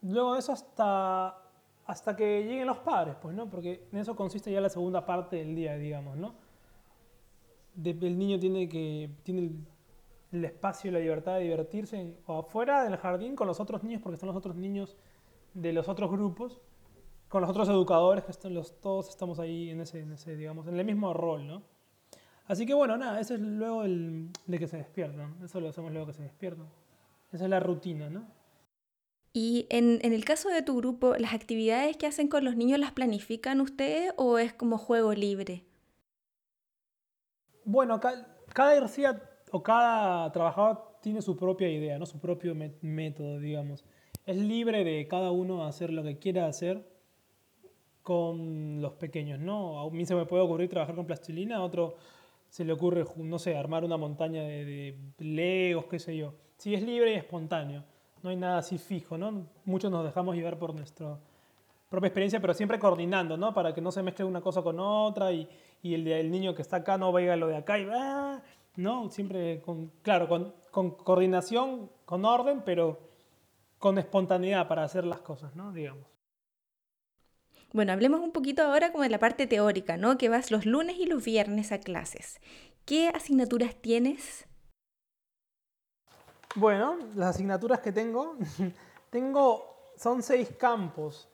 luego 0.02 0.34
de 0.34 0.40
eso 0.40 0.52
hasta, 0.52 1.38
hasta 1.86 2.16
que 2.16 2.44
lleguen 2.44 2.68
los 2.68 2.80
padres, 2.80 3.16
pues, 3.22 3.36
¿no? 3.36 3.50
Porque 3.50 3.88
en 3.92 4.00
eso 4.00 4.16
consiste 4.16 4.52
ya 4.52 4.60
la 4.60 4.70
segunda 4.70 5.06
parte 5.06 5.38
del 5.38 5.56
día, 5.56 5.76
digamos, 5.78 6.18
¿no? 6.18 6.36
El 7.84 8.18
niño 8.18 8.40
tiene 8.40 8.68
que 8.68 9.10
tiene 9.24 9.52
el, 10.32 10.46
espacio 10.46 10.90
y 10.90 10.94
la 10.94 11.00
libertad 11.00 11.36
de 11.36 11.44
divertirse 11.44 12.16
o 12.26 12.40
afuera 12.40 12.84
del 12.84 12.98
jardín 12.98 13.36
con 13.36 13.48
los 13.48 13.60
otros 13.60 13.84
niños, 13.84 14.02
porque 14.02 14.16
están 14.16 14.28
los 14.28 14.36
otros 14.36 14.56
niños 14.56 14.98
de 15.54 15.72
los 15.72 15.88
otros 15.88 16.12
grupos, 16.12 16.60
con 17.30 17.42
los 17.42 17.50
otros 17.50 17.70
educadores, 17.70 18.26
que 18.26 18.32
están 18.32 18.54
los, 18.54 18.80
todos 18.82 19.10
estamos 19.10 19.40
ahí 19.40 19.70
en 19.70 19.82
ese, 19.82 20.02
en 20.02 20.12
ese, 20.12 20.36
digamos, 20.36 20.68
en 20.68 20.78
el 20.78 20.86
mismo 20.86 21.14
rol, 21.14 21.48
¿no? 21.48 21.62
Así 22.48 22.66
que 22.66 22.74
bueno, 22.74 22.98
nada, 22.98 23.20
eso 23.20 23.36
es 23.36 23.42
luego 23.42 23.84
el, 23.84 24.32
de 24.46 24.60
que 24.60 24.68
se 24.68 24.78
despiertan, 24.78 25.36
eso 25.44 25.60
lo 25.62 25.70
hacemos 25.70 25.92
luego 25.92 26.08
que 26.08 26.14
se 26.14 26.24
despiertan. 26.24 26.68
Esa 27.32 27.46
es 27.46 27.50
la 27.50 27.62
rutina, 27.62 28.10
¿no? 28.10 28.28
Y 29.32 29.68
en, 29.70 30.00
en 30.02 30.12
el 30.12 30.26
caso 30.26 30.50
de 30.50 30.62
tu 30.62 30.76
grupo, 30.76 31.16
¿las 31.16 31.34
actividades 31.34 31.96
que 31.96 32.08
hacen 32.08 32.28
con 32.28 32.44
los 32.44 32.58
niños 32.58 32.78
las 32.78 32.92
planifican 32.92 33.62
ustedes 33.62 34.12
o 34.18 34.38
es 34.38 34.52
como 34.52 34.78
juego 34.78 35.13
libre? 35.13 35.63
Bueno, 37.66 38.00
ca- 38.00 38.28
cada 38.54 38.76
IRCIA 38.78 39.22
o 39.52 39.62
cada 39.63 40.32
trabajador 40.32 40.98
tiene 41.02 41.22
su 41.22 41.36
propia 41.38 41.70
idea, 41.70 42.00
¿no? 42.00 42.06
su 42.06 42.20
propio 42.20 42.56
mé- 42.56 42.74
método, 42.82 43.40
digamos. 43.40 43.86
Es 44.26 44.38
libre 44.38 44.84
de 44.84 45.08
cada 45.08 45.32
uno 45.32 45.66
hacer 45.66 45.92
lo 45.94 46.04
que 46.04 46.18
quiera 46.20 46.48
hacer 46.48 46.84
con 48.04 48.82
los 48.82 48.94
pequeños, 48.94 49.40
¿no? 49.40 49.80
A 49.82 49.90
mí 49.92 50.06
se 50.06 50.16
me 50.16 50.26
puede 50.26 50.44
ocurrir 50.44 50.70
trabajar 50.70 50.96
con 50.96 51.06
plastilina, 51.06 51.58
a 51.58 51.63
otro 51.63 51.96
se 52.50 52.63
le 52.66 52.74
ocurre, 52.74 53.06
no 53.18 53.40
sé, 53.40 53.58
armar 53.58 53.84
una 53.84 53.98
montaña 53.98 54.44
de, 54.44 54.66
de 55.18 55.26
legos, 55.26 55.86
qué 55.88 56.00
sé 56.00 56.16
yo. 56.18 56.34
Sí, 56.58 56.74
es 56.74 56.82
libre 56.82 57.13
y 57.13 57.15
espontáneo, 57.15 57.84
no 58.24 58.30
hay 58.30 58.36
nada 58.36 58.58
así 58.60 58.78
fijo, 58.78 59.17
¿no? 59.17 59.46
Muchos 59.65 59.91
nos 59.91 60.04
dejamos 60.04 60.36
llevar 60.36 60.58
por 60.58 60.74
nuestra 60.74 61.17
propia 61.89 62.08
experiencia, 62.08 62.39
pero 62.39 62.54
siempre 62.54 62.80
coordinando, 62.80 63.38
¿no? 63.38 63.54
Para 63.54 63.74
que 63.74 63.82
no 63.82 63.91
se 63.91 64.04
mezcle 64.04 64.26
una 64.26 64.41
cosa 64.41 64.62
con 64.62 64.80
otra 64.80 65.32
y, 65.32 65.48
y 65.82 65.93
el, 65.93 66.32
niño 66.32 66.56
que 66.56 66.62
está 66.62 66.78
acá 66.78 66.98
no 66.98 67.12
vaya 67.12 67.34
a 67.34 67.38
lo 67.38 67.48
de 67.48 67.58
acá 67.58 67.80
y 67.80 67.86
va, 67.86 68.41
¿no? 68.76 69.10
Siempre 69.10 69.62
con, 69.62 69.91
claro, 70.02 70.28
con, 70.28 70.54
con 70.72 70.91
coordinación, 70.91 71.89
con 72.06 72.26
orden, 72.26 72.63
pero 72.65 73.00
con 73.78 73.98
espontaneidad 73.98 74.67
para 74.67 74.84
hacer 74.84 75.06
las 75.06 75.20
cosas, 75.20 75.56
¿no? 75.56 75.72
Digamos. 75.72 76.06
Bueno, 77.74 77.91
hablemos 77.93 78.22
un 78.22 78.32
poquito 78.32 78.63
ahora 78.63 78.91
como 78.91 79.04
de 79.04 79.10
la 79.10 79.20
parte 79.20 79.46
teórica, 79.46 79.98
¿no? 79.98 80.17
Que 80.17 80.30
vas 80.30 80.52
los 80.52 80.65
lunes 80.65 80.98
y 80.98 81.06
los 81.06 81.24
viernes 81.24 81.72
a 81.72 81.80
clases. 81.80 82.39
¿Qué 82.86 83.10
asignaturas 83.10 83.76
tienes? 83.76 84.48
Bueno, 86.58 86.98
las 87.15 87.36
asignaturas 87.36 87.80
que 87.82 87.91
tengo, 87.91 88.36
tengo, 89.10 89.91
son 89.96 90.24
seis 90.24 90.50
campos. 90.58 91.30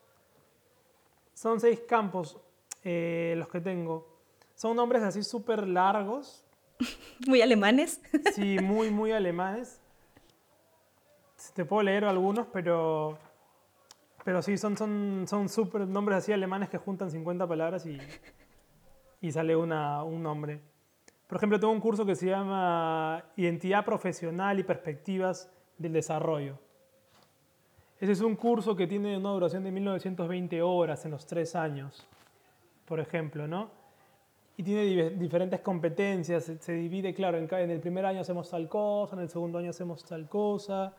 Son 1.33 1.59
seis 1.59 1.79
campos 1.87 2.37
eh, 2.83 3.33
los 3.37 3.47
que 3.47 3.61
tengo. 3.61 4.05
Son 4.53 4.75
nombres 4.75 5.01
así 5.01 5.23
súper 5.23 5.67
largos, 5.67 6.43
¿Muy 7.27 7.41
alemanes? 7.41 8.01
sí, 8.35 8.57
muy, 8.61 8.91
muy 8.91 9.11
alemanes. 9.11 9.79
Te 11.53 11.65
puedo 11.65 11.83
leer 11.83 12.05
algunos, 12.05 12.47
pero, 12.47 13.17
pero 14.23 14.41
sí, 14.41 14.57
son 14.57 14.77
son 14.77 15.25
son 15.27 15.49
súper 15.49 15.87
nombres 15.87 16.19
así 16.19 16.31
alemanes 16.31 16.69
que 16.69 16.77
juntan 16.77 17.11
50 17.11 17.47
palabras 17.47 17.85
y, 17.85 17.97
y 19.21 19.31
sale 19.31 19.55
una, 19.55 20.03
un 20.03 20.23
nombre. 20.23 20.61
Por 21.33 21.39
ejemplo, 21.39 21.59
tengo 21.59 21.73
un 21.73 21.79
curso 21.79 22.05
que 22.05 22.15
se 22.15 22.27
llama 22.27 23.25
Identidad 23.37 23.83
Profesional 23.83 24.59
y 24.59 24.63
Perspectivas 24.63 25.49
del 25.79 25.93
Desarrollo. 25.93 26.59
Ese 27.99 28.11
es 28.11 28.21
un 28.21 28.35
curso 28.35 28.75
que 28.75 28.85
tiene 28.85 29.17
una 29.17 29.31
duración 29.31 29.63
de 29.63 29.71
1920 29.71 30.61
horas 30.61 31.03
en 31.05 31.09
los 31.09 31.25
tres 31.25 31.55
años, 31.55 32.07
por 32.85 32.99
ejemplo, 32.99 33.47
¿no? 33.47 33.71
Y 34.57 34.61
tiene 34.61 35.09
diferentes 35.09 35.61
competencias, 35.61 36.51
se, 36.59 36.73
divide, 36.73 37.15
claro, 37.15 37.39
en, 37.39 37.71
el 37.71 37.79
primer 37.79 38.05
año 38.05 38.21
hacemos 38.21 38.51
tal 38.51 38.69
cosa, 38.69 39.15
en 39.15 39.23
el 39.23 39.29
segundo 39.29 39.57
año 39.57 39.71
hacemos 39.71 40.05
tal 40.05 40.29
cosa. 40.29 40.93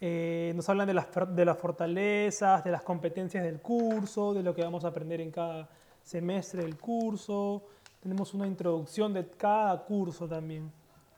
Eh, 0.00 0.52
nos 0.54 0.68
hablan 0.68 0.86
de 0.86 0.94
las, 0.94 1.08
de 1.34 1.44
las 1.44 1.58
fortalezas, 1.58 2.62
de 2.62 2.70
las 2.70 2.82
competencias 2.82 3.42
del 3.42 3.60
curso, 3.60 4.34
de 4.34 4.44
lo 4.44 4.54
que 4.54 4.62
vamos 4.62 4.84
a 4.84 4.88
aprender 4.90 5.20
en 5.20 5.32
cada 5.32 5.68
semestre 6.00 6.62
del 6.62 6.76
curso. 6.78 7.64
Tenemos 8.02 8.34
una 8.34 8.48
introducción 8.48 9.12
de 9.12 9.28
cada 9.28 9.78
curso 9.84 10.26
también, 10.26 10.72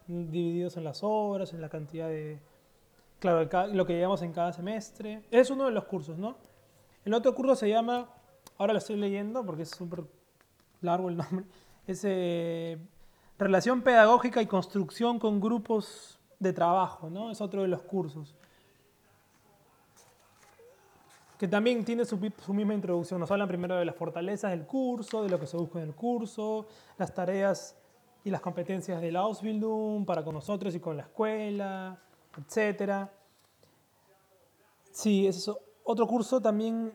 divididos 0.07 0.77
en 0.77 0.85
las 0.85 1.03
horas, 1.03 1.55
en 1.55 1.63
la 1.63 1.71
cantidad 1.71 2.09
de... 2.09 2.39
Claro, 3.21 3.49
lo 3.73 3.87
que 3.87 3.95
llevamos 3.95 4.21
en 4.21 4.33
cada 4.33 4.53
semestre. 4.53 5.25
Es 5.31 5.49
uno 5.49 5.65
de 5.65 5.71
los 5.71 5.85
cursos, 5.85 6.19
¿no? 6.19 6.37
El 7.07 7.15
otro 7.15 7.35
curso 7.35 7.57
se 7.57 7.71
llama, 7.71 8.11
ahora 8.59 8.75
lo 8.75 8.79
estoy 8.79 8.97
leyendo 8.97 9.47
porque 9.47 9.63
es 9.63 9.71
súper 9.71 10.05
largo 10.83 11.09
el 11.09 11.17
nombre, 11.17 11.47
es 11.87 12.03
eh, 12.05 12.79
Relación 13.39 13.81
Pedagógica 13.81 14.43
y 14.43 14.47
Construcción 14.47 15.19
con 15.19 15.41
Grupos 15.41 16.19
de 16.39 16.53
trabajo, 16.53 17.09
¿no? 17.09 17.31
Es 17.31 17.41
otro 17.41 17.63
de 17.63 17.69
los 17.69 17.81
cursos. 17.81 18.35
Que 21.39 21.49
también 21.49 21.85
tiene 21.85 22.05
su, 22.05 22.19
su, 22.45 22.55
misma 22.55 22.75
introducción. 22.75 23.19
Nos 23.21 23.31
hablan 23.31 23.49
primero 23.49 23.77
de 23.77 23.85
las 23.85 23.97
fortalezas 23.97 24.51
del 24.51 24.67
curso, 24.67 25.23
de 25.23 25.29
lo 25.29 25.41
que 25.41 25.47
se 25.47 25.57
busca 25.57 25.81
en 25.81 25.89
el 25.89 25.95
curso, 25.95 26.67
las 26.97 27.13
tareas 27.13 27.77
y 28.25 28.31
las 28.31 28.41
competencias 28.41 29.01
del 29.01 29.17
Ausbildung 29.17 30.07
para 30.07 30.25
con 30.25 30.35
nosotros 30.35 30.75
y 30.75 30.81
con 30.81 30.97
la 30.97 31.03
escuela, 31.03 31.99
etc. 32.39 33.09
Sí, 34.91 35.27
es 35.27 35.37
eso. 35.37 35.61
Otro 35.85 36.07
curso 36.07 36.41
también 36.41 36.95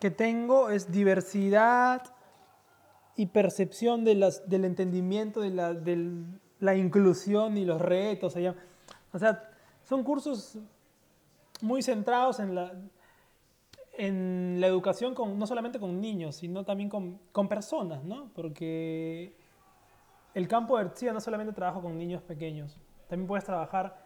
que 0.00 0.10
tengo 0.10 0.70
es 0.70 0.90
diversidad 0.90 2.02
y 3.16 3.26
percepción 3.26 4.04
de 4.04 4.16
las, 4.16 4.48
del 4.48 4.64
entendimiento 4.64 5.40
de 5.40 5.50
la, 5.50 5.72
de 5.72 6.24
la 6.58 6.74
inclusión 6.74 7.56
y 7.56 7.64
los 7.64 7.80
retos. 7.80 8.34
O 9.12 9.18
sea, 9.18 9.50
son 9.84 10.02
cursos 10.02 10.58
muy 11.60 11.82
centrados 11.82 12.40
en 12.40 12.54
la, 12.54 12.72
en 13.96 14.56
la 14.60 14.66
educación 14.66 15.14
con, 15.14 15.38
no 15.38 15.46
solamente 15.46 15.78
con 15.78 16.00
niños, 16.00 16.36
sino 16.36 16.64
también 16.64 16.88
con, 16.88 17.18
con 17.32 17.48
personas, 17.48 18.04
¿no? 18.04 18.30
Porque 18.34 19.36
el 20.34 20.48
campo 20.48 20.76
de 20.76 20.84
Ertzia 20.84 21.12
no 21.12 21.20
solamente 21.20 21.52
trabaja 21.52 21.80
con 21.80 21.96
niños 21.96 22.22
pequeños, 22.22 22.78
también 23.08 23.26
puedes 23.26 23.44
trabajar. 23.44 24.02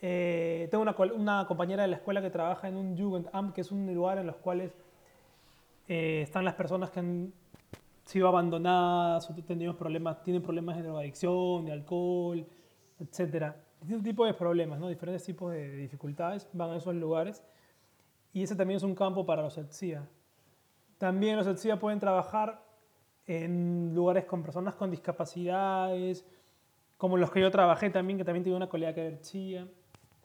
Eh, 0.00 0.68
tengo 0.70 0.82
una, 0.82 0.96
una, 1.14 1.46
compañera 1.46 1.82
de 1.82 1.88
la 1.88 1.96
escuela 1.96 2.20
que 2.20 2.30
trabaja 2.30 2.68
en 2.68 2.76
un 2.76 2.98
Jugendamt, 2.98 3.54
que 3.54 3.60
es 3.60 3.70
un 3.70 3.94
lugar 3.94 4.18
en 4.18 4.26
los 4.26 4.36
cuales 4.36 4.76
eh, 5.88 6.22
están 6.22 6.44
las 6.44 6.54
personas 6.54 6.90
que 6.90 7.00
han 7.00 7.32
sido 8.04 8.28
abandonadas 8.28 9.30
o 9.30 9.34
tenido 9.34 9.76
problemas, 9.76 10.22
tienen 10.22 10.42
problemas 10.42 10.76
de 10.76 10.82
drogadicción, 10.82 11.64
de 11.64 11.72
alcohol, 11.72 12.46
etc. 12.98 13.54
Distintos 13.80 14.04
tipos 14.04 14.26
de 14.26 14.34
problemas, 14.34 14.78
¿no? 14.78 14.88
diferentes 14.88 15.24
tipos 15.24 15.52
de 15.52 15.76
dificultades 15.76 16.48
van 16.52 16.70
a 16.70 16.76
esos 16.76 16.94
lugares. 16.94 17.44
Y 18.32 18.42
ese 18.42 18.56
también 18.56 18.78
es 18.78 18.82
un 18.82 18.94
campo 18.94 19.26
para 19.26 19.42
los 19.42 19.58
ETSIA. 19.58 20.08
También 20.98 21.36
los 21.36 21.46
ETSIA 21.46 21.78
pueden 21.78 22.00
trabajar 22.00 22.62
en 23.26 23.94
lugares 23.94 24.24
con 24.24 24.42
personas 24.42 24.74
con 24.74 24.90
discapacidades, 24.90 26.24
como 26.96 27.16
los 27.16 27.30
que 27.30 27.40
yo 27.40 27.50
trabajé 27.50 27.90
también, 27.90 28.18
que 28.18 28.24
también 28.24 28.44
tiene 28.44 28.56
una 28.56 28.68
colega 28.68 28.94
que 28.94 29.06
ETSIA. 29.08 29.66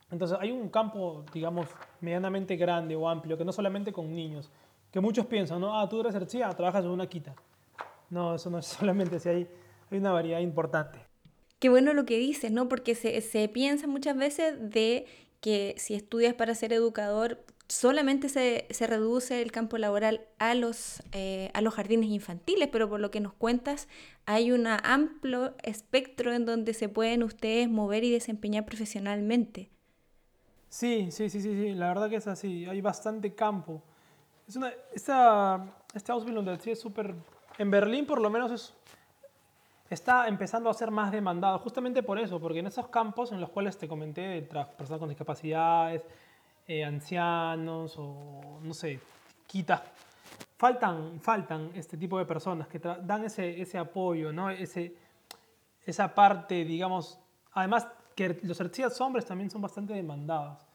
Entonces 0.10 0.38
hay 0.40 0.52
un 0.52 0.70
campo, 0.70 1.26
digamos, 1.34 1.68
medianamente 2.00 2.56
grande 2.56 2.96
o 2.96 3.10
amplio, 3.10 3.38
que 3.38 3.44
no 3.44 3.52
solamente 3.52 3.92
con 3.92 4.14
niños, 4.14 4.52
que 4.92 5.02
muchos 5.02 5.26
piensan, 5.26 5.60
¿no? 5.60 5.78
Ah, 5.78 5.90
tú 5.90 6.00
eres 6.00 6.16
ETSIA, 6.16 6.50
trabajas 6.52 6.86
en 6.86 6.92
una 6.92 7.08
quita. 7.08 7.36
No, 8.10 8.36
eso 8.36 8.50
no 8.50 8.60
es 8.60 8.66
solamente 8.68 9.20
si 9.20 9.30
hay, 9.30 9.48
hay 9.92 9.98
una 9.98 10.12
variedad 10.12 10.40
importante. 10.40 11.00
Qué 11.60 11.70
bueno 11.70 11.94
lo 11.94 12.06
que 12.06 12.18
dices, 12.18 12.52
¿no? 12.52 12.70
Porque 12.70 12.96
se, 12.96 13.20
se 13.22 13.50
piensa 13.50 13.88
muchas 13.88 14.16
veces 14.16 14.70
de 14.70 15.08
que 15.42 15.76
si 15.78 15.96
estudias 15.96 16.36
para 16.36 16.54
ser 16.56 16.72
educador, 16.72 17.44
solamente 17.68 18.30
se, 18.30 18.68
se, 18.70 18.88
reduce 18.88 19.42
el 19.42 19.52
campo 19.52 19.78
laboral 19.78 20.22
a 20.40 20.54
los, 20.54 21.04
eh, 21.12 21.52
a 21.54 21.62
los 21.62 21.74
jardines 21.74 22.10
infantiles, 22.10 22.70
pero 22.72 22.90
por 22.90 23.00
lo 23.00 23.12
que 23.12 23.20
nos 23.20 23.34
cuentas, 23.34 23.88
hay 24.26 24.52
un 24.52 24.68
amplio 24.68 25.54
espectro 25.64 26.34
en 26.34 26.46
donde 26.46 26.74
se 26.74 26.90
pueden 26.90 27.24
ustedes 27.24 27.70
mover 27.70 28.04
y 28.04 28.12
desempeñar 28.12 28.66
profesionalmente. 28.66 29.70
Sí, 30.70 31.10
sí, 31.12 31.30
sí, 31.30 31.42
sí, 31.42 31.52
sí. 31.54 31.74
la 31.74 31.88
verdad 31.88 32.10
que 32.10 32.18
es 32.18 32.28
así, 32.28 32.66
hay 32.66 32.82
bastante 32.82 33.34
campo. 33.34 33.82
Es 34.48 34.56
una, 34.56 34.72
esta, 34.94 35.66
este 35.94 36.12
Ausbildung 36.12 36.60
sí 36.60 36.72
es 36.72 36.80
súper... 36.80 37.16
En 37.58 37.72
Berlín 37.72 38.06
por 38.06 38.22
lo 38.22 38.30
menos 38.30 38.52
es, 38.52 38.74
está 39.90 40.28
empezando 40.28 40.70
a 40.70 40.74
ser 40.74 40.92
más 40.92 41.12
demandado, 41.12 41.60
justamente 41.60 42.04
por 42.04 42.20
eso, 42.20 42.40
porque 42.40 42.60
en 42.60 42.68
esos 42.68 42.88
campos 42.88 43.32
en 43.32 43.42
los 43.42 43.50
cuales 43.50 43.78
te 43.78 43.88
comenté, 43.88 44.22
de 44.22 44.42
personas 44.42 45.00
con 45.00 45.10
discapacidades, 45.10 46.04
eh, 46.68 46.84
ancianos 46.84 47.96
o, 47.98 48.60
no 48.62 48.74
sé, 48.74 49.00
quitas. 49.46 49.82
Faltan, 50.58 51.20
faltan 51.22 51.72
este 51.76 51.98
tipo 51.98 52.18
de 52.18 52.26
personas 52.26 52.68
que 52.68 52.80
dan 52.80 53.24
ese, 53.24 53.62
ese 53.62 53.78
apoyo, 53.78 54.34
¿no? 54.34 54.50
ese, 54.50 54.96
esa 55.86 56.14
parte, 56.14 56.66
digamos, 56.66 57.20
además 57.54 57.88
que 58.16 58.40
los 58.44 58.60
artistas 58.60 59.00
hombres 59.00 59.26
también 59.26 59.50
son 59.50 59.62
bastante 59.62 59.94
demandados. 59.94 60.68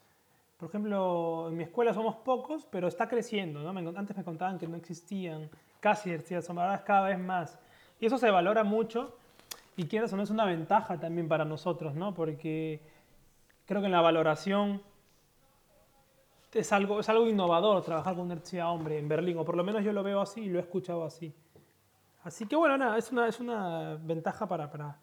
Por 0.57 0.69
ejemplo, 0.69 1.49
en 1.49 1.57
mi 1.57 1.63
escuela 1.63 1.93
somos 1.93 2.15
pocos, 2.15 2.65
pero 2.71 2.87
está 2.87 3.09
creciendo. 3.09 3.61
¿no? 3.61 3.97
Antes 3.97 4.15
me 4.15 4.23
contaban 4.23 4.57
que 4.57 4.67
no 4.67 4.77
existían 4.77 5.49
casi 5.81 6.13
artistas 6.13 6.49
hombres, 6.49 6.63
ahora 6.63 6.75
es 6.77 6.83
cada 6.83 7.07
vez 7.09 7.19
más. 7.19 7.59
Y 7.99 8.05
eso 8.05 8.17
se 8.17 8.31
valora 8.31 8.63
mucho 8.63 9.17
y 9.75 9.85
quieras 9.87 10.13
o 10.13 10.15
no 10.15 10.23
es 10.23 10.29
una 10.29 10.45
ventaja 10.45 10.97
también 10.97 11.27
para 11.27 11.43
nosotros, 11.43 11.95
¿no? 11.95 12.13
porque 12.13 12.81
creo 13.65 13.81
que 13.81 13.87
en 13.87 13.91
la 13.91 14.01
valoración 14.01 14.81
es 16.53 16.71
algo, 16.71 16.99
es 16.99 17.09
algo 17.09 17.27
innovador 17.27 17.83
trabajar 17.83 18.15
con 18.15 18.31
artista 18.31 18.69
hombre 18.69 18.99
en 18.99 19.07
Berlín, 19.07 19.37
o 19.37 19.45
por 19.45 19.57
lo 19.57 19.63
menos 19.63 19.83
yo 19.83 19.91
lo 19.91 20.03
veo 20.03 20.21
así 20.21 20.41
y 20.41 20.49
lo 20.49 20.59
he 20.59 20.61
escuchado 20.61 21.03
así. 21.03 21.33
Así 22.23 22.45
que 22.45 22.55
bueno, 22.55 22.77
nada, 22.77 22.97
es 22.97 23.11
una, 23.11 23.27
es 23.27 23.39
una 23.39 23.95
ventaja 24.01 24.47
para, 24.47 24.69
para 24.69 24.97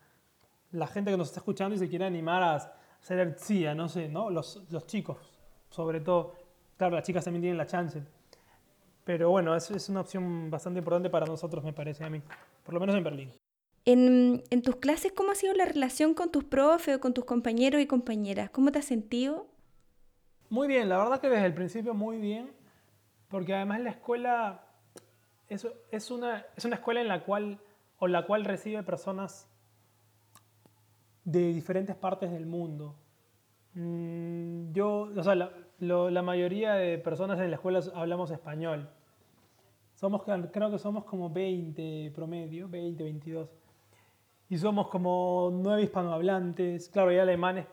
la 0.72 0.86
gente 0.86 1.10
que 1.10 1.16
nos 1.16 1.28
está 1.28 1.40
escuchando 1.40 1.74
y 1.74 1.78
se 1.78 1.88
quiere 1.88 2.06
animar 2.06 2.42
a 2.42 2.72
ser 3.00 3.20
artista, 3.20 3.74
no 3.74 3.88
sé, 3.88 4.08
¿no? 4.08 4.30
Los, 4.30 4.62
los 4.70 4.86
chicos, 4.86 5.18
sobre 5.68 6.00
todo. 6.00 6.34
Claro, 6.76 6.96
las 6.96 7.04
chicas 7.04 7.24
también 7.24 7.42
tienen 7.42 7.58
la 7.58 7.66
chance. 7.66 8.02
Pero 9.04 9.30
bueno, 9.30 9.54
es, 9.56 9.70
es 9.70 9.88
una 9.88 10.00
opción 10.00 10.50
bastante 10.50 10.78
importante 10.78 11.10
para 11.10 11.26
nosotros, 11.26 11.64
me 11.64 11.72
parece 11.72 12.04
a 12.04 12.10
mí. 12.10 12.22
Por 12.64 12.74
lo 12.74 12.80
menos 12.80 12.94
en 12.94 13.04
Berlín. 13.04 13.32
En, 13.84 14.44
en, 14.50 14.62
tus 14.62 14.76
clases, 14.76 15.12
¿cómo 15.12 15.32
ha 15.32 15.34
sido 15.34 15.52
la 15.54 15.64
relación 15.64 16.14
con 16.14 16.30
tus 16.30 16.44
profes 16.44 16.96
o 16.96 17.00
con 17.00 17.12
tus 17.12 17.24
compañeros 17.24 17.80
y 17.80 17.86
compañeras? 17.86 18.50
¿Cómo 18.50 18.70
te 18.72 18.78
has 18.78 18.84
sentido? 18.84 19.46
Muy 20.50 20.66
bien, 20.66 20.88
la 20.88 20.98
verdad 20.98 21.20
que 21.20 21.28
desde 21.28 21.46
el 21.46 21.54
principio 21.54 21.94
muy 21.94 22.18
bien, 22.18 22.50
porque 23.28 23.54
además 23.54 23.80
la 23.82 23.90
escuela 23.90 24.64
es, 25.48 25.64
es, 25.92 26.10
una, 26.10 26.44
es 26.56 26.64
una 26.64 26.74
escuela 26.74 27.00
en 27.00 27.06
la 27.06 27.22
cual, 27.22 27.60
o 28.00 28.08
la 28.08 28.26
cual 28.26 28.44
recibe 28.44 28.82
personas 28.82 29.48
de 31.24 31.52
diferentes 31.52 31.94
partes 31.94 32.32
del 32.32 32.46
mundo. 32.46 32.96
Mm, 33.74 34.72
yo, 34.72 35.12
o 35.16 35.22
sea, 35.22 35.36
la, 35.36 35.52
la, 35.78 36.22
mayoría 36.22 36.74
de 36.74 36.98
personas 36.98 37.38
en 37.38 37.50
la 37.50 37.54
escuela 37.54 37.80
hablamos 37.94 38.32
español. 38.32 38.90
Somos, 39.94 40.24
creo 40.24 40.70
que 40.72 40.78
somos 40.80 41.04
como 41.04 41.30
20 41.30 42.10
promedio, 42.12 42.68
20, 42.68 43.04
22. 43.04 43.48
Y 44.48 44.58
somos 44.58 44.88
como 44.88 45.50
9 45.52 45.80
hispanohablantes. 45.80 46.88
Claro, 46.88 47.10
hay 47.10 47.18
alemanes, 47.18 47.68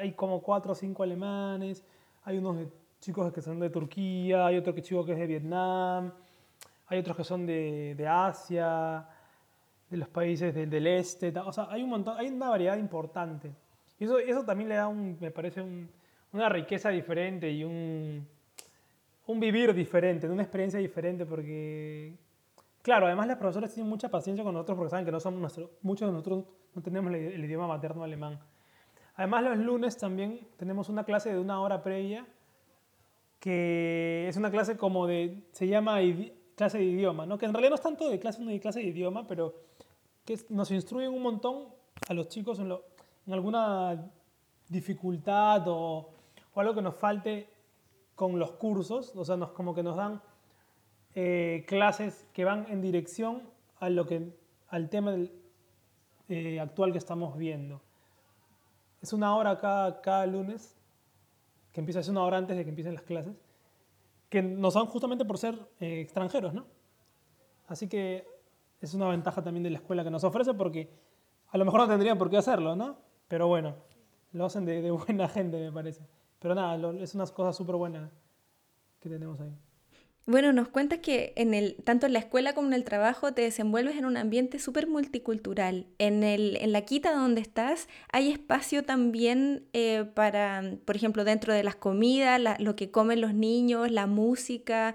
hay 0.00 0.12
como 0.12 0.40
4 0.40 0.72
o 0.72 0.74
5 0.74 1.02
alemanes 1.02 1.84
hay 2.24 2.38
unos 2.38 2.68
chicos 3.00 3.32
que 3.32 3.42
son 3.42 3.60
de 3.60 3.70
Turquía, 3.70 4.46
hay 4.46 4.56
otro 4.56 4.72
chico 4.80 5.04
que 5.04 5.12
es 5.12 5.18
de 5.18 5.26
Vietnam, 5.26 6.12
hay 6.86 6.98
otros 6.98 7.16
que 7.16 7.24
son 7.24 7.46
de, 7.46 7.94
de 7.96 8.06
Asia, 8.06 9.06
de 9.90 9.96
los 9.96 10.08
países 10.08 10.54
del, 10.54 10.70
del, 10.70 10.86
este, 10.86 11.32
o 11.38 11.52
sea, 11.52 11.68
hay 11.70 11.82
un 11.82 11.90
montón, 11.90 12.16
hay 12.18 12.28
una 12.28 12.48
variedad 12.48 12.78
importante. 12.78 13.52
Y 13.98 14.04
eso, 14.04 14.18
eso 14.18 14.44
también 14.44 14.70
le 14.70 14.76
da, 14.76 14.88
un, 14.88 15.18
me 15.20 15.30
parece, 15.30 15.60
un, 15.60 15.88
una 16.32 16.48
riqueza 16.48 16.88
diferente 16.88 17.50
y 17.50 17.62
un, 17.62 18.26
un 19.26 19.40
vivir 19.40 19.74
diferente, 19.74 20.28
una 20.28 20.42
experiencia 20.42 20.80
diferente, 20.80 21.26
porque, 21.26 22.14
claro, 22.80 23.06
además 23.06 23.26
las 23.26 23.36
profesoras 23.36 23.72
tienen 23.72 23.90
mucha 23.90 24.08
paciencia 24.08 24.42
con 24.42 24.54
nosotros 24.54 24.76
porque 24.78 24.90
saben 24.90 25.04
que 25.04 25.12
no 25.12 25.20
somos 25.20 25.40
nuestro, 25.40 25.70
muchos 25.82 26.08
de 26.08 26.12
nosotros 26.12 26.44
no 26.74 26.82
tenemos 26.82 27.12
el 27.12 27.44
idioma 27.44 27.68
materno 27.68 28.02
alemán. 28.02 28.40
Además, 29.16 29.44
los 29.44 29.58
lunes 29.58 29.96
también 29.96 30.46
tenemos 30.56 30.88
una 30.88 31.04
clase 31.04 31.32
de 31.32 31.38
una 31.38 31.60
hora 31.60 31.82
previa, 31.82 32.26
que 33.38 34.26
es 34.28 34.36
una 34.36 34.50
clase 34.50 34.76
como 34.76 35.06
de, 35.06 35.44
se 35.52 35.68
llama 35.68 35.98
clase 36.56 36.78
de 36.78 36.84
idioma, 36.84 37.26
¿no? 37.26 37.38
que 37.38 37.46
en 37.46 37.52
realidad 37.52 37.70
no 37.70 37.76
es 37.76 37.82
tanto 37.82 38.08
de 38.08 38.18
clase, 38.18 38.60
clase 38.60 38.80
de 38.80 38.86
idioma, 38.86 39.26
pero 39.26 39.54
que 40.24 40.38
nos 40.48 40.70
instruyen 40.70 41.12
un 41.12 41.22
montón 41.22 41.68
a 42.08 42.14
los 42.14 42.28
chicos 42.28 42.58
en, 42.58 42.72
en 42.72 43.32
alguna 43.32 44.10
dificultad 44.68 45.68
o, 45.68 46.10
o, 46.54 46.60
algo 46.60 46.74
que 46.74 46.82
nos 46.82 46.96
falte 46.96 47.48
con 48.14 48.38
los 48.38 48.52
cursos, 48.52 49.14
o 49.14 49.24
sea, 49.24 49.36
nos, 49.36 49.50
como 49.50 49.74
que 49.74 49.82
nos 49.82 49.96
dan 49.96 50.22
eh, 51.14 51.64
clases 51.68 52.26
que 52.32 52.44
van 52.44 52.66
en 52.70 52.80
dirección 52.80 53.42
a 53.78 53.90
lo 53.90 54.06
que, 54.06 54.32
al 54.68 54.88
tema 54.88 55.16
eh, 56.28 56.60
actual 56.60 56.92
que 56.92 56.98
estamos 56.98 57.36
viendo. 57.36 57.80
Es 59.04 59.12
una 59.12 59.36
hora 59.36 59.58
cada, 59.58 60.00
cada 60.00 60.24
lunes, 60.24 60.74
que 61.72 61.80
empieza, 61.80 62.00
es 62.00 62.08
una 62.08 62.22
hora 62.22 62.38
antes 62.38 62.56
de 62.56 62.64
que 62.64 62.70
empiecen 62.70 62.94
las 62.94 63.02
clases, 63.02 63.36
que 64.30 64.40
nos 64.40 64.72
dan 64.72 64.86
justamente 64.86 65.26
por 65.26 65.36
ser 65.36 65.58
eh, 65.78 66.00
extranjeros, 66.00 66.54
¿no? 66.54 66.64
Así 67.66 67.86
que 67.86 68.26
es 68.80 68.94
una 68.94 69.06
ventaja 69.08 69.42
también 69.42 69.62
de 69.62 69.68
la 69.68 69.76
escuela 69.76 70.04
que 70.04 70.10
nos 70.10 70.24
ofrece 70.24 70.54
porque 70.54 70.88
a 71.48 71.58
lo 71.58 71.66
mejor 71.66 71.80
no 71.80 71.88
tendrían 71.88 72.16
por 72.16 72.30
qué 72.30 72.38
hacerlo, 72.38 72.76
¿no? 72.76 72.96
Pero 73.28 73.46
bueno, 73.46 73.74
lo 74.32 74.46
hacen 74.46 74.64
de, 74.64 74.90
buena 74.90 75.28
gente, 75.36 75.58
me 75.58 75.70
parece. 75.70 76.00
Pero 76.38 76.54
nada, 76.54 76.74
es 76.98 77.14
unas 77.14 77.30
cosas 77.30 77.54
súper 77.54 77.76
buenas 77.76 78.10
que 79.00 79.10
tenemos 79.10 79.38
ahí. 79.38 79.54
Bueno, 80.26 80.54
nos 80.54 80.68
cuentas 80.68 81.00
que 81.00 81.34
en 81.36 81.52
el, 81.52 81.76
tanto 81.84 82.06
en 82.06 82.14
la 82.14 82.18
escuela 82.18 82.54
como 82.54 82.68
en 82.68 82.72
el 82.72 82.84
trabajo 82.84 83.34
te 83.34 83.42
desenvuelves 83.42 83.96
en 83.96 84.06
un 84.06 84.16
ambiente 84.16 84.58
súper 84.58 84.86
multicultural. 84.86 85.86
En, 85.98 86.22
el, 86.22 86.56
en 86.56 86.72
la 86.72 86.82
quita 86.82 87.12
donde 87.14 87.42
estás 87.42 87.88
hay 88.10 88.30
espacio 88.30 88.84
también 88.84 89.68
eh, 89.74 90.06
para, 90.14 90.62
por 90.86 90.96
ejemplo, 90.96 91.24
dentro 91.24 91.52
de 91.52 91.62
las 91.62 91.76
comidas, 91.76 92.40
lo 92.58 92.74
que 92.74 92.90
comen 92.90 93.20
los 93.20 93.34
niños, 93.34 93.90
la 93.90 94.06
música. 94.06 94.94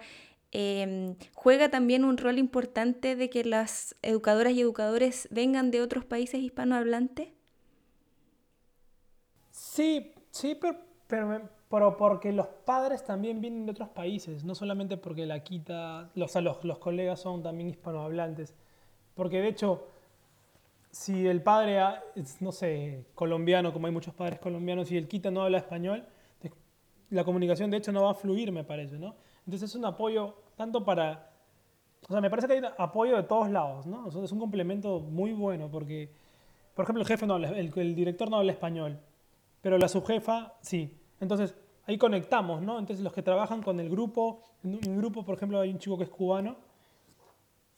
Em, 0.52 1.16
juega 1.36 1.70
también 1.70 2.06
un 2.06 2.18
rol 2.18 2.40
importante 2.40 3.16
de 3.16 3.30
que 3.30 3.44
las 3.46 3.96
educadoras 4.02 4.54
y 4.54 4.62
educadores 4.62 5.28
vengan 5.30 5.70
de 5.70 5.82
otros 5.82 6.06
países 6.06 6.42
hispanohablantes. 6.42 7.28
Sí, 9.52 10.12
sí, 10.32 10.58
pero, 10.60 10.80
pero 11.06 11.59
pero 11.70 11.98
porque 11.98 12.32
los 12.34 12.48
padres 12.48 13.04
también 13.06 13.42
vienen 13.42 13.66
de 13.66 13.72
otros 13.72 13.90
países, 13.90 14.44
no 14.44 14.56
solamente 14.56 14.98
porque 14.98 15.26
la 15.28 15.44
quita, 15.44 16.10
los, 16.16 16.36
los, 16.36 16.64
los 16.64 16.78
colegas 16.80 17.20
son 17.20 17.44
también 17.44 17.70
hispanohablantes. 17.70 18.56
Porque 19.14 19.40
de 19.40 19.50
hecho, 19.50 19.88
si 20.90 21.28
el 21.28 21.44
padre 21.44 21.80
es, 22.16 22.42
no 22.42 22.52
sé, 22.52 23.06
colombiano, 23.14 23.72
como 23.72 23.86
hay 23.86 23.94
muchos 23.94 24.16
padres 24.16 24.40
colombianos, 24.40 24.92
y 24.92 24.98
el 24.98 25.08
quita 25.08 25.30
no 25.30 25.44
habla 25.44 25.60
español, 25.60 26.06
la 27.12 27.24
comunicación 27.24 27.70
de 27.70 27.78
hecho 27.78 27.92
no 27.92 28.04
va 28.04 28.12
a 28.12 28.16
fluir, 28.16 28.52
me 28.52 28.64
parece, 28.64 28.98
¿no? 28.98 29.16
Entonces 29.46 29.70
es 29.70 29.76
un 29.76 29.86
apoyo 29.86 30.36
tanto 30.56 30.84
para... 30.84 31.32
O 32.08 32.12
sea, 32.12 32.22
me 32.22 32.30
parece 32.30 32.48
que 32.48 32.54
hay 32.54 32.62
apoyo 32.78 33.16
de 33.16 33.24
todos 33.24 33.50
lados, 33.50 33.86
¿no? 33.86 34.08
O 34.08 34.12
sea, 34.12 34.24
es 34.24 34.32
un 34.32 34.40
complemento 34.40 35.00
muy 35.00 35.34
bueno 35.34 35.70
porque, 35.70 36.12
por 36.74 36.84
ejemplo, 36.84 37.02
el 37.02 37.08
jefe 37.08 37.28
no 37.28 37.36
habla, 37.36 37.50
el, 37.50 37.72
el 37.76 37.96
director 37.96 38.30
no 38.30 38.38
habla 38.38 38.52
español, 38.52 39.00
pero 39.62 39.78
la 39.78 39.88
subjefa 39.88 40.54
sí. 40.62 40.99
Entonces, 41.20 41.56
ahí 41.86 41.98
conectamos, 41.98 42.62
¿no? 42.62 42.80
Entonces, 42.80 43.04
los 43.04 43.14
que 43.14 43.22
trabajan 43.22 43.62
con 43.62 43.80
el 43.80 43.90
grupo, 43.90 44.44
en 44.64 44.80
un 44.88 44.98
grupo, 44.98 45.24
por 45.24 45.36
ejemplo, 45.36 45.60
hay 45.60 45.72
un 45.72 45.80
chico 45.80 45.98
que 45.98 46.04
es 46.04 46.10
cubano 46.10 46.58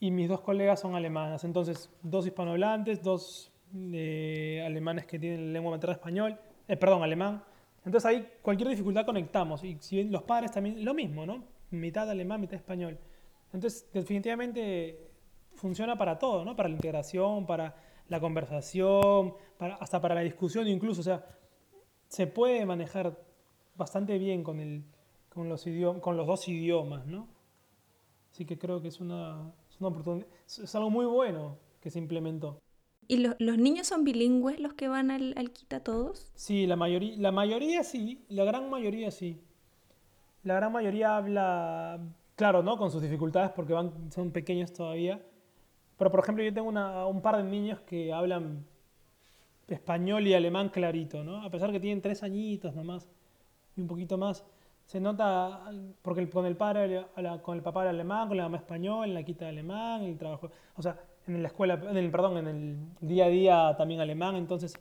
y 0.00 0.10
mis 0.10 0.28
dos 0.28 0.40
colegas 0.40 0.80
son 0.80 0.94
alemanas. 0.94 1.44
Entonces, 1.44 1.90
dos 2.02 2.26
hispanohablantes, 2.26 3.02
dos 3.02 3.52
eh, 3.74 4.62
alemanes 4.66 5.06
que 5.06 5.18
tienen 5.18 5.52
lengua 5.52 5.70
materna 5.70 5.94
español, 5.94 6.38
eh, 6.68 6.76
perdón, 6.76 7.02
alemán. 7.02 7.42
Entonces, 7.84 8.04
ahí 8.06 8.28
cualquier 8.42 8.68
dificultad 8.68 9.04
conectamos. 9.04 9.64
Y 9.64 9.76
si 9.80 10.04
los 10.04 10.22
padres 10.22 10.52
también, 10.52 10.84
lo 10.84 10.94
mismo, 10.94 11.24
¿no? 11.24 11.44
Mitad 11.70 12.10
alemán, 12.10 12.40
mitad 12.40 12.56
español. 12.56 12.98
Entonces, 13.52 13.88
definitivamente 13.92 15.10
funciona 15.54 15.96
para 15.96 16.18
todo, 16.18 16.44
¿no? 16.44 16.56
Para 16.56 16.68
la 16.68 16.74
integración, 16.74 17.46
para 17.46 17.74
la 18.08 18.20
conversación, 18.20 19.34
para, 19.56 19.76
hasta 19.76 20.00
para 20.00 20.14
la 20.14 20.20
discusión 20.20 20.66
incluso. 20.68 21.00
O 21.00 21.04
sea, 21.04 21.24
se 22.08 22.26
puede 22.26 22.66
manejar 22.66 23.18
bastante 23.74 24.18
bien 24.18 24.42
con, 24.42 24.60
el, 24.60 24.84
con, 25.28 25.48
los, 25.48 25.64
con 26.00 26.16
los 26.16 26.26
dos 26.26 26.48
idiomas, 26.48 27.06
¿no? 27.06 27.28
Así 28.30 28.44
que 28.44 28.58
creo 28.58 28.80
que 28.80 28.88
es 28.88 29.00
una, 29.00 29.52
es 29.70 29.80
una 29.80 29.88
oportunidad, 29.88 30.26
es 30.46 30.74
algo 30.74 30.90
muy 30.90 31.06
bueno 31.06 31.58
que 31.80 31.90
se 31.90 31.98
implementó. 31.98 32.60
¿Y 33.08 33.18
los, 33.18 33.34
los 33.38 33.58
niños 33.58 33.88
son 33.88 34.04
bilingües 34.04 34.60
los 34.60 34.74
que 34.74 34.88
van 34.88 35.10
al, 35.10 35.34
al 35.36 35.50
Quita 35.50 35.80
todos? 35.80 36.30
Sí, 36.34 36.66
la 36.66 36.76
mayoría, 36.76 37.16
la 37.18 37.32
mayoría 37.32 37.82
sí, 37.82 38.24
la 38.28 38.44
gran 38.44 38.70
mayoría 38.70 39.10
sí. 39.10 39.40
La 40.44 40.54
gran 40.54 40.72
mayoría 40.72 41.16
habla, 41.16 42.00
claro, 42.36 42.62
¿no? 42.62 42.76
Con 42.76 42.90
sus 42.90 43.02
dificultades 43.02 43.50
porque 43.50 43.72
van, 43.74 44.10
son 44.10 44.30
pequeños 44.30 44.72
todavía. 44.72 45.20
Pero, 45.98 46.10
por 46.10 46.20
ejemplo, 46.20 46.42
yo 46.42 46.52
tengo 46.54 46.68
una, 46.68 47.06
un 47.06 47.20
par 47.20 47.36
de 47.36 47.44
niños 47.44 47.80
que 47.80 48.12
hablan 48.12 48.64
español 49.68 50.26
y 50.26 50.34
alemán 50.34 50.68
clarito, 50.68 51.22
¿no? 51.22 51.42
A 51.42 51.50
pesar 51.50 51.70
que 51.70 51.80
tienen 51.80 52.02
tres 52.02 52.22
añitos 52.22 52.74
nomás 52.74 53.08
y 53.76 53.80
un 53.80 53.86
poquito 53.86 54.18
más. 54.18 54.44
Se 54.86 55.00
nota, 55.00 55.70
porque 56.02 56.28
con 56.28 56.44
el 56.44 56.56
padre, 56.56 57.06
con 57.42 57.56
el 57.56 57.62
papá 57.62 57.82
era 57.82 57.90
alemán, 57.90 58.28
con 58.28 58.36
la 58.36 58.44
mamá 58.44 58.58
español, 58.58 59.08
en 59.08 59.14
la 59.14 59.22
quita 59.22 59.48
alemán, 59.48 60.02
el 60.02 60.18
trabajo, 60.18 60.50
o 60.76 60.82
sea, 60.82 60.98
en 61.26 61.40
la 61.40 61.48
escuela, 61.48 61.74
en 61.74 61.96
el, 61.96 62.10
perdón, 62.10 62.38
en 62.38 62.48
el 62.48 62.78
día 63.00 63.26
a 63.26 63.28
día 63.28 63.76
también 63.76 64.00
alemán, 64.00 64.34
entonces 64.34 64.74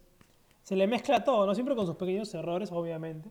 se 0.63 0.75
le 0.75 0.87
mezcla 0.87 1.23
todo, 1.23 1.45
¿no? 1.45 1.53
Siempre 1.53 1.75
con 1.75 1.85
sus 1.85 1.95
pequeños 1.95 2.33
errores, 2.33 2.71
obviamente. 2.71 3.29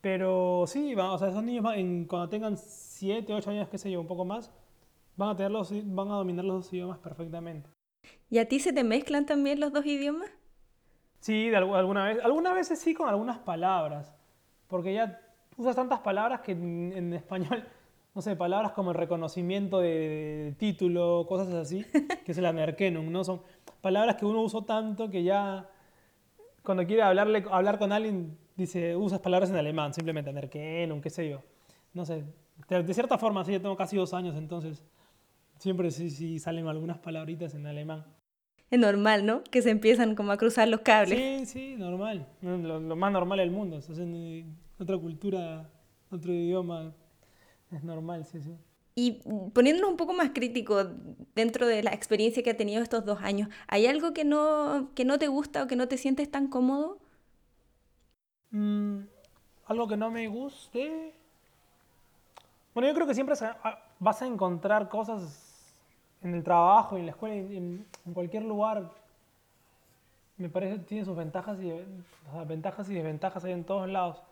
Pero 0.00 0.64
sí, 0.66 0.94
o 0.94 1.18
sea, 1.18 1.28
esos 1.28 1.44
niños 1.44 1.64
cuando 2.08 2.28
tengan 2.28 2.56
7, 2.56 3.32
8 3.32 3.50
años, 3.50 3.68
qué 3.68 3.78
sé 3.78 3.90
yo, 3.90 4.00
un 4.00 4.06
poco 4.06 4.24
más, 4.24 4.52
van 5.16 5.30
a, 5.30 5.36
tener 5.36 5.52
los, 5.52 5.72
van 5.94 6.10
a 6.10 6.14
dominar 6.14 6.44
los 6.44 6.64
dos 6.64 6.72
idiomas 6.72 6.98
perfectamente. 6.98 7.70
¿Y 8.28 8.38
a 8.38 8.48
ti 8.48 8.58
se 8.58 8.72
te 8.72 8.82
mezclan 8.82 9.26
también 9.26 9.60
los 9.60 9.72
dos 9.72 9.86
idiomas? 9.86 10.30
Sí, 11.20 11.50
de 11.50 11.56
alguna 11.56 12.06
vez. 12.06 12.18
Algunas 12.24 12.54
veces 12.54 12.80
sí 12.80 12.94
con 12.94 13.08
algunas 13.08 13.38
palabras 13.38 14.12
porque 14.72 14.94
ya 14.94 15.20
usas 15.58 15.76
tantas 15.76 16.00
palabras 16.00 16.40
que 16.40 16.52
en, 16.52 17.12
español, 17.12 17.62
no 18.14 18.22
sé, 18.22 18.34
palabras 18.36 18.72
como 18.72 18.92
el 18.92 18.96
reconocimiento 18.96 19.80
de, 19.80 20.54
título, 20.58 21.26
cosas 21.28 21.52
así, 21.52 21.84
que 22.24 22.32
es 22.32 22.38
el 22.38 22.46
anerkenum, 22.46 23.12
¿no? 23.12 23.22
Son 23.22 23.42
palabras 23.82 24.16
que 24.16 24.24
uno 24.24 24.40
usa 24.40 24.62
tanto 24.62 25.10
que 25.10 25.22
ya 25.22 25.68
cuando 26.62 26.86
quiere 26.86 27.02
hablarle, 27.02 27.44
hablar 27.50 27.78
con 27.78 27.92
alguien 27.92 28.38
dice, 28.56 28.96
usas 28.96 29.20
palabras 29.20 29.50
en 29.50 29.56
alemán, 29.56 29.92
simplemente 29.92 30.30
anerkenum, 30.30 31.02
qué 31.02 31.10
sé 31.10 31.28
yo. 31.28 31.42
No 31.92 32.06
sé, 32.06 32.24
de, 32.66 32.94
cierta 32.94 33.18
forma, 33.18 33.44
sí, 33.44 33.52
yo 33.52 33.60
tengo 33.60 33.76
casi 33.76 33.98
dos 33.98 34.14
años, 34.14 34.36
entonces 34.36 34.82
siempre 35.58 35.90
sí, 35.90 36.08
sí 36.08 36.38
salen 36.38 36.66
algunas 36.66 36.96
palabritas 36.96 37.54
en 37.54 37.66
alemán 37.66 38.06
es 38.72 38.80
normal, 38.80 39.26
¿no? 39.26 39.44
Que 39.44 39.60
se 39.60 39.68
empiezan 39.68 40.14
como 40.14 40.32
a 40.32 40.38
cruzar 40.38 40.66
los 40.66 40.80
cables. 40.80 41.18
Sí, 41.18 41.44
sí, 41.44 41.74
normal. 41.76 42.26
Lo, 42.40 42.80
más 42.96 43.12
normal 43.12 43.38
del 43.38 43.50
mundo. 43.50 43.76
Es 43.76 43.90
en 43.90 44.56
otra 44.82 44.98
cultura, 44.98 45.70
otro 46.10 46.32
idioma. 46.32 46.92
Es 47.70 47.82
normal, 47.82 48.24
sí, 48.26 48.40
sí. 48.40 48.56
Y 48.94 49.22
poniéndonos 49.54 49.90
un 49.90 49.96
poco 49.96 50.12
más 50.12 50.30
crítico 50.34 50.84
dentro 51.34 51.66
de 51.66 51.82
la 51.82 51.92
experiencia 51.92 52.42
que 52.42 52.50
ha 52.50 52.56
tenido 52.56 52.82
estos 52.82 53.06
dos 53.06 53.20
años, 53.22 53.48
¿hay 53.66 53.86
algo 53.86 54.12
que 54.12 54.24
no, 54.24 54.90
que 54.94 55.06
no 55.06 55.18
te 55.18 55.28
gusta 55.28 55.62
o 55.62 55.66
que 55.66 55.76
no 55.76 55.88
te 55.88 55.96
sientes 55.96 56.30
tan 56.30 56.48
cómodo? 56.48 56.98
Mm, 58.50 59.04
algo 59.64 59.88
que 59.88 59.96
no 59.96 60.10
me 60.10 60.28
guste. 60.28 61.14
Bueno, 62.74 62.88
yo 62.88 62.94
creo 62.94 63.06
que 63.06 63.14
siempre 63.14 63.34
vas 63.98 64.22
a 64.22 64.26
encontrar 64.26 64.90
cosas 64.90 65.52
en 66.22 66.34
el 66.34 66.42
trabajo, 66.42 66.96
en 66.96 67.06
la 67.06 67.12
escuela, 67.12 67.34
en, 67.34 67.86
cualquier 68.14 68.44
lugar, 68.44 68.90
me 70.36 70.48
parece 70.48 70.76
que 70.76 70.84
tiene 70.84 71.04
sus 71.04 71.16
ventajas 71.16 71.58
y, 71.60 71.72
ventajas 72.46 72.88
y 72.90 72.94
desventajas 72.94 73.44
ahí 73.44 73.52
en 73.52 73.64
todos 73.64 73.88
lados. 73.88 74.22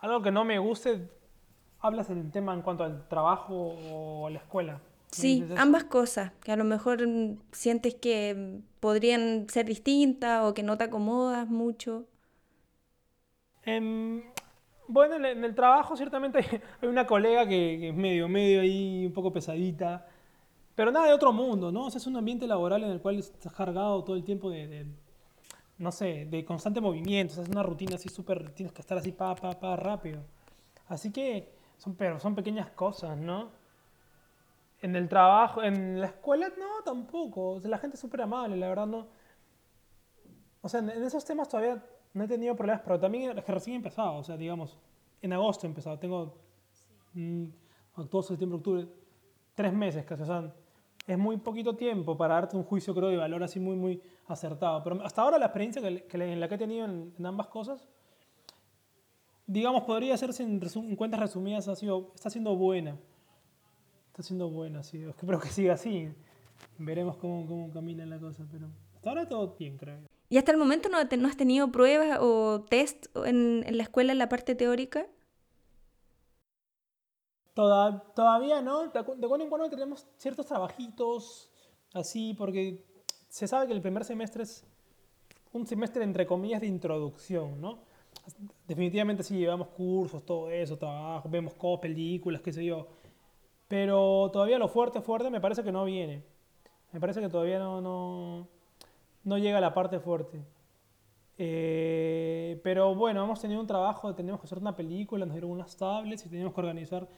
Algo 0.00 0.22
que 0.22 0.30
no 0.30 0.44
me 0.44 0.58
guste, 0.58 1.08
hablas 1.80 2.08
del 2.08 2.30
tema 2.30 2.54
en 2.54 2.62
cuanto 2.62 2.84
al 2.84 3.06
trabajo 3.08 3.74
o 3.90 4.26
a 4.26 4.30
la 4.30 4.38
escuela. 4.38 4.80
Sí, 5.10 5.44
ambas 5.56 5.84
cosas, 5.84 6.32
que 6.42 6.52
a 6.52 6.56
lo 6.56 6.64
mejor 6.64 7.00
sientes 7.52 7.96
que 7.96 8.60
podrían 8.78 9.48
ser 9.48 9.66
distintas 9.66 10.44
o 10.44 10.54
que 10.54 10.62
no 10.62 10.78
te 10.78 10.84
acomodas 10.84 11.48
mucho. 11.48 12.04
Em, 13.64 14.22
bueno, 14.86 15.16
en 15.16 15.44
el, 15.44 15.54
trabajo 15.54 15.96
ciertamente 15.96 16.38
hay, 16.82 16.88
una 16.88 17.06
colega 17.06 17.44
que, 17.44 17.78
que, 17.80 17.88
es 17.88 17.94
medio, 17.94 18.28
medio 18.28 18.60
ahí, 18.60 19.06
un 19.06 19.12
poco 19.12 19.32
pesadita. 19.32 20.06
Pero 20.74 20.92
nada 20.92 21.06
de 21.06 21.12
otro 21.12 21.32
mundo, 21.32 21.70
¿no? 21.70 21.86
O 21.86 21.90
sea, 21.90 21.98
es 21.98 22.06
un 22.06 22.16
ambiente 22.16 22.46
laboral 22.46 22.84
en 22.84 22.90
el 22.90 23.00
cual 23.00 23.18
estás 23.18 23.52
cargado 23.52 24.02
todo 24.04 24.16
el 24.16 24.24
tiempo 24.24 24.48
de, 24.48 24.86
no 25.80 25.90
sé, 25.90 26.26
de 26.26 26.44
constante 26.44 26.80
movimiento. 26.80 27.40
Es 27.40 27.48
una 27.48 27.62
rutina 27.62 27.96
así 27.96 28.10
súper, 28.10 28.50
tienes 28.50 28.72
que 28.72 28.82
estar 28.82 28.98
así 28.98 29.12
pa, 29.12 29.34
pa, 29.34 29.58
pa, 29.58 29.76
rápido. 29.76 30.22
Así 30.88 31.10
que 31.10 31.54
son, 31.78 31.94
pero 31.96 32.20
son 32.20 32.34
pequeñas 32.34 32.70
cosas, 32.70 33.16
¿no? 33.16 33.50
En 34.82 34.94
el 34.94 35.08
trabajo, 35.08 35.62
en 35.62 35.98
la 35.98 36.08
escuela, 36.08 36.52
no, 36.58 36.84
tampoco. 36.84 37.52
O 37.52 37.60
la 37.60 37.78
gente 37.78 37.96
es 37.96 38.00
súper 38.00 38.20
amable, 38.20 38.58
la 38.58 38.68
verdad, 38.68 38.86
no. 38.86 39.08
O 40.60 40.68
sea, 40.68 40.80
en, 40.80 40.90
esos 40.90 41.24
temas 41.24 41.48
todavía 41.48 41.82
no 42.12 42.24
he 42.24 42.28
tenido 42.28 42.54
problemas, 42.54 42.82
pero 42.84 43.00
también 43.00 43.38
es 43.38 43.42
que 43.42 43.52
recién 43.52 43.74
he 43.74 43.76
empezado. 43.78 44.16
O 44.16 44.22
sea, 44.22 44.36
digamos, 44.36 44.76
en 45.22 45.32
agosto 45.32 45.66
he 45.66 45.70
empezado. 45.70 45.98
Tengo 45.98 46.36
mm, 47.14 47.46
octubre, 47.96 48.26
septiembre, 48.26 48.58
octubre, 48.58 48.86
tres 49.54 49.72
meses 49.72 50.04
casi. 50.04 50.24
O 50.24 50.26
sea, 50.26 50.54
es 51.06 51.16
muy 51.16 51.38
poquito 51.38 51.74
tiempo 51.74 52.18
para 52.18 52.34
darte 52.34 52.54
un 52.54 52.64
juicio, 52.64 52.94
creo, 52.94 53.08
de 53.08 53.16
valor 53.16 53.42
así 53.42 53.58
muy, 53.58 53.76
muy 53.76 54.02
acertado. 54.30 54.82
Pero 54.82 55.04
hasta 55.04 55.22
ahora 55.22 55.38
la 55.38 55.46
experiencia 55.46 55.82
que, 55.82 56.06
en 56.12 56.40
la 56.40 56.48
que 56.48 56.54
he 56.54 56.58
tenido 56.58 56.84
en, 56.86 57.14
ambas 57.24 57.48
cosas, 57.48 57.88
digamos, 59.46 59.84
podría 59.84 60.14
hacerse 60.14 60.42
en, 60.42 60.60
cuentas 60.96 61.20
resumidas, 61.20 61.68
ha 61.68 61.76
sido, 61.76 62.12
está 62.14 62.30
siendo 62.30 62.56
buena. 62.56 62.96
Está 64.08 64.22
siendo 64.22 64.48
buena, 64.50 64.82
sí. 64.82 65.02
Espero 65.18 65.40
que 65.40 65.48
siga 65.48 65.74
así. 65.74 66.12
Veremos 66.78 67.16
cómo, 67.16 67.46
cómo 67.46 67.70
camina 67.70 68.04
la 68.06 68.18
cosa, 68.18 68.46
pero 68.50 68.68
hasta 68.94 69.08
ahora 69.08 69.28
todo 69.28 69.56
bien, 69.58 69.76
creo. 69.76 69.98
¿Y 70.28 70.38
hasta 70.38 70.52
el 70.52 70.58
momento 70.58 70.88
no, 70.88 70.98
no 71.02 71.28
has 71.28 71.36
tenido 71.36 71.72
pruebas 71.72 72.18
o 72.20 72.64
test 72.68 73.06
en, 73.24 73.64
en 73.66 73.76
la 73.76 73.82
escuela 73.82 74.12
en 74.12 74.18
la 74.18 74.28
parte 74.28 74.54
teórica? 74.54 75.06
todavía 77.54 78.62
no, 78.62 78.88
de, 78.88 79.04
cuando 79.04 79.36
en 79.36 79.48
cuando 79.48 79.70
tenemos 79.70 80.06
ciertos 80.16 80.46
trabajitos 80.46 81.50
así, 81.92 82.34
porque 82.34 82.84
se 83.30 83.46
sabe 83.46 83.68
que 83.68 83.72
el 83.72 83.80
primer 83.80 84.04
semestre 84.04 84.42
es 84.42 84.64
un 85.52 85.66
semestre 85.66 86.04
entre 86.04 86.26
comillas 86.26 86.60
de 86.60 86.66
introducción, 86.66 87.60
¿no? 87.60 87.78
Definitivamente 88.66 89.22
sí, 89.22 89.38
llevamos 89.38 89.68
cursos, 89.68 90.24
todo 90.26 90.50
eso, 90.50 90.76
trabajo, 90.76 91.28
vemos 91.28 91.54
cosas, 91.54 91.80
películas, 91.80 92.42
qué 92.42 92.52
sé 92.52 92.64
yo. 92.64 92.88
Pero 93.68 94.30
todavía 94.32 94.58
lo 94.58 94.68
fuerte, 94.68 95.00
fuerte, 95.00 95.30
me 95.30 95.40
parece 95.40 95.62
que 95.62 95.72
no 95.72 95.84
viene. 95.84 96.24
Me 96.92 97.00
parece 97.00 97.20
que 97.20 97.28
todavía 97.28 97.60
no, 97.60 97.80
no, 97.80 98.48
no 99.24 99.38
llega 99.38 99.58
a 99.58 99.60
la 99.60 99.72
parte 99.72 100.00
fuerte. 100.00 100.42
Eh, 101.38 102.60
pero 102.64 102.94
bueno, 102.96 103.24
hemos 103.24 103.40
tenido 103.40 103.60
un 103.60 103.66
trabajo, 103.66 104.12
tenemos 104.14 104.40
que 104.40 104.46
hacer 104.46 104.58
una 104.58 104.74
película, 104.74 105.24
nos 105.24 105.34
dieron 105.34 105.52
unas 105.52 105.76
tablets 105.76 106.26
y 106.26 106.28
teníamos 106.28 106.52
que 106.52 106.60
organizar 106.60 107.08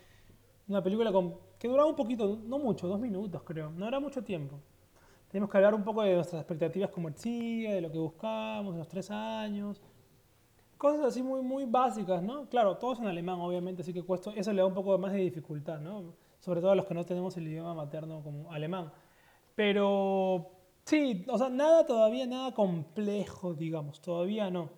una 0.69 0.83
película 0.83 1.11
que 1.59 1.69
duraba 1.69 1.89
un 1.89 1.97
poquito, 1.97 2.39
no 2.45 2.59
mucho, 2.59 2.87
dos 2.87 3.01
minutos 3.01 3.43
creo, 3.45 3.71
no 3.71 3.89
era 3.89 3.99
mucho 3.99 4.23
tiempo. 4.23 4.61
Tenemos 5.33 5.51
que 5.51 5.57
hablar 5.57 5.74
un 5.74 5.83
poco 5.83 6.03
de 6.03 6.14
nuestras 6.14 6.43
expectativas 6.43 6.91
como 6.91 7.09
de 7.09 7.80
lo 7.80 7.91
que 7.91 7.97
buscamos, 7.97 8.74
de 8.74 8.78
los 8.80 8.89
tres 8.89 9.11
años, 9.11 9.80
cosas 10.76 11.07
así 11.07 11.22
muy, 11.22 11.41
muy 11.41 11.64
básicas, 11.64 12.22
¿no? 12.22 12.51
Claro, 12.51 12.76
todos 12.76 13.01
en 13.01 13.07
alemán, 13.07 13.41
obviamente, 13.41 13.80
así 13.80 13.95
que 13.95 14.03
cuesta, 14.03 14.30
eso 14.37 14.53
le 14.53 14.61
da 14.61 14.66
un 14.66 14.74
poco 14.74 14.99
más 14.99 15.11
de 15.14 15.20
dificultad, 15.20 15.80
¿no? 15.80 16.12
Sobre 16.39 16.61
todo 16.61 16.72
a 16.72 16.74
los 16.74 16.85
que 16.85 16.93
no 16.93 17.07
tenemos 17.07 17.35
el 17.39 17.49
idioma 17.49 17.72
materno 17.72 18.22
como 18.22 18.53
alemán. 18.53 18.93
Pero 19.55 20.51
sí, 20.85 21.24
o 21.28 21.39
sea, 21.39 21.49
nada 21.49 21.87
todavía, 21.87 22.26
nada 22.26 22.53
complejo, 22.53 23.55
digamos, 23.55 24.03
todavía 24.03 24.51
no. 24.51 24.68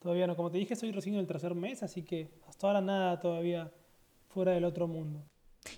Todavía 0.00 0.26
no. 0.26 0.34
Como 0.34 0.50
te 0.50 0.58
dije, 0.58 0.74
estoy 0.74 0.90
recién 0.90 1.14
en 1.14 1.20
el 1.20 1.28
tercer 1.28 1.54
mes, 1.54 1.84
así 1.84 2.02
que 2.02 2.32
hasta 2.48 2.66
ahora 2.66 2.80
nada 2.80 3.20
todavía 3.20 3.70
fuera 4.28 4.52
del 4.52 4.64
otro 4.64 4.88
mundo. 4.88 5.22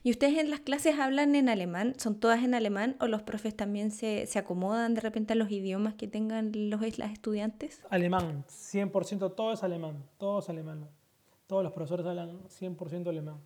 ¿Y 0.02 0.10
ustedes 0.10 0.38
en 0.38 0.50
las 0.50 0.60
clases 0.60 0.98
hablan 0.98 1.34
en 1.34 1.48
alemán? 1.48 1.94
¿Son 1.98 2.18
todas 2.18 2.42
en 2.44 2.54
alemán 2.54 2.96
o 3.00 3.06
los 3.06 3.22
profes 3.22 3.56
también 3.56 3.90
se, 3.90 4.26
se 4.26 4.38
acomodan 4.38 4.94
de 4.94 5.00
repente 5.00 5.32
a 5.32 5.36
los 5.36 5.50
idiomas 5.50 5.94
que 5.94 6.08
tengan 6.08 6.52
los, 6.54 6.98
las 6.98 7.12
estudiantes? 7.12 7.80
Alemán, 7.90 8.44
100%, 8.48 9.34
todo 9.34 9.52
es 9.52 9.62
alemán, 9.62 10.04
todo 10.18 10.38
es 10.38 10.48
alemán. 10.48 10.88
Todos 11.46 11.64
los 11.64 11.72
profesores 11.72 12.06
hablan 12.06 12.42
100% 12.48 13.08
alemán. 13.08 13.40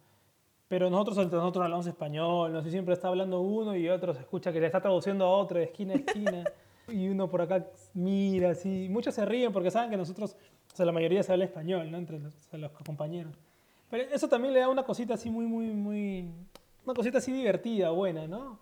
Pero 0.68 0.90
nosotros 0.90 1.18
entre 1.18 1.38
nosotros 1.38 1.64
hablamos 1.64 1.86
español, 1.86 2.52
no 2.52 2.62
sé, 2.62 2.70
siempre 2.70 2.94
está 2.94 3.08
hablando 3.08 3.40
uno 3.40 3.76
y 3.76 3.88
otro 3.88 4.12
se 4.12 4.20
escucha 4.20 4.52
que 4.52 4.60
le 4.60 4.66
está 4.66 4.80
traduciendo 4.80 5.24
a 5.24 5.28
otro 5.28 5.58
de 5.58 5.64
esquina 5.64 5.94
a 5.94 5.96
esquina. 5.96 6.44
y 6.88 7.08
uno 7.08 7.28
por 7.28 7.40
acá 7.40 7.66
mira 7.94 8.50
así. 8.50 8.88
Muchos 8.90 9.14
se 9.14 9.24
ríen 9.24 9.52
porque 9.52 9.70
saben 9.70 9.90
que 9.90 9.96
nosotros, 9.96 10.36
o 10.72 10.76
sea, 10.76 10.84
la 10.84 10.92
mayoría 10.92 11.22
se 11.22 11.32
habla 11.32 11.44
español, 11.44 11.90
¿no? 11.90 11.98
Entre 11.98 12.18
los, 12.18 12.34
los 12.52 12.72
compañeros. 12.72 13.32
Pero 13.90 14.04
eso 14.12 14.28
también 14.28 14.54
le 14.54 14.60
da 14.60 14.68
una 14.68 14.82
cosita 14.82 15.14
así 15.14 15.30
muy, 15.30 15.46
muy, 15.46 15.66
muy... 15.66 16.30
Una 16.84 16.94
cosita 16.94 17.18
así 17.18 17.32
divertida, 17.32 17.90
buena, 17.90 18.26
¿no? 18.26 18.58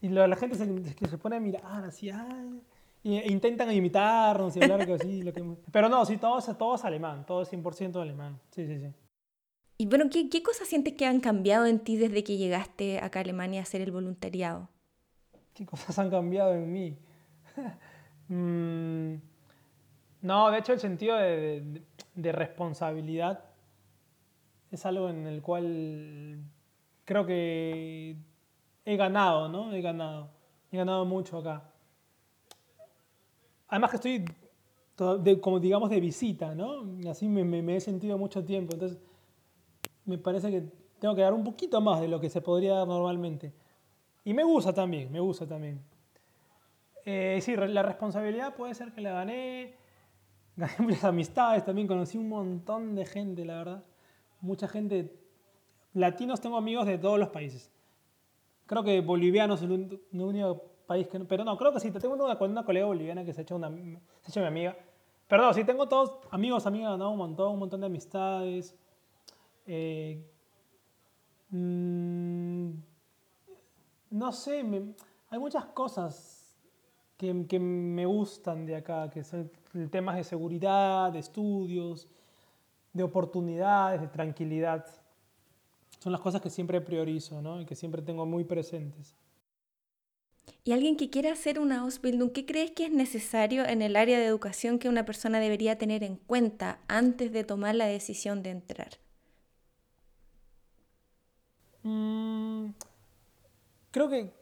Y 0.00 0.08
la, 0.08 0.34
gente 0.36 0.56
se, 0.56 1.08
se 1.08 1.18
pone 1.18 1.36
a 1.36 1.40
mirar 1.40 1.84
así, 1.84 2.10
ay, 2.10 2.60
e 3.04 3.30
intentan 3.30 3.70
imitarnos 3.72 4.56
y 4.56 4.62
hablar 4.62 4.90
así. 4.90 5.22
Lo 5.22 5.32
que, 5.32 5.44
pero 5.70 5.88
no, 5.88 6.04
sí, 6.04 6.16
todo, 6.16 6.40
todo 6.54 6.74
es 6.74 6.84
alemán, 6.84 7.24
todo 7.24 7.42
es 7.42 7.52
100% 7.52 8.00
alemán. 8.00 8.40
Sí, 8.50 8.66
sí, 8.66 8.78
sí. 8.78 8.92
Y 9.78 9.86
bueno, 9.86 10.06
¿qué, 10.10 10.28
¿qué 10.28 10.42
cosas 10.42 10.68
sientes 10.68 10.94
que 10.94 11.06
han 11.06 11.20
cambiado 11.20 11.66
en 11.66 11.78
ti 11.78 11.96
desde 11.96 12.24
que 12.24 12.36
llegaste 12.36 12.98
acá 12.98 13.20
a 13.20 13.22
Alemania 13.22 13.60
a 13.60 13.62
hacer 13.62 13.80
el 13.80 13.92
voluntariado? 13.92 14.68
¿Qué 15.54 15.64
cosas 15.64 15.98
han 15.98 16.10
cambiado 16.10 16.54
en 16.54 16.72
mí? 16.72 16.98
Mm, 18.28 19.18
no, 20.22 20.50
de 20.50 20.58
hecho 20.58 20.72
el 20.72 20.80
sentido 20.80 21.16
de, 21.16 21.80
de, 22.16 22.32
responsabilidad 22.32 23.44
es 24.70 24.86
algo 24.86 25.08
en 25.08 25.26
el 25.26 25.42
cual 25.42 26.40
creo 27.04 27.24
que 27.24 28.16
he 28.84 28.96
ganado, 28.96 29.48
¿no? 29.48 29.72
He 29.72 29.80
ganado. 29.80 30.30
He 30.70 30.76
ganado 30.76 31.04
mucho 31.04 31.38
acá. 31.38 31.70
Además 33.68 33.90
que 33.90 33.96
estoy, 33.96 34.24
de, 35.22 35.40
como 35.40 35.60
digamos, 35.60 35.90
de 35.90 36.00
visita, 36.00 36.54
¿no? 36.54 36.84
Así 37.10 37.28
me, 37.28 37.76
he 37.76 37.80
sentido 37.80 38.18
mucho 38.18 38.44
tiempo. 38.44 38.74
Entonces, 38.74 38.98
me 40.04 40.18
parece 40.18 40.50
que 40.50 40.62
tengo 40.98 41.14
que 41.14 41.22
dar 41.22 41.34
un 41.34 41.44
poquito 41.44 41.80
más 41.80 42.00
de 42.00 42.08
lo 42.08 42.20
que 42.20 42.30
se 42.30 42.40
podría 42.40 42.74
dar 42.74 42.88
normalmente. 42.88 43.52
Y 44.24 44.34
me 44.34 44.44
gusta 44.44 44.72
también, 44.72 45.10
me 45.10 45.20
gusta 45.20 45.46
también. 45.46 45.80
Eh, 47.04 47.38
sí, 47.40 47.54
la 47.56 47.82
responsabilidad 47.82 48.54
puede 48.54 48.74
ser 48.74 48.92
que 48.92 49.00
la 49.00 49.12
gané. 49.12 49.74
Gané 50.56 50.74
muchas 50.78 51.04
amistades 51.04 51.64
también, 51.64 51.86
conocí 51.86 52.18
un 52.18 52.28
montón 52.28 52.94
de 52.94 53.04
gente, 53.04 53.44
la 53.44 53.58
verdad. 53.58 53.84
Mucha 54.40 54.68
gente. 54.68 55.12
Latinos 55.94 56.40
tengo 56.40 56.56
amigos 56.56 56.86
de 56.86 56.98
todos 56.98 57.18
los 57.18 57.28
países. 57.30 57.70
Creo 58.66 58.82
que 58.82 59.00
bolivianos 59.00 59.62
es 59.62 59.70
el 59.70 60.00
único 60.12 60.64
país 60.86 61.08
que 61.08 61.18
no. 61.18 61.26
Pero 61.26 61.44
no, 61.44 61.56
creo 61.56 61.72
que 61.72 61.80
sí. 61.80 61.90
Tengo 61.90 62.14
una, 62.14 62.36
una 62.38 62.64
colega 62.64 62.86
boliviana 62.86 63.24
que 63.24 63.32
se 63.32 63.40
ha 63.40 63.42
hecho, 63.42 63.56
una, 63.56 63.68
se 63.70 64.26
ha 64.26 64.28
hecho 64.28 64.40
mi 64.40 64.46
amiga. 64.46 64.76
Perdón, 65.28 65.54
sí, 65.54 65.64
tengo 65.64 65.88
todos 65.88 66.18
amigos, 66.30 66.66
amigas, 66.66 66.96
¿no? 66.98 67.10
un 67.10 67.18
montón, 67.18 67.52
un 67.54 67.58
montón 67.58 67.80
de 67.80 67.86
amistades. 67.86 68.76
Eh, 69.66 70.24
mm, 71.50 72.70
no 74.10 74.32
sé, 74.32 74.64
hay 75.30 75.38
muchas 75.38 75.64
cosas 75.66 76.56
que, 77.16 77.46
que, 77.48 77.58
me 77.58 78.06
gustan 78.06 78.66
de 78.66 78.76
acá, 78.76 79.10
que 79.10 79.24
son 79.24 79.50
temas 79.90 80.14
de 80.14 80.22
seguridad, 80.22 81.12
de 81.12 81.18
estudios, 81.18 82.08
de 82.96 83.02
oportunidades, 83.02 84.00
de 84.00 84.08
tranquilidad. 84.08 84.86
Son 85.98 86.12
las 86.12 86.20
cosas 86.20 86.40
que 86.40 86.50
siempre 86.50 86.80
priorizo 86.80 87.42
¿no? 87.42 87.60
y 87.60 87.66
que 87.66 87.74
siempre 87.74 88.02
tengo 88.02 88.24
muy 88.26 88.44
presentes. 88.44 89.14
Y 90.64 90.72
alguien 90.72 90.96
que 90.96 91.10
quiera 91.10 91.32
hacer 91.32 91.58
una 91.58 91.80
Ausbildung, 91.80 92.30
¿qué 92.30 92.46
crees 92.46 92.70
que 92.70 92.86
es 92.86 92.92
necesario 92.92 93.64
en 93.66 93.82
el 93.82 93.96
área 93.96 94.18
de 94.18 94.26
educación 94.26 94.78
que 94.78 94.88
una 94.88 95.04
persona 95.04 95.40
debería 95.40 95.78
tener 95.78 96.02
en 96.02 96.16
cuenta 96.16 96.78
antes 96.88 97.32
de 97.32 97.44
tomar 97.44 97.74
la 97.74 97.86
decisión 97.86 98.42
de 98.42 98.50
entrar? 98.50 98.90
Mm, 101.82 102.70
creo 103.90 104.08
que 104.08 104.32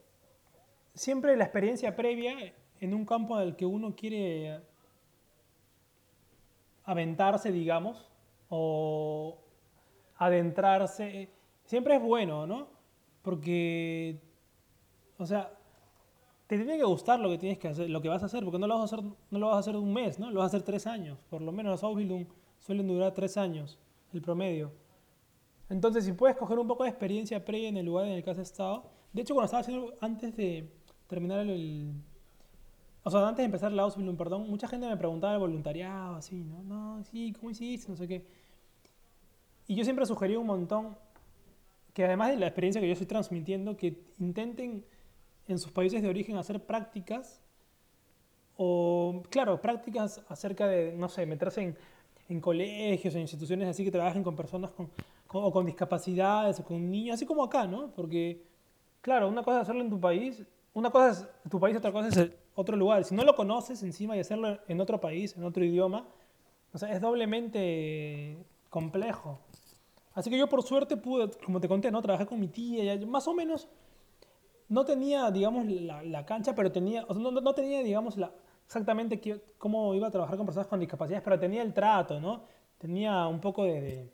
siempre 0.93 1.35
la 1.37 1.43
experiencia 1.43 1.95
previa 1.95 2.53
en 2.79 2.93
un 2.93 3.05
campo 3.05 3.39
en 3.39 3.47
el 3.47 3.55
que 3.55 3.65
uno 3.65 3.95
quiere 3.95 4.61
aventarse, 6.85 7.51
digamos, 7.51 8.07
o 8.49 9.37
adentrarse, 10.17 11.29
siempre 11.65 11.95
es 11.95 12.01
bueno, 12.01 12.47
¿no? 12.47 12.67
Porque, 13.21 14.19
o 15.17 15.25
sea, 15.25 15.51
te 16.47 16.57
tiene 16.57 16.77
que 16.77 16.83
gustar 16.83 17.19
lo 17.19 17.29
que 17.29 17.37
tienes 17.37 17.57
que 17.57 17.69
hacer, 17.69 17.89
lo 17.89 18.01
que 18.01 18.09
vas 18.09 18.21
a 18.21 18.27
hacer, 18.27 18.43
porque 18.43 18.59
no 18.59 18.67
lo 18.67 18.77
vas 18.77 18.91
a 18.91 18.95
hacer, 18.95 19.05
no 19.31 19.39
lo 19.39 19.47
vas 19.47 19.55
a 19.55 19.59
hacer 19.59 19.75
un 19.75 19.91
mes, 19.91 20.19
¿no? 20.19 20.29
Lo 20.29 20.39
vas 20.39 20.53
a 20.53 20.57
hacer 20.57 20.63
tres 20.63 20.85
años. 20.85 21.17
Por 21.29 21.41
lo 21.41 21.51
menos 21.51 21.71
los 21.71 21.83
Ausbildung 21.83 22.27
suelen 22.59 22.87
durar 22.87 23.13
tres 23.13 23.35
años, 23.37 23.79
el 24.13 24.21
promedio. 24.21 24.71
Entonces, 25.69 26.05
si 26.05 26.13
puedes 26.13 26.37
coger 26.37 26.59
un 26.59 26.67
poco 26.67 26.83
de 26.83 26.89
experiencia 26.89 27.43
previa 27.43 27.69
en 27.69 27.77
el 27.77 27.85
lugar 27.85 28.05
en 28.05 28.13
el 28.13 28.23
que 28.23 28.29
has 28.29 28.37
estado. 28.37 28.83
De 29.11 29.23
hecho, 29.23 29.33
cuando 29.33 29.45
estaba 29.45 29.61
haciendo, 29.61 29.93
antes 30.01 30.35
de 30.35 30.71
terminar 31.07 31.39
el. 31.39 31.93
O 33.07 33.11
sea, 33.11 33.27
antes 33.27 33.37
de 33.37 33.45
empezar 33.45 33.71
la 33.71 33.83
Ausbildung, 33.83 34.17
perdón, 34.17 34.49
mucha 34.49 34.67
gente 34.67 34.87
me 34.87 34.97
preguntaba 34.97 35.33
el 35.33 35.39
voluntariado, 35.39 36.15
así, 36.15 36.43
¿no? 36.43 36.63
No, 36.63 37.03
sí, 37.03 37.33
¿cómo 37.33 37.51
hiciste? 37.51 37.87
No 37.91 37.95
sé 37.95 38.07
qué. 38.07 38.25
Y 39.67 39.75
yo 39.75 39.83
siempre 39.83 40.07
sugerí 40.07 40.35
un 40.35 40.47
montón 40.47 40.97
que 41.93 42.03
además 42.03 42.29
de 42.29 42.37
la 42.37 42.47
experiencia 42.47 42.81
que 42.81 42.87
yo 42.87 42.93
estoy 42.93 43.05
transmitiendo, 43.05 43.77
que 43.77 44.01
intenten 44.19 44.83
en 45.47 45.59
sus 45.59 45.71
países 45.71 46.01
de 46.01 46.09
origen 46.09 46.35
hacer 46.37 46.65
prácticas 46.65 47.39
o, 48.57 49.21
claro, 49.29 49.61
prácticas 49.61 50.23
acerca 50.27 50.65
de, 50.65 50.95
no 50.97 51.07
sé, 51.07 51.27
meterse 51.27 51.61
en, 51.61 51.77
en 52.27 52.41
colegios 52.41 53.13
o 53.13 53.19
instituciones 53.19 53.69
así 53.69 53.83
que 53.83 53.91
trabajen 53.91 54.23
con 54.23 54.35
personas 54.35 54.71
con, 54.71 54.89
o 55.27 55.51
con 55.51 55.67
discapacidades, 55.67 56.59
o 56.59 56.63
con 56.63 56.89
niños, 56.89 57.13
así 57.13 57.27
como 57.27 57.43
acá, 57.43 57.67
¿no? 57.67 57.91
Porque, 57.91 58.41
claro, 59.01 59.29
una 59.29 59.43
cosa 59.43 59.57
es 59.57 59.61
hacerlo 59.61 59.83
en 59.83 59.91
tu 59.91 59.99
país, 59.99 60.43
una 60.73 60.89
cosa 60.89 61.11
es 61.11 61.49
tu 61.51 61.59
país, 61.59 61.77
otra 61.77 61.91
cosa 61.91 62.07
es 62.07 62.31
otro 62.55 62.75
lugar. 62.77 63.03
Si 63.03 63.13
no 63.13 63.23
lo 63.23 63.35
conoces 63.35 63.83
encima 63.83 64.15
y 64.15 64.19
hacerlo 64.19 64.57
en 64.67 64.81
otro 64.81 64.99
país, 64.99 65.35
en 65.37 65.43
otro 65.43 65.63
idioma, 65.63 66.07
o 66.73 66.77
sea, 66.77 66.91
es 66.91 67.01
doblemente 67.01 68.37
complejo. 68.69 69.39
Así 70.13 70.29
que 70.29 70.37
yo 70.37 70.47
por 70.47 70.63
suerte 70.63 70.97
pude, 70.97 71.29
como 71.43 71.59
te 71.59 71.67
conté, 71.67 71.91
¿no? 71.91 72.01
Trabajé 72.01 72.25
con 72.25 72.39
mi 72.39 72.47
tía, 72.47 72.97
más 73.05 73.27
o 73.27 73.33
menos 73.33 73.67
no 74.69 74.85
tenía, 74.85 75.29
digamos, 75.29 75.67
la, 75.67 76.25
cancha, 76.25 76.55
pero 76.55 76.71
tenía, 76.71 77.05
o 77.07 77.13
sea, 77.13 77.21
no, 77.21 77.31
no, 77.31 77.53
tenía, 77.53 77.83
digamos, 77.83 78.17
la, 78.17 78.31
exactamente 78.65 79.21
cómo 79.57 79.93
iba 79.93 80.07
a 80.07 80.11
trabajar 80.11 80.37
con 80.37 80.45
personas 80.45 80.67
con 80.67 80.79
discapacidades, 80.79 81.23
pero 81.23 81.37
tenía 81.37 81.61
el 81.61 81.73
trato, 81.73 82.19
¿no? 82.19 82.43
Tenía 82.77 83.27
un 83.27 83.39
poco 83.39 83.63
de 83.63 84.11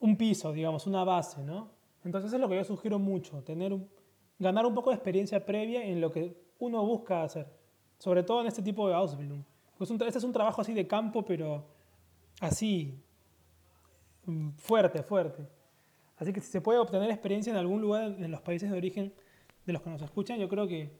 un 0.00 0.16
piso, 0.16 0.52
digamos, 0.52 0.86
una 0.86 1.04
base, 1.04 1.42
¿no? 1.42 1.70
Entonces 2.04 2.28
eso 2.28 2.36
es 2.36 2.40
lo 2.40 2.48
que 2.48 2.56
yo 2.56 2.64
sugiero 2.64 2.98
mucho, 2.98 3.42
tener 3.42 3.76
ganar 4.38 4.66
un 4.66 4.74
poco 4.74 4.90
de 4.90 4.96
experiencia 4.96 5.44
previa 5.44 5.84
en 5.84 6.00
lo 6.00 6.10
que 6.10 6.34
uno 6.60 6.84
busca 6.84 7.24
hacer, 7.24 7.46
sobre 7.98 8.22
todo 8.22 8.42
en 8.42 8.46
este 8.46 8.62
tipo 8.62 8.88
de 8.88 8.94
Ausbildung. 8.94 9.42
Pues 9.76 9.90
este 9.90 10.18
es 10.18 10.24
un 10.24 10.32
trabajo 10.32 10.60
así 10.60 10.72
de 10.74 10.86
campo, 10.86 11.24
pero 11.24 11.66
así, 12.40 12.94
mm, 14.26 14.50
fuerte, 14.50 15.02
fuerte. 15.02 15.48
Así 16.16 16.32
que 16.32 16.40
si 16.40 16.50
se 16.50 16.60
puede 16.60 16.78
obtener 16.78 17.10
experiencia 17.10 17.50
en 17.50 17.56
algún 17.56 17.80
lugar 17.80 18.04
en 18.04 18.30
los 18.30 18.42
países 18.42 18.70
de 18.70 18.76
origen 18.76 19.12
de 19.64 19.72
los 19.72 19.82
que 19.82 19.90
nos 19.90 20.02
escuchan, 20.02 20.38
yo 20.38 20.48
creo 20.48 20.68
que 20.68 20.90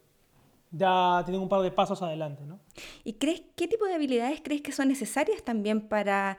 ya 0.71 1.23
tienen 1.25 1.43
un 1.43 1.49
par 1.49 1.61
de 1.61 1.71
pasos 1.71 2.01
adelante, 2.01 2.45
¿no? 2.47 2.59
¿Y 3.05 3.15
crees 3.15 3.43
qué 3.57 3.69
tipo 3.69 3.85
de 3.85 3.95
habilidades 3.95 4.41
crees 4.43 4.63
que 4.63 4.73
son 4.73 4.89
necesarias 4.89 5.43
también 5.43 5.89
para 5.89 6.39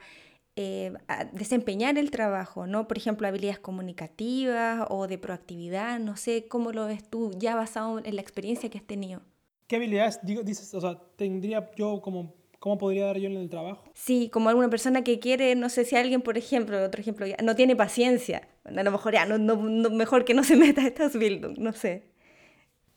eh, 0.56 0.92
desempeñar 1.32 1.98
el 1.98 2.10
trabajo, 2.10 2.66
¿no? 2.66 2.86
Por 2.88 2.98
ejemplo, 2.98 3.26
habilidades 3.26 3.58
comunicativas 3.58 4.86
o 4.90 5.06
de 5.06 5.18
proactividad, 5.18 5.98
no 5.98 6.16
sé 6.16 6.46
cómo 6.48 6.72
lo 6.72 6.86
ves 6.86 7.08
tú, 7.08 7.30
ya 7.38 7.56
basado 7.56 8.00
en 8.04 8.14
la 8.14 8.22
experiencia 8.22 8.68
que 8.70 8.78
has 8.78 8.84
tenido. 8.84 9.22
¿Qué 9.66 9.76
habilidades 9.76 10.20
dices, 10.22 10.74
o 10.74 10.80
sea, 10.80 10.98
tendría 11.16 11.70
yo 11.76 12.00
como 12.02 12.34
¿Cómo 12.62 12.78
podría 12.78 13.06
dar 13.06 13.18
yo 13.18 13.28
en 13.28 13.36
el 13.38 13.50
trabajo? 13.50 13.82
Sí, 13.92 14.30
como 14.32 14.48
alguna 14.48 14.70
persona 14.70 15.02
que 15.02 15.18
quiere, 15.18 15.56
no 15.56 15.68
sé 15.68 15.84
si 15.84 15.96
alguien, 15.96 16.22
por 16.22 16.38
ejemplo, 16.38 16.80
otro 16.80 17.00
ejemplo, 17.00 17.26
no 17.42 17.56
tiene 17.56 17.74
paciencia. 17.74 18.46
A 18.62 18.70
lo 18.70 18.92
mejor 18.92 19.14
ya, 19.14 19.26
no, 19.26 19.56
mejor 19.90 20.24
que 20.24 20.32
no 20.32 20.44
se 20.44 20.54
meta 20.64 20.82
a 20.82 20.86
estas 20.86 21.18
Bildung, 21.18 21.58
no 21.58 21.72
sé. 21.72 22.04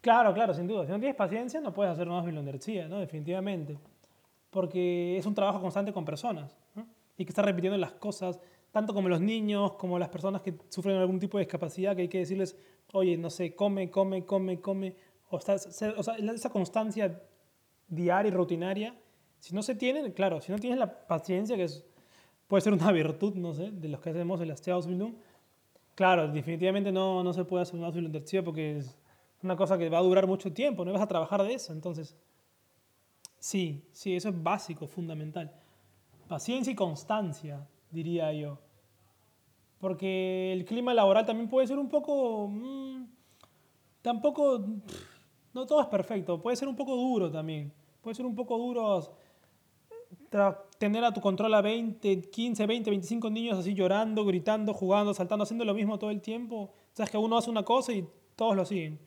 Claro, 0.01 0.35
claro, 0.35 0.53
sin 0.53 0.67
duda. 0.67 0.85
Si 0.85 0.91
no 0.91 0.99
tienes 0.99 1.15
paciencia, 1.15 1.61
no 1.61 1.73
puedes 1.73 1.91
hacer 1.91 2.05
más 2.05 2.23
Bildundercia, 2.23 2.87
¿no? 2.87 2.99
Definitivamente. 2.99 3.79
Porque 4.51 5.17
es 5.17 5.25
un 5.25 5.33
trabajo 5.33 5.59
constante 5.59 5.91
con 5.91 6.05
personas, 6.05 6.55
¿no? 6.55 6.64
Y 7.18 7.26
que 7.26 7.30
está 7.30 7.41
repitiendo 7.41 7.78
las 7.78 7.93
cosas, 7.93 8.39
tanto 8.72 8.93
como 8.93 9.09
los 9.09 9.22
niños, 9.22 9.74
como 9.74 9.97
las 9.97 10.09
personas 10.09 10.41
que 10.41 10.53
sufren 10.70 10.97
algún 10.97 11.20
tipo 11.20 11.38
de 11.38 11.45
discapacidad, 11.45 11.95
que 11.95 12.03
hay 12.03 12.07
que 12.07 12.20
decirles, 12.20 12.57
oye, 12.93 13.18
no 13.18 13.30
sé, 13.30 13.55
come, 13.55 13.89
come, 13.89 14.26
come, 14.26 14.59
come. 14.59 14.95
O, 15.30 15.39
sea, 15.39 15.55
esa 15.55 16.49
constancia 16.49 17.22
diaria 17.88 18.30
y 18.30 18.34
rutinaria 18.34 18.95
si 19.45 19.53
no 19.53 19.61
se 19.61 19.76
tiene, 19.76 20.11
claro, 20.11 20.41
si 20.41 20.51
no 20.51 20.57
tienes 20.57 20.80
la 20.80 21.05
paciencia, 21.05 21.55
que 21.55 21.68
puede 22.47 22.61
ser 22.61 22.74
una 22.74 22.91
virtud, 22.91 23.36
no 23.36 23.53
sé, 23.53 23.70
de 23.70 23.89
los 23.89 24.01
que 24.01 24.09
hacemos 24.09 24.41
el 24.41 24.49
Ausbildung, 24.49 25.13
claro, 25.93 26.28
definitivamente 26.28 26.91
no, 26.91 27.24
no 27.24 27.32
se 27.32 27.45
puede 27.45 27.61
hacer 27.61 27.76
un 27.76 27.84
Ausbildung 27.86 28.11
tercio 28.11 28.43
porque 28.43 28.78
es 28.78 28.97
una 29.43 29.55
cosa 29.55 29.78
que 29.78 29.88
va 29.88 29.99
a 29.99 30.01
durar 30.01 30.26
mucho 30.26 30.51
tiempo, 30.51 30.84
no 30.84 30.93
vas 30.93 31.01
a 31.03 31.07
trabajar 31.07 31.43
de 31.43 31.53
eso, 31.53 31.74
entonces, 31.74 32.18
sí, 33.38 33.88
sí, 33.91 34.16
eso 34.16 34.30
es 34.30 34.43
básico, 34.43 34.88
fundamental. 34.88 35.53
Paciencia 36.28 36.71
y 36.71 36.76
constancia, 36.76 37.67
diría 37.91 38.34
yo. 38.34 38.59
Porque 39.80 40.51
el 40.53 40.65
clima 40.65 40.93
laboral 40.93 41.26
también 41.26 41.49
puede 41.49 41.67
ser 41.67 41.78
un 41.78 41.89
poco... 41.89 42.47
Mm, 42.47 43.05
tampoco... 44.01 44.65
No 45.53 45.65
todo 45.65 45.82
es 45.82 45.88
perfecto, 45.88 46.41
puede 46.41 46.57
ser 46.57 46.67
un 46.67 46.76
poco 46.76 46.95
duro 46.95 47.32
también. 47.32 47.71
Puede 48.01 48.15
ser 48.15 48.26
un 48.26 48.36
poco 48.36 48.57
duro 48.57 49.15
tener 50.78 51.03
a 51.03 51.13
tu 51.13 51.21
control 51.21 51.53
a 51.53 51.61
20, 51.61 52.30
15, 52.30 52.65
20, 52.65 52.89
25 52.89 53.30
niños 53.30 53.57
así 53.57 53.73
llorando, 53.73 54.26
gritando, 54.26 54.73
jugando, 54.73 55.13
saltando, 55.13 55.43
haciendo 55.43 55.65
lo 55.65 55.73
mismo 55.73 55.97
todo 55.97 56.11
el 56.11 56.21
tiempo. 56.21 56.73
Sabes 56.93 57.11
que 57.11 57.17
uno 57.17 57.38
hace 57.38 57.49
una 57.49 57.63
cosa 57.63 57.93
y 57.93 58.07
todos 58.36 58.55
lo 58.55 58.65
siguen. 58.65 58.99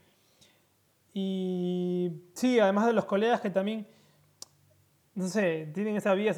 Y 1.13 2.11
sí, 2.35 2.59
además 2.59 2.87
de 2.87 2.93
los 2.93 3.05
colegas 3.05 3.41
que 3.41 3.51
también, 3.51 3.87
no 5.15 5.27
sé, 5.29 5.71
tienen 5.75 5.97
esa 5.97 6.15
vida, 6.15 6.33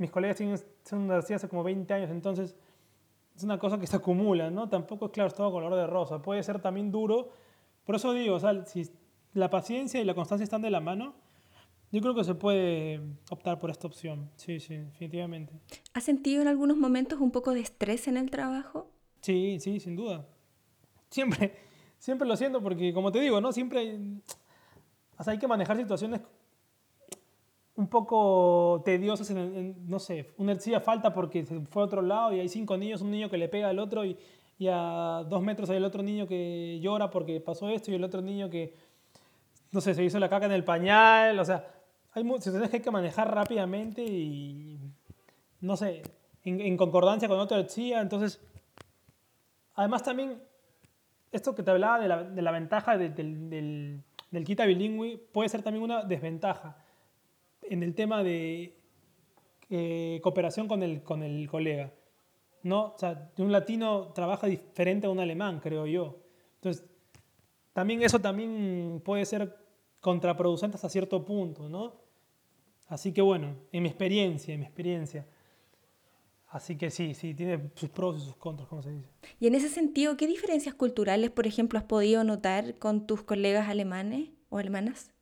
mis 0.00 0.10
colegas 0.10 0.36
tienen, 0.36 0.58
son 0.84 1.10
así 1.12 1.34
hace 1.34 1.48
como 1.48 1.62
20 1.62 1.92
años, 1.92 2.10
entonces 2.10 2.56
es 3.36 3.44
una 3.44 3.58
cosa 3.58 3.78
que 3.78 3.86
se 3.86 3.96
acumula, 3.96 4.50
¿no? 4.50 4.68
Tampoco 4.68 5.06
es 5.06 5.12
claro, 5.12 5.28
es 5.28 5.34
todo 5.34 5.52
color 5.52 5.74
de 5.74 5.86
rosa. 5.86 6.20
Puede 6.20 6.42
ser 6.42 6.60
también 6.60 6.90
duro. 6.90 7.30
Por 7.84 7.94
eso 7.94 8.12
digo, 8.12 8.34
o 8.34 8.40
sea, 8.40 8.64
si 8.64 8.90
la 9.34 9.50
paciencia 9.50 10.00
y 10.00 10.04
la 10.04 10.14
constancia 10.14 10.44
están 10.44 10.62
de 10.62 10.70
la 10.70 10.80
mano, 10.80 11.14
yo 11.92 12.00
creo 12.00 12.14
que 12.14 12.24
se 12.24 12.34
puede 12.34 13.00
optar 13.30 13.58
por 13.58 13.70
esta 13.70 13.86
opción, 13.86 14.30
sí, 14.36 14.60
sí, 14.60 14.76
definitivamente. 14.76 15.52
¿Has 15.92 16.04
sentido 16.04 16.40
en 16.40 16.48
algunos 16.48 16.76
momentos 16.76 17.20
un 17.20 17.30
poco 17.30 17.52
de 17.52 17.60
estrés 17.60 18.08
en 18.08 18.16
el 18.16 18.30
trabajo? 18.30 18.90
Sí, 19.20 19.58
sí, 19.60 19.80
sin 19.80 19.96
duda. 19.96 20.26
Siempre, 21.10 21.56
siempre 21.98 22.26
lo 22.26 22.36
siento 22.36 22.62
porque, 22.62 22.94
como 22.94 23.12
te 23.12 23.20
digo, 23.20 23.40
¿no? 23.40 23.52
Siempre 23.52 23.98
hay 25.16 25.38
que 25.38 25.48
manejar 25.48 25.76
situaciones 25.76 26.20
un 27.80 27.88
poco 27.88 28.82
tediosas, 28.84 29.30
en, 29.30 29.88
no 29.88 29.98
sé, 29.98 30.34
una 30.36 30.52
energía 30.52 30.80
falta 30.80 31.14
porque 31.14 31.46
se 31.46 31.60
fue 31.60 31.82
a 31.82 31.86
otro 31.86 32.02
lado 32.02 32.34
y 32.34 32.40
hay 32.40 32.48
cinco 32.48 32.76
niños, 32.76 33.00
un 33.00 33.10
niño 33.10 33.30
que 33.30 33.38
le 33.38 33.48
pega 33.48 33.70
al 33.70 33.78
otro 33.78 34.04
y, 34.04 34.18
y 34.58 34.68
a 34.68 35.24
dos 35.26 35.42
metros 35.42 35.70
hay 35.70 35.78
el 35.78 35.84
otro 35.84 36.02
niño 36.02 36.26
que 36.26 36.78
llora 36.82 37.10
porque 37.10 37.40
pasó 37.40 37.70
esto 37.70 37.90
y 37.90 37.94
el 37.94 38.04
otro 38.04 38.20
niño 38.20 38.50
que, 38.50 38.74
no 39.72 39.80
sé, 39.80 39.94
se 39.94 40.04
hizo 40.04 40.18
la 40.18 40.28
caca 40.28 40.44
en 40.44 40.52
el 40.52 40.62
pañal, 40.62 41.38
o 41.38 41.44
sea, 41.44 41.66
hay 42.12 42.22
situaciones 42.22 42.68
que 42.68 42.76
hay 42.76 42.82
que 42.82 42.90
manejar 42.90 43.34
rápidamente 43.34 44.04
y, 44.04 44.78
no 45.62 45.76
sé, 45.78 46.02
en, 46.44 46.76
concordancia 46.76 47.28
con 47.28 47.38
otra 47.38 47.66
chía. 47.66 48.02
Entonces, 48.02 48.40
además 49.74 50.02
también, 50.02 50.42
esto 51.32 51.54
que 51.54 51.62
te 51.62 51.70
hablaba 51.70 51.98
de 51.98 52.42
la, 52.42 52.50
ventaja 52.50 52.98
del, 52.98 53.14
del, 53.14 54.02
del 54.30 54.44
quita 54.44 54.66
bilingüe 54.66 55.16
puede 55.32 55.48
ser 55.48 55.62
también 55.62 55.84
una 55.84 56.02
desventaja 56.04 56.76
en 57.62 57.82
el 57.82 57.94
tema 57.94 58.22
de 58.22 58.76
eh, 59.68 60.20
cooperación 60.22 60.68
con 60.68 60.82
el, 60.82 61.02
con 61.02 61.22
el 61.22 61.48
colega. 61.48 61.92
¿no? 62.62 62.94
O 62.94 62.98
sea, 62.98 63.30
un 63.38 63.52
latino 63.52 64.12
trabaja 64.14 64.46
diferente 64.46 65.06
a 65.06 65.10
un 65.10 65.20
alemán, 65.20 65.60
creo 65.60 65.86
yo. 65.86 66.18
Entonces, 66.56 66.84
también 67.72 68.02
eso 68.02 68.18
también 68.18 69.00
puede 69.04 69.24
ser 69.24 69.56
contraproducente 70.00 70.76
hasta 70.76 70.88
cierto 70.88 71.24
punto, 71.24 71.68
¿no? 71.68 71.94
Así 72.88 73.12
que 73.12 73.22
bueno, 73.22 73.56
en 73.72 73.82
mi 73.82 73.88
experiencia, 73.88 74.52
en 74.52 74.60
mi 74.60 74.66
experiencia. 74.66 75.26
Así 76.48 76.76
que 76.76 76.90
sí, 76.90 77.14
sí, 77.14 77.32
tiene 77.32 77.70
sus 77.76 77.88
pros 77.90 78.20
y 78.20 78.24
sus 78.24 78.34
contras, 78.34 78.68
como 78.68 78.82
se 78.82 78.90
dice. 78.90 79.08
Y 79.38 79.46
en 79.46 79.54
ese 79.54 79.68
sentido, 79.68 80.16
¿qué 80.16 80.26
diferencias 80.26 80.74
culturales, 80.74 81.30
por 81.30 81.46
ejemplo, 81.46 81.78
has 81.78 81.84
podido 81.84 82.24
notar 82.24 82.76
con 82.78 83.06
tus 83.06 83.22
colegas 83.22 83.68
alemanes 83.68 84.30
o 84.48 84.58
alemanas? 84.58 85.12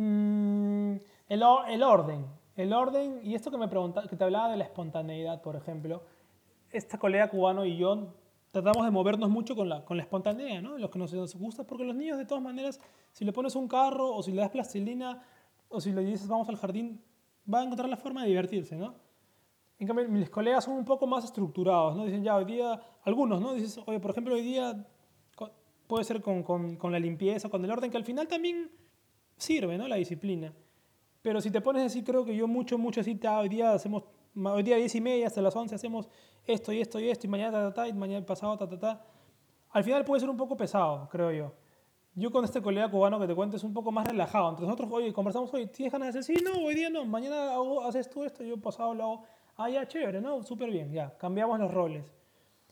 Mm, 0.00 0.94
el, 1.28 1.42
orden, 1.42 2.24
el 2.54 2.72
orden, 2.72 3.20
y 3.24 3.34
esto 3.34 3.50
que 3.50 3.58
me 3.58 3.66
pregunta, 3.66 4.04
que 4.08 4.14
te 4.14 4.22
hablaba 4.22 4.48
de 4.48 4.56
la 4.56 4.62
espontaneidad, 4.62 5.42
por 5.42 5.56
ejemplo, 5.56 6.04
esta 6.70 6.98
colega 6.98 7.28
cubano 7.28 7.64
y 7.64 7.76
yo 7.76 8.14
tratamos 8.52 8.84
de 8.84 8.92
movernos 8.92 9.28
mucho 9.28 9.56
con 9.56 9.68
la, 9.68 9.84
con 9.84 9.96
la 9.96 10.04
espontaneidad, 10.04 10.62
¿no? 10.62 10.78
Los 10.78 10.90
que 10.90 11.00
nos, 11.00 11.12
nos 11.12 11.34
gusta, 11.34 11.64
porque 11.64 11.82
los 11.82 11.96
niños 11.96 12.16
de 12.16 12.26
todas 12.26 12.44
maneras, 12.44 12.80
si 13.10 13.24
le 13.24 13.32
pones 13.32 13.56
un 13.56 13.66
carro 13.66 14.14
o 14.14 14.22
si 14.22 14.30
le 14.30 14.40
das 14.40 14.50
plastilina 14.50 15.20
o 15.68 15.80
si 15.80 15.90
le 15.90 16.04
dices 16.04 16.28
vamos 16.28 16.48
al 16.48 16.56
jardín, 16.56 17.02
va 17.52 17.58
a 17.58 17.64
encontrar 17.64 17.88
la 17.88 17.96
forma 17.96 18.22
de 18.22 18.28
divertirse, 18.28 18.76
¿no? 18.76 18.94
En 19.80 19.86
cambio, 19.88 20.08
mis 20.08 20.30
colegas 20.30 20.62
son 20.62 20.74
un 20.74 20.84
poco 20.84 21.08
más 21.08 21.24
estructurados, 21.24 21.96
¿no? 21.96 22.04
Dicen, 22.04 22.22
ya, 22.22 22.36
hoy 22.36 22.44
día, 22.44 22.80
algunos, 23.02 23.40
¿no? 23.40 23.52
Dices, 23.52 23.80
oye, 23.84 23.98
por 23.98 24.12
ejemplo, 24.12 24.34
hoy 24.34 24.42
día 24.42 24.86
puede 25.88 26.04
ser 26.04 26.22
con, 26.22 26.44
con, 26.44 26.76
con 26.76 26.92
la 26.92 27.00
limpieza, 27.00 27.48
con 27.48 27.64
el 27.64 27.70
orden, 27.72 27.90
que 27.90 27.96
al 27.96 28.04
final 28.04 28.28
también 28.28 28.70
sirve, 29.38 29.78
¿no? 29.78 29.88
La 29.88 29.96
disciplina. 29.96 30.52
Pero 31.22 31.40
si 31.40 31.50
te 31.50 31.60
pones 31.60 31.84
así, 31.84 32.02
creo 32.02 32.24
que 32.24 32.36
yo 32.36 32.46
mucho, 32.46 32.78
mucho 32.78 33.00
así, 33.00 33.18
hoy 33.26 33.48
día 33.48 33.72
hacemos, 33.72 34.04
hoy 34.36 34.62
día 34.62 34.76
10 34.76 34.94
y 34.94 35.00
media 35.00 35.26
hasta 35.26 35.40
las 35.40 35.54
11 35.54 35.74
hacemos 35.74 36.08
esto 36.46 36.72
y 36.72 36.80
esto 36.80 37.00
y 37.00 37.10
esto, 37.10 37.26
y 37.26 37.30
mañana 37.30 37.52
ta, 37.52 37.68
ta, 37.68 37.74
ta, 37.74 37.88
y 37.88 37.92
mañana 37.92 38.24
pasado 38.24 38.56
ta, 38.56 38.68
ta, 38.68 38.78
ta. 38.78 39.04
Al 39.70 39.84
final 39.84 40.04
puede 40.04 40.20
ser 40.20 40.30
un 40.30 40.36
poco 40.36 40.56
pesado, 40.56 41.08
creo 41.10 41.30
yo. 41.30 41.52
Yo 42.14 42.32
con 42.32 42.44
este 42.44 42.60
colega 42.60 42.90
cubano 42.90 43.20
que 43.20 43.26
te 43.26 43.34
cuento 43.34 43.56
es 43.56 43.64
un 43.64 43.72
poco 43.72 43.92
más 43.92 44.06
relajado. 44.06 44.50
Entre 44.50 44.64
nosotros, 44.64 44.88
oye, 44.90 45.12
conversamos 45.12 45.52
hoy, 45.54 45.66
¿tienes 45.66 45.92
ganas 45.92 46.12
de 46.12 46.18
decir? 46.18 46.38
Sí, 46.38 46.44
no, 46.44 46.64
hoy 46.64 46.74
día 46.74 46.90
no, 46.90 47.04
mañana 47.04 47.52
hago, 47.52 47.82
haces 47.82 48.10
tú 48.10 48.24
esto, 48.24 48.42
yo 48.42 48.56
pasado 48.56 48.94
lo 48.94 49.02
hago. 49.04 49.24
Ah, 49.56 49.68
ya, 49.68 49.86
chévere, 49.86 50.20
¿no? 50.20 50.42
Súper 50.42 50.70
bien, 50.70 50.92
ya, 50.92 51.16
cambiamos 51.18 51.58
los 51.60 51.72
roles. 51.72 52.12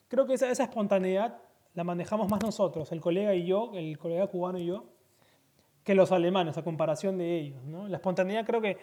Creo 0.08 0.26
que 0.26 0.34
esa, 0.34 0.50
esa 0.50 0.64
espontaneidad 0.64 1.38
la 1.74 1.84
manejamos 1.84 2.30
más 2.30 2.42
nosotros, 2.42 2.90
el 2.90 3.00
colega 3.00 3.34
y 3.34 3.44
yo, 3.44 3.72
el 3.74 3.98
colega 3.98 4.26
cubano 4.28 4.58
y 4.58 4.66
yo, 4.66 4.84
que 5.87 5.95
los 5.95 6.11
alemanes, 6.11 6.59
a 6.59 6.64
comparación 6.64 7.16
de 7.16 7.39
ellos, 7.39 7.64
¿no? 7.64 7.87
La 7.87 7.99
espontaneidad 7.99 8.45
creo 8.45 8.61
que 8.61 8.76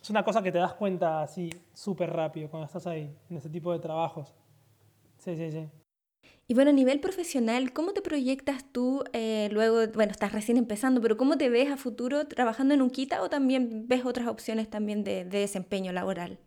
es 0.00 0.08
una 0.08 0.24
cosa 0.24 0.42
que 0.42 0.50
te 0.50 0.56
das 0.56 0.72
cuenta 0.72 1.22
así 1.22 1.50
súper 1.74 2.10
rápido 2.10 2.48
cuando 2.48 2.64
estás 2.64 2.86
ahí, 2.86 3.14
en 3.28 3.36
ese 3.36 3.50
tipo 3.50 3.70
de 3.72 3.78
trabajos. 3.78 4.34
Sí, 5.18 5.36
sí, 5.36 5.50
sí. 5.50 5.68
Y 6.48 6.54
bueno, 6.54 6.70
a 6.70 6.72
nivel 6.72 6.98
profesional, 7.00 7.74
¿cómo 7.74 7.92
te 7.92 8.00
proyectas 8.00 8.64
tú 8.72 9.04
eh, 9.12 9.50
luego, 9.52 9.86
bueno, 9.92 10.12
estás 10.12 10.32
recién 10.32 10.56
empezando, 10.56 11.02
pero 11.02 11.18
¿cómo 11.18 11.36
te 11.36 11.50
ves 11.50 11.70
a 11.70 11.76
futuro 11.76 12.26
trabajando 12.26 12.72
en 12.72 12.80
un 12.80 12.88
quita 12.88 13.22
o 13.22 13.28
también 13.28 13.86
ves 13.86 14.06
otras 14.06 14.26
opciones 14.26 14.70
también 14.70 15.04
de, 15.04 15.26
desempeño 15.26 15.92
laboral? 15.92 16.38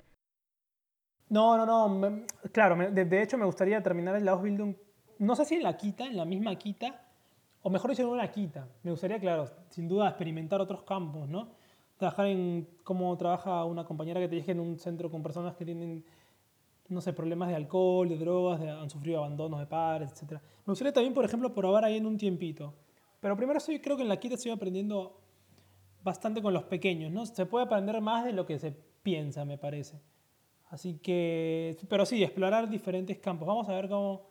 No, 1.30 1.56
no, 1.56 1.68
no, 1.68 2.26
claro, 2.52 2.92
de, 2.92 3.22
hecho 3.22 3.38
me 3.38 3.46
gustaría 3.46 3.84
terminar 3.84 4.16
el 4.16 4.28
Ausbildung, 4.28 4.76
no 5.20 5.36
sé 5.36 5.46
si 5.46 5.56
en 5.56 5.64
la 5.64 5.78
quita, 5.78 6.06
en 6.06 6.18
la 6.18 6.26
misma 6.26 6.56
quita, 6.56 7.07
o 7.68 7.70
mejor 7.70 7.90
dicho 7.90 8.04
en 8.04 8.08
una 8.08 8.32
quita. 8.32 8.66
Me 8.82 8.92
gustaría, 8.92 9.20
claro, 9.20 9.46
sin 9.68 9.90
duda 9.90 10.08
experimentar 10.08 10.62
otros 10.62 10.84
campos, 10.84 11.28
¿no? 11.28 11.50
Trabajar 11.98 12.28
en 12.28 12.66
cómo 12.82 13.18
trabaja 13.18 13.66
una 13.66 13.84
compañera 13.84 14.22
que 14.22 14.30
te 14.30 14.38
dije 14.38 14.54
en 14.54 14.62
un 14.62 14.80
centro 14.80 15.12
con 15.12 15.22
personas 15.22 15.54
que 15.58 15.66
tienen 15.66 16.06
no 16.88 17.02
sé, 17.02 17.12
problemas 17.12 17.50
de 17.50 17.56
alcohol, 17.56 18.08
de 18.08 18.18
drogas, 18.18 18.62
han 18.62 18.90
sufrido 18.90 19.18
abandonos 19.18 19.60
de 19.60 19.66
padres, 19.66 20.14
etc. 20.14 20.40
Me 20.66 20.72
gustaría 20.72 20.94
también, 20.94 21.14
por 21.14 21.26
ejemplo, 21.26 21.54
probar 21.54 21.84
ahí 21.84 21.98
en 21.98 22.06
un 22.06 22.18
tiempito. 22.18 22.74
Pero 23.20 23.36
primero 23.36 23.58
estoy, 23.58 23.82
creo 23.82 23.98
que 23.98 24.04
en 24.04 24.08
la 24.08 24.18
quita 24.18 24.36
estoy 24.36 24.52
aprendiendo 24.52 25.20
bastante 26.02 26.42
con 26.42 26.54
los 26.54 26.64
pequeños, 26.64 27.12
¿no? 27.12 27.26
Se 27.26 27.46
puede 27.46 27.66
aprender 27.66 28.00
más 28.00 28.24
de 28.24 28.32
lo 28.32 28.46
que 28.46 28.60
se 28.60 28.72
piensa, 29.04 29.44
me 29.44 29.58
parece. 29.58 30.00
Así 30.70 31.00
que, 31.00 31.78
pero 31.90 32.06
sí, 32.06 32.24
explorar 32.24 32.70
diferentes 32.70 33.18
campos. 33.18 33.46
Vamos 33.46 33.68
a 33.68 33.74
ver 33.74 33.90
cómo, 33.90 34.27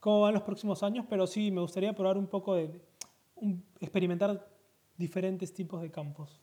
cómo 0.00 0.22
van 0.22 0.34
los 0.34 0.42
próximos 0.42 0.82
años, 0.82 1.06
pero 1.08 1.26
sí, 1.26 1.50
me 1.50 1.60
gustaría 1.60 1.92
probar 1.92 2.18
un 2.18 2.26
poco 2.26 2.54
de, 2.54 2.70
experimentar 3.80 4.48
diferentes 4.96 5.52
tipos 5.54 5.80
de 5.80 5.90
campos. 5.90 6.40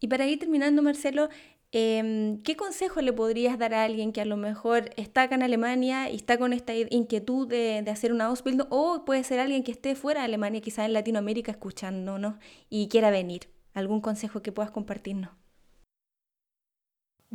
Y 0.00 0.08
para 0.08 0.26
ir 0.26 0.38
terminando, 0.38 0.82
Marcelo, 0.82 1.28
Em, 1.76 2.40
¿Qué 2.44 2.54
consejo 2.56 3.00
le 3.00 3.12
podrías 3.12 3.58
dar 3.58 3.74
a 3.74 3.82
alguien 3.82 4.12
que 4.12 4.20
a 4.20 4.24
lo 4.24 4.36
mejor 4.36 4.90
está 4.96 5.22
acá 5.22 5.34
en 5.34 5.42
Alemania 5.42 6.08
y 6.08 6.14
está 6.14 6.38
con 6.38 6.52
esta 6.52 6.72
inquietud 6.72 7.48
de, 7.48 7.84
hacer 7.90 8.12
una 8.12 8.26
Ausbildung 8.26 8.68
o 8.70 9.04
puede 9.04 9.24
ser 9.24 9.40
alguien 9.40 9.64
que 9.64 9.72
esté 9.72 9.96
fuera 9.96 10.20
de 10.20 10.26
Alemania, 10.26 10.60
quizás 10.60 10.86
en 10.86 10.92
Latinoamérica 10.92 11.50
escuchándonos 11.50 12.36
y 12.70 12.86
quiera 12.86 13.10
venir? 13.10 13.48
¿Algún 13.72 14.00
consejo 14.00 14.40
que 14.40 14.52
puedas 14.52 14.70
compartirnos? 14.70 15.30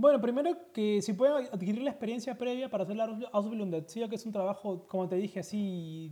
Bueno, 0.02 0.22
primero 0.22 0.72
que 0.72 1.02
si 1.02 1.12
pueden 1.12 1.48
adquirir 1.52 1.82
la 1.82 1.90
experiencia 1.90 2.38
previa 2.38 2.70
para 2.70 2.84
hacer 2.84 2.96
la 2.96 3.04
Ausbildung 3.34 3.70
de 3.70 3.86
que 4.08 4.16
es 4.16 4.26
un 4.26 4.32
trabajo, 4.32 4.88
como 4.88 5.10
te 5.10 5.18
dije, 5.18 5.42
así, 5.42 6.10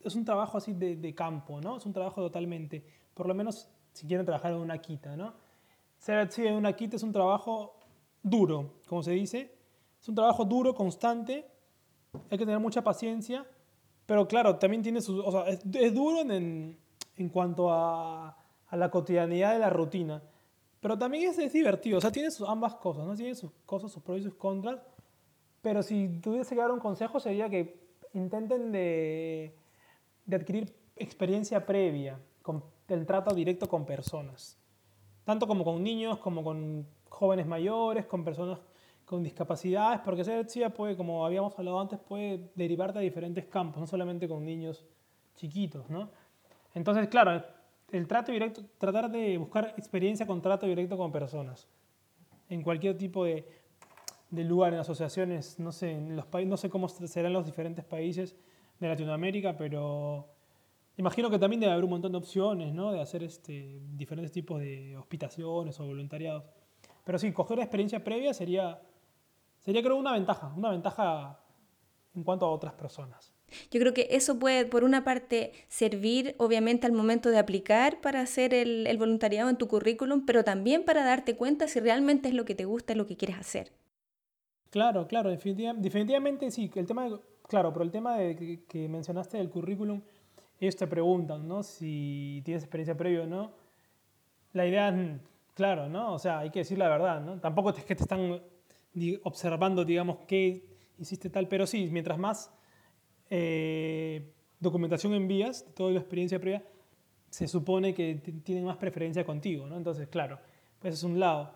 es 0.00 0.14
un 0.14 0.24
trabajo 0.24 0.56
así 0.56 0.72
de, 0.72 0.96
de 0.96 1.14
campo, 1.14 1.60
¿no? 1.60 1.76
Es 1.76 1.84
un 1.84 1.92
trabajo 1.92 2.22
totalmente, 2.22 2.82
por 3.12 3.28
lo 3.28 3.34
menos 3.34 3.68
si 3.92 4.06
quieren 4.06 4.24
trabajar 4.24 4.52
en 4.52 4.58
una 4.60 4.78
quita, 4.78 5.14
¿no? 5.14 5.34
Ser 5.98 6.26
en 6.38 6.54
una 6.54 6.72
quita 6.74 6.96
es 6.96 7.02
un 7.02 7.12
trabajo 7.12 7.78
duro, 8.22 8.76
como 8.86 9.02
se 9.02 9.10
dice. 9.10 9.54
Es 10.00 10.08
un 10.08 10.14
trabajo 10.14 10.46
duro, 10.46 10.74
constante. 10.74 11.46
Hay 12.30 12.38
que 12.38 12.46
tener 12.46 12.60
mucha 12.60 12.82
paciencia. 12.82 13.46
Pero 14.06 14.26
claro, 14.26 14.56
también 14.56 14.82
tiene 14.82 15.02
sus... 15.02 15.22
O 15.22 15.30
sea, 15.30 15.42
es, 15.46 15.94
duro 15.94 16.22
en, 16.22 16.78
en 17.16 17.28
cuanto 17.28 17.70
a, 17.70 18.38
a, 18.68 18.76
la 18.78 18.90
cotidianidad 18.90 19.52
de 19.52 19.58
la 19.58 19.68
rutina. 19.68 20.22
Pero 20.80 20.98
también 20.98 21.30
es, 21.30 21.52
divertido. 21.52 21.98
O 21.98 22.00
sea, 22.00 22.10
tiene 22.10 22.30
sus, 22.30 22.48
ambas 22.48 22.74
cosas, 22.76 23.06
¿no? 23.06 23.14
Tiene 23.14 23.34
sus 23.34 23.50
cosas, 23.66 23.92
sus 23.92 24.02
pros 24.02 24.20
y 24.20 24.22
sus 24.22 24.34
contras. 24.34 24.80
Pero 25.62 25.82
si 25.82 26.08
tuviese 26.20 26.54
que 26.54 26.60
dar 26.60 26.70
un 26.70 26.80
consejo 26.80 27.20
sería 27.20 27.50
que 27.50 27.78
intenten 28.14 28.72
de, 28.72 29.54
de 30.24 30.36
adquirir 30.36 30.74
experiencia 30.96 31.64
previa 31.66 32.18
con 32.42 32.64
el 32.88 33.06
trato 33.06 33.34
directo 33.34 33.68
con 33.68 33.84
personas 33.84 34.60
tanto 35.30 35.46
como 35.46 35.62
con 35.62 35.80
niños, 35.80 36.18
como 36.18 36.42
con 36.42 36.84
jóvenes 37.08 37.46
mayores, 37.46 38.04
con 38.06 38.24
personas 38.24 38.58
con 39.04 39.22
discapacidades, 39.22 40.00
porque 40.00 40.24
ser 40.24 40.40
ETSIA 40.40 40.70
puede, 40.70 40.96
como 40.96 41.24
habíamos 41.24 41.56
hablado 41.56 41.80
antes, 41.80 42.00
puede 42.00 42.50
derivarte 42.56 42.98
a 42.98 43.02
diferentes 43.02 43.44
campos, 43.46 43.80
no 43.80 43.86
solamente 43.86 44.28
con 44.28 44.44
niños 44.44 44.84
chiquitos, 45.36 45.88
¿no? 45.88 46.10
Entonces, 46.74 47.06
claro, 47.06 47.44
el 47.92 48.06
trato 48.06 48.32
directo, 48.32 48.62
tratar 48.78 49.10
de 49.10 49.38
buscar 49.38 49.74
experiencia 49.76 50.26
con 50.26 50.40
trato 50.42 50.66
directo 50.66 50.96
con 50.96 51.12
personas, 51.12 51.68
en 52.48 52.62
cualquier 52.62 52.96
tipo 52.96 53.24
de, 53.24 53.46
de 54.30 54.44
lugar, 54.44 54.72
en 54.72 54.80
asociaciones, 54.80 55.58
no 55.58 55.72
sé, 55.72 55.92
en 55.92 56.16
los 56.16 56.26
no 56.46 56.56
sé 56.56 56.70
cómo 56.70 56.88
serán 56.88 57.32
los 57.32 57.46
diferentes 57.46 57.84
países 57.84 58.36
de 58.78 58.88
Latinoamérica, 58.88 59.56
pero 59.56 60.28
Imagino 61.00 61.30
que 61.30 61.38
también 61.38 61.60
debe 61.60 61.72
haber 61.72 61.84
un 61.84 61.90
montón 61.90 62.12
de 62.12 62.18
opciones, 62.18 62.74
¿no? 62.74 62.92
De 62.92 63.00
hacer 63.00 63.22
este, 63.22 63.80
diferentes 63.92 64.32
tipos 64.32 64.60
de 64.60 64.98
hospitaciones 64.98 65.80
o 65.80 65.86
voluntariados. 65.86 66.44
Pero 67.04 67.18
sí, 67.18 67.32
coger 67.32 67.56
la 67.56 67.64
experiencia 67.64 68.04
previa 68.04 68.34
sería, 68.34 68.82
sería 69.60 69.82
creo 69.82 69.96
una 69.96 70.12
ventaja, 70.12 70.52
una 70.54 70.70
ventaja 70.70 71.40
en 72.14 72.22
cuanto 72.22 72.44
a 72.44 72.50
otras 72.50 72.74
personas. 72.74 73.29
Yo 73.70 73.80
creo 73.80 73.94
que 73.94 74.08
eso 74.10 74.38
puede, 74.38 74.64
por 74.66 74.84
una 74.84 75.04
parte, 75.04 75.52
servir 75.68 76.34
obviamente 76.38 76.86
al 76.86 76.92
momento 76.92 77.30
de 77.30 77.38
aplicar 77.38 78.00
para 78.00 78.20
hacer 78.20 78.54
el, 78.54 78.86
el, 78.86 78.98
voluntariado 78.98 79.50
en 79.50 79.56
tu 79.56 79.68
currículum, 79.68 80.24
pero 80.26 80.44
también 80.44 80.84
para 80.84 81.04
darte 81.04 81.36
cuenta 81.36 81.68
si 81.68 81.80
realmente 81.80 82.28
es 82.28 82.34
lo 82.34 82.44
que 82.44 82.54
te 82.54 82.64
gusta, 82.64 82.92
es 82.92 82.96
lo 82.96 83.06
que 83.06 83.16
quieres 83.16 83.38
hacer. 83.38 83.72
Claro, 84.70 85.06
claro, 85.08 85.30
definitivamente, 85.30 86.50
sí. 86.50 86.70
El 86.74 86.86
tema 86.86 87.08
claro, 87.48 87.72
pero 87.72 87.84
el 87.84 87.90
tema 87.90 88.16
de 88.16 88.36
que, 88.36 88.64
que 88.64 88.88
mencionaste 88.88 89.36
del 89.38 89.50
currículum, 89.50 90.00
ellos 90.60 90.76
te 90.76 90.86
preguntan, 90.86 91.48
¿no? 91.48 91.62
Si 91.62 92.42
tienes 92.44 92.62
experiencia 92.62 92.96
previa 92.96 93.22
o 93.22 93.26
no. 93.26 93.52
La 94.52 94.66
idea 94.66 94.94
claro, 95.54 95.88
¿no? 95.88 96.14
O 96.14 96.18
sea, 96.18 96.40
hay 96.40 96.50
que 96.50 96.60
decir 96.60 96.78
la 96.78 96.88
verdad, 96.88 97.20
¿no? 97.20 97.40
Tampoco 97.40 97.70
es 97.70 97.84
que 97.84 97.96
te 97.96 98.02
están 98.02 98.40
observando, 99.22 99.84
digamos, 99.84 100.18
qué 100.26 100.64
hiciste 100.98 101.30
tal, 101.30 101.48
pero 101.48 101.66
sí, 101.66 101.88
mientras 101.90 102.18
más 102.18 102.52
eh, 103.30 104.32
documentación 104.58 105.14
envías, 105.14 105.64
toda 105.74 105.92
la 105.92 106.00
experiencia 106.00 106.38
previa, 106.38 106.62
se 107.30 107.48
supone 107.48 107.94
que 107.94 108.16
tienen 108.44 108.64
más 108.64 108.76
preferencia 108.76 109.24
contigo, 109.24 109.66
¿no? 109.66 109.76
Entonces, 109.76 110.08
claro, 110.08 110.38
pues 110.80 110.94
es 110.94 111.02
un 111.04 111.18
lado. 111.20 111.52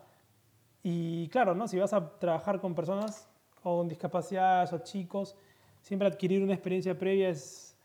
Y 0.81 1.27
claro, 1.29 1.53
¿no? 1.53 1.67
Si 1.67 1.77
vas 1.77 1.93
a 1.93 2.17
trabajar 2.17 2.59
con 2.59 2.73
personas 2.73 3.29
con 3.61 3.87
discapacidades 3.87 4.71
o 4.73 4.79
chicos, 4.79 5.35
siempre 5.81 6.07
adquirir 6.07 6.41
una 6.41 6.53
experiencia 6.53 6.97
previa 6.97 7.29
es 7.29 7.75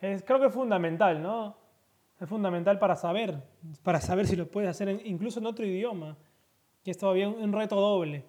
creo 0.00 0.40
que 0.40 0.46
es 0.46 0.52
fundamental, 0.52 1.22
¿no? 1.22 1.56
Es 2.18 2.28
fundamental 2.28 2.78
para 2.78 2.96
saber, 2.96 3.42
para 3.82 4.00
saber 4.00 4.26
si 4.26 4.36
lo 4.36 4.50
puedes 4.50 4.70
hacer 4.70 5.00
incluso 5.04 5.40
en 5.40 5.46
otro 5.46 5.64
idioma, 5.64 6.16
que 6.82 6.90
es 6.90 6.98
todavía 6.98 7.28
un 7.28 7.52
reto 7.52 7.76
doble. 7.76 8.24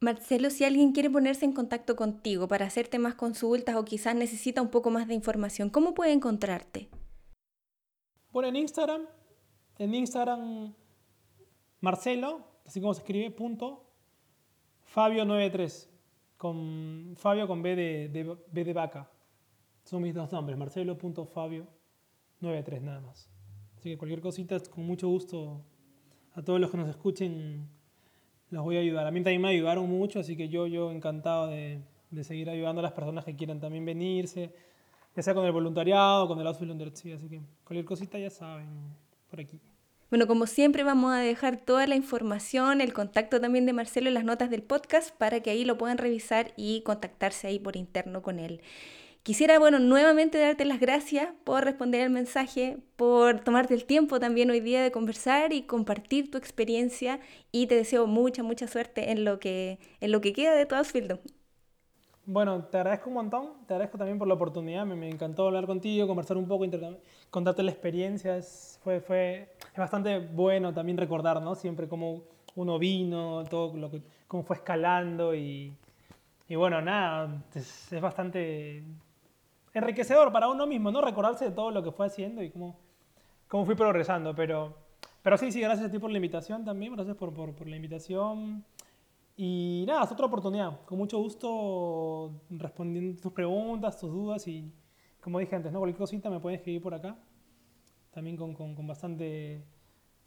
Marcelo, 0.00 0.50
si 0.50 0.64
alguien 0.64 0.92
quiere 0.92 1.10
ponerse 1.10 1.44
en 1.44 1.52
contacto 1.52 1.96
contigo 1.96 2.46
para 2.46 2.66
hacerte 2.66 3.00
más 3.00 3.16
consultas 3.16 3.74
o 3.74 3.84
quizás 3.84 4.14
necesita 4.14 4.62
un 4.62 4.68
poco 4.68 4.90
más 4.90 5.08
de 5.08 5.14
información, 5.14 5.70
¿cómo 5.70 5.92
puede 5.92 6.12
encontrarte? 6.12 6.88
Bueno, 8.30 8.48
en 8.48 8.54
Instagram, 8.56 9.02
en 9.78 9.94
Instagram 9.94 10.72
Marcelo, 11.80 12.44
así 12.64 12.80
como 12.80 12.94
se 12.94 13.00
escribe, 13.00 13.32
punto, 13.32 13.90
Fabio93, 14.94 15.88
con 16.36 17.14
Fabio 17.16 17.48
con 17.48 17.60
B 17.60 17.74
de, 17.74 18.36
B 18.52 18.64
de 18.64 18.72
vaca. 18.72 19.10
Son 19.82 20.00
mis 20.00 20.14
dos 20.14 20.30
nombres, 20.30 20.56
marcelo.fabio93 20.56 22.80
nada 22.82 23.00
más. 23.00 23.28
Así 23.76 23.90
que 23.90 23.98
cualquier 23.98 24.20
cosita, 24.20 24.60
con 24.70 24.86
mucho 24.86 25.08
gusto 25.08 25.64
a 26.34 26.42
todos 26.42 26.60
los 26.60 26.70
que 26.70 26.76
nos 26.76 26.88
escuchen, 26.88 27.68
los 28.50 28.62
voy 28.62 28.76
a 28.76 28.80
ayudar. 28.80 29.06
A 29.06 29.10
mí 29.10 29.22
también 29.22 29.42
me 29.42 29.48
ayudaron 29.48 29.88
mucho, 29.88 30.20
así 30.20 30.36
que 30.36 30.48
yo, 30.48 30.66
yo 30.66 30.90
encantado 30.90 31.48
de, 31.48 31.80
de 32.10 32.24
seguir 32.24 32.48
ayudando 32.50 32.80
a 32.80 32.82
las 32.82 32.92
personas 32.92 33.24
que 33.24 33.36
quieran 33.36 33.60
también 33.60 33.84
venirse, 33.84 34.50
ya 35.14 35.22
sea 35.22 35.34
con 35.34 35.44
el 35.44 35.52
voluntariado, 35.52 36.28
con 36.28 36.40
el 36.40 36.46
Ausbildung 36.46 36.82
así 36.82 37.28
que 37.28 37.40
cualquier 37.64 37.84
cosita 37.84 38.18
ya 38.18 38.30
saben, 38.30 38.68
por 39.30 39.40
aquí. 39.40 39.60
Bueno, 40.10 40.26
como 40.26 40.46
siempre 40.46 40.84
vamos 40.84 41.12
a 41.12 41.18
dejar 41.18 41.58
toda 41.58 41.86
la 41.86 41.94
información, 41.94 42.80
el 42.80 42.94
contacto 42.94 43.42
también 43.42 43.66
de 43.66 43.74
Marcelo 43.74 44.08
en 44.08 44.14
las 44.14 44.24
notas 44.24 44.48
del 44.48 44.62
podcast 44.62 45.14
para 45.14 45.40
que 45.40 45.50
ahí 45.50 45.66
lo 45.66 45.76
puedan 45.76 45.98
revisar 45.98 46.52
y 46.56 46.80
contactarse 46.80 47.46
ahí 47.46 47.58
por 47.58 47.76
interno 47.76 48.22
con 48.22 48.38
él. 48.38 48.62
Quisiera, 49.28 49.58
bueno, 49.58 49.78
nuevamente 49.78 50.38
darte 50.38 50.64
las 50.64 50.80
gracias 50.80 51.28
por 51.44 51.62
responder 51.62 52.00
el 52.00 52.08
mensaje, 52.08 52.78
por 52.96 53.40
tomarte 53.40 53.74
el 53.74 53.84
tiempo 53.84 54.18
también 54.18 54.48
hoy 54.48 54.60
día 54.60 54.82
de 54.82 54.90
conversar 54.90 55.52
y 55.52 55.64
compartir 55.64 56.30
tu 56.30 56.38
experiencia 56.38 57.20
y 57.52 57.66
te 57.66 57.74
deseo 57.74 58.06
mucha, 58.06 58.42
mucha 58.42 58.66
suerte 58.66 59.10
en 59.10 59.26
lo 59.26 59.38
que, 59.38 59.80
en 60.00 60.12
lo 60.12 60.22
que 60.22 60.32
queda 60.32 60.54
de 60.54 60.64
tu 60.64 60.76
Ausbildung. 60.76 61.18
Bueno, 62.24 62.64
te 62.64 62.78
agradezco 62.78 63.10
un 63.10 63.16
montón, 63.16 63.66
te 63.66 63.74
agradezco 63.74 63.98
también 63.98 64.18
por 64.18 64.26
la 64.28 64.32
oportunidad, 64.32 64.86
me, 64.86 64.96
me 64.96 65.10
encantó 65.10 65.48
hablar 65.48 65.66
contigo, 65.66 66.06
conversar 66.06 66.38
un 66.38 66.48
poco, 66.48 66.64
contarte 67.28 67.62
la 67.62 67.70
experiencia, 67.70 68.34
es, 68.38 68.80
fue, 68.82 69.02
fue, 69.02 69.52
es 69.70 69.78
bastante 69.78 70.20
bueno 70.20 70.72
también 70.72 70.96
recordar, 70.96 71.42
¿no? 71.42 71.54
Siempre 71.54 71.86
cómo 71.86 72.22
uno 72.54 72.78
vino, 72.78 73.44
todo 73.44 73.74
cómo 74.26 74.42
fue 74.42 74.56
escalando 74.56 75.34
y, 75.34 75.74
y 76.48 76.56
bueno, 76.56 76.80
nada, 76.80 77.44
es 77.54 78.00
bastante 78.00 78.84
enriquecedor 79.74 80.32
para 80.32 80.48
uno 80.48 80.66
mismo, 80.66 80.90
¿no? 80.90 81.00
Recordarse 81.00 81.46
de 81.46 81.50
todo 81.50 81.70
lo 81.70 81.82
que 81.82 81.92
fue 81.92 82.06
haciendo 82.06 82.42
y 82.42 82.50
cómo, 82.50 82.78
cómo 83.48 83.64
fui 83.64 83.74
progresando. 83.74 84.34
Pero, 84.34 84.76
pero 85.22 85.36
sí, 85.38 85.52
sí, 85.52 85.60
gracias 85.60 85.88
a 85.88 85.90
ti 85.90 85.98
por 85.98 86.10
la 86.10 86.18
invitación 86.18 86.64
también, 86.64 86.94
gracias 86.94 87.16
por, 87.16 87.32
por, 87.32 87.54
por 87.54 87.68
la 87.68 87.76
invitación. 87.76 88.64
Y 89.36 89.84
nada, 89.86 90.04
es 90.04 90.10
otra 90.10 90.26
oportunidad. 90.26 90.80
Con 90.84 90.98
mucho 90.98 91.18
gusto 91.18 92.32
respondiendo 92.50 93.20
tus 93.20 93.32
preguntas, 93.32 93.98
tus 93.98 94.10
dudas 94.10 94.48
y, 94.48 94.72
como 95.20 95.38
dije 95.38 95.54
antes, 95.54 95.72
¿no? 95.72 95.78
cualquier 95.78 95.98
cosita 95.98 96.28
me 96.28 96.40
pueden 96.40 96.58
escribir 96.58 96.82
por 96.82 96.94
acá. 96.94 97.16
También 98.10 98.36
con, 98.36 98.54
con, 98.54 98.74
con 98.74 98.86
bastante 98.86 99.64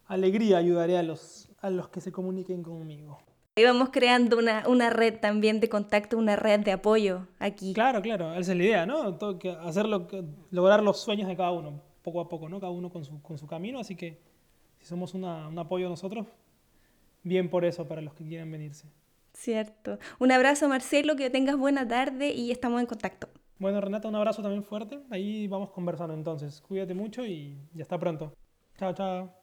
alegría 0.05 0.57
ayudaré 0.57 0.97
a 0.97 1.03
los, 1.03 1.49
a 1.59 1.69
los 1.69 1.89
que 1.89 1.99
se 1.99 2.11
comuniquen 2.11 2.63
conmigo. 2.63 3.19
Íbamos 3.57 3.89
creando 3.89 4.37
una, 4.37 4.63
una, 4.67 4.89
red 4.89 5.19
también 5.19 5.59
de 5.59 5.67
contacto, 5.67 6.17
una 6.17 6.37
red 6.37 6.61
de 6.61 6.71
apoyo 6.71 7.27
aquí. 7.37 7.73
Claro, 7.73 8.01
claro, 8.01 8.33
esa 8.33 8.53
es 8.53 8.57
la 8.57 8.63
idea, 8.63 8.85
¿no? 8.85 9.17
Todo, 9.17 9.37
que 9.39 9.51
hacerlo, 9.51 10.07
lograr 10.51 10.81
los 10.81 11.01
sueños 11.01 11.27
de 11.27 11.35
cada 11.35 11.51
uno, 11.51 11.81
poco 12.01 12.21
a 12.21 12.29
poco, 12.29 12.47
¿no? 12.47 12.61
Cada 12.61 12.71
uno 12.71 12.89
con 12.89 13.03
su, 13.03 13.21
con 13.21 13.37
su 13.37 13.47
camino, 13.47 13.79
así 13.79 13.97
que 13.97 14.21
si 14.79 14.85
somos 14.85 15.13
una, 15.13 15.49
un 15.49 15.59
apoyo 15.59 15.89
nosotros, 15.89 16.27
bien 17.23 17.49
por 17.49 17.65
eso 17.65 17.85
para 17.89 18.01
los 18.01 18.13
que 18.13 18.25
quieran 18.25 18.49
venirse. 18.49 18.87
Cierto. 19.33 19.99
Un 20.19 20.31
abrazo, 20.31 20.69
Marcelo, 20.69 21.17
que 21.17 21.29
tengas 21.29 21.57
buena 21.57 21.85
tarde 21.85 22.31
y 22.31 22.51
estamos 22.51 22.79
en 22.79 22.87
contacto. 22.87 23.27
Bueno, 23.59 23.81
Renata, 23.81 24.07
un 24.07 24.15
abrazo 24.15 24.41
también 24.41 24.63
fuerte. 24.63 24.99
Ahí 25.09 25.47
vamos 25.47 25.71
conversando 25.71 26.13
entonces. 26.13 26.61
Cuídate 26.61 26.93
mucho 26.93 27.25
y 27.25 27.57
ya 27.73 27.83
está 27.83 27.99
pronto. 27.99 28.33
Chao, 28.77 28.93
chao. 28.93 29.40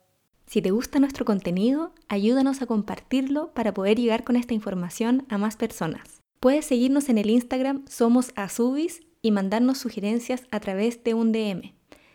Si 0.48 0.62
te 0.62 0.70
gusta 0.70 0.98
nuestro 0.98 1.26
contenido, 1.26 1.92
ayúdanos 2.08 2.62
a 2.62 2.66
compartirlo 2.66 3.52
para 3.52 3.74
poder 3.74 3.98
llegar 3.98 4.24
con 4.24 4.34
esta 4.34 4.54
información 4.54 5.26
a 5.28 5.36
más 5.36 5.56
personas. 5.56 6.22
Puedes 6.40 6.64
seguirnos 6.64 7.10
en 7.10 7.18
el 7.18 7.28
Instagram 7.28 7.84
Somos 7.86 8.32
Azubis 8.34 9.02
y 9.20 9.30
mandarnos 9.30 9.76
sugerencias 9.76 10.44
a 10.50 10.58
través 10.60 11.04
de 11.04 11.12
un 11.12 11.32
DM. 11.32 11.74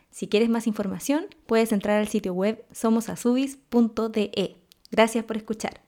Si 0.10 0.28
quieres 0.28 0.50
más 0.50 0.66
información, 0.66 1.28
puedes 1.46 1.72
entrar 1.72 2.00
al 2.00 2.08
sitio 2.08 2.34
web 2.34 2.66
somosazubis.de. 2.72 4.56
Gracias 4.90 5.26
por 5.26 5.38
escuchar. 5.38 5.83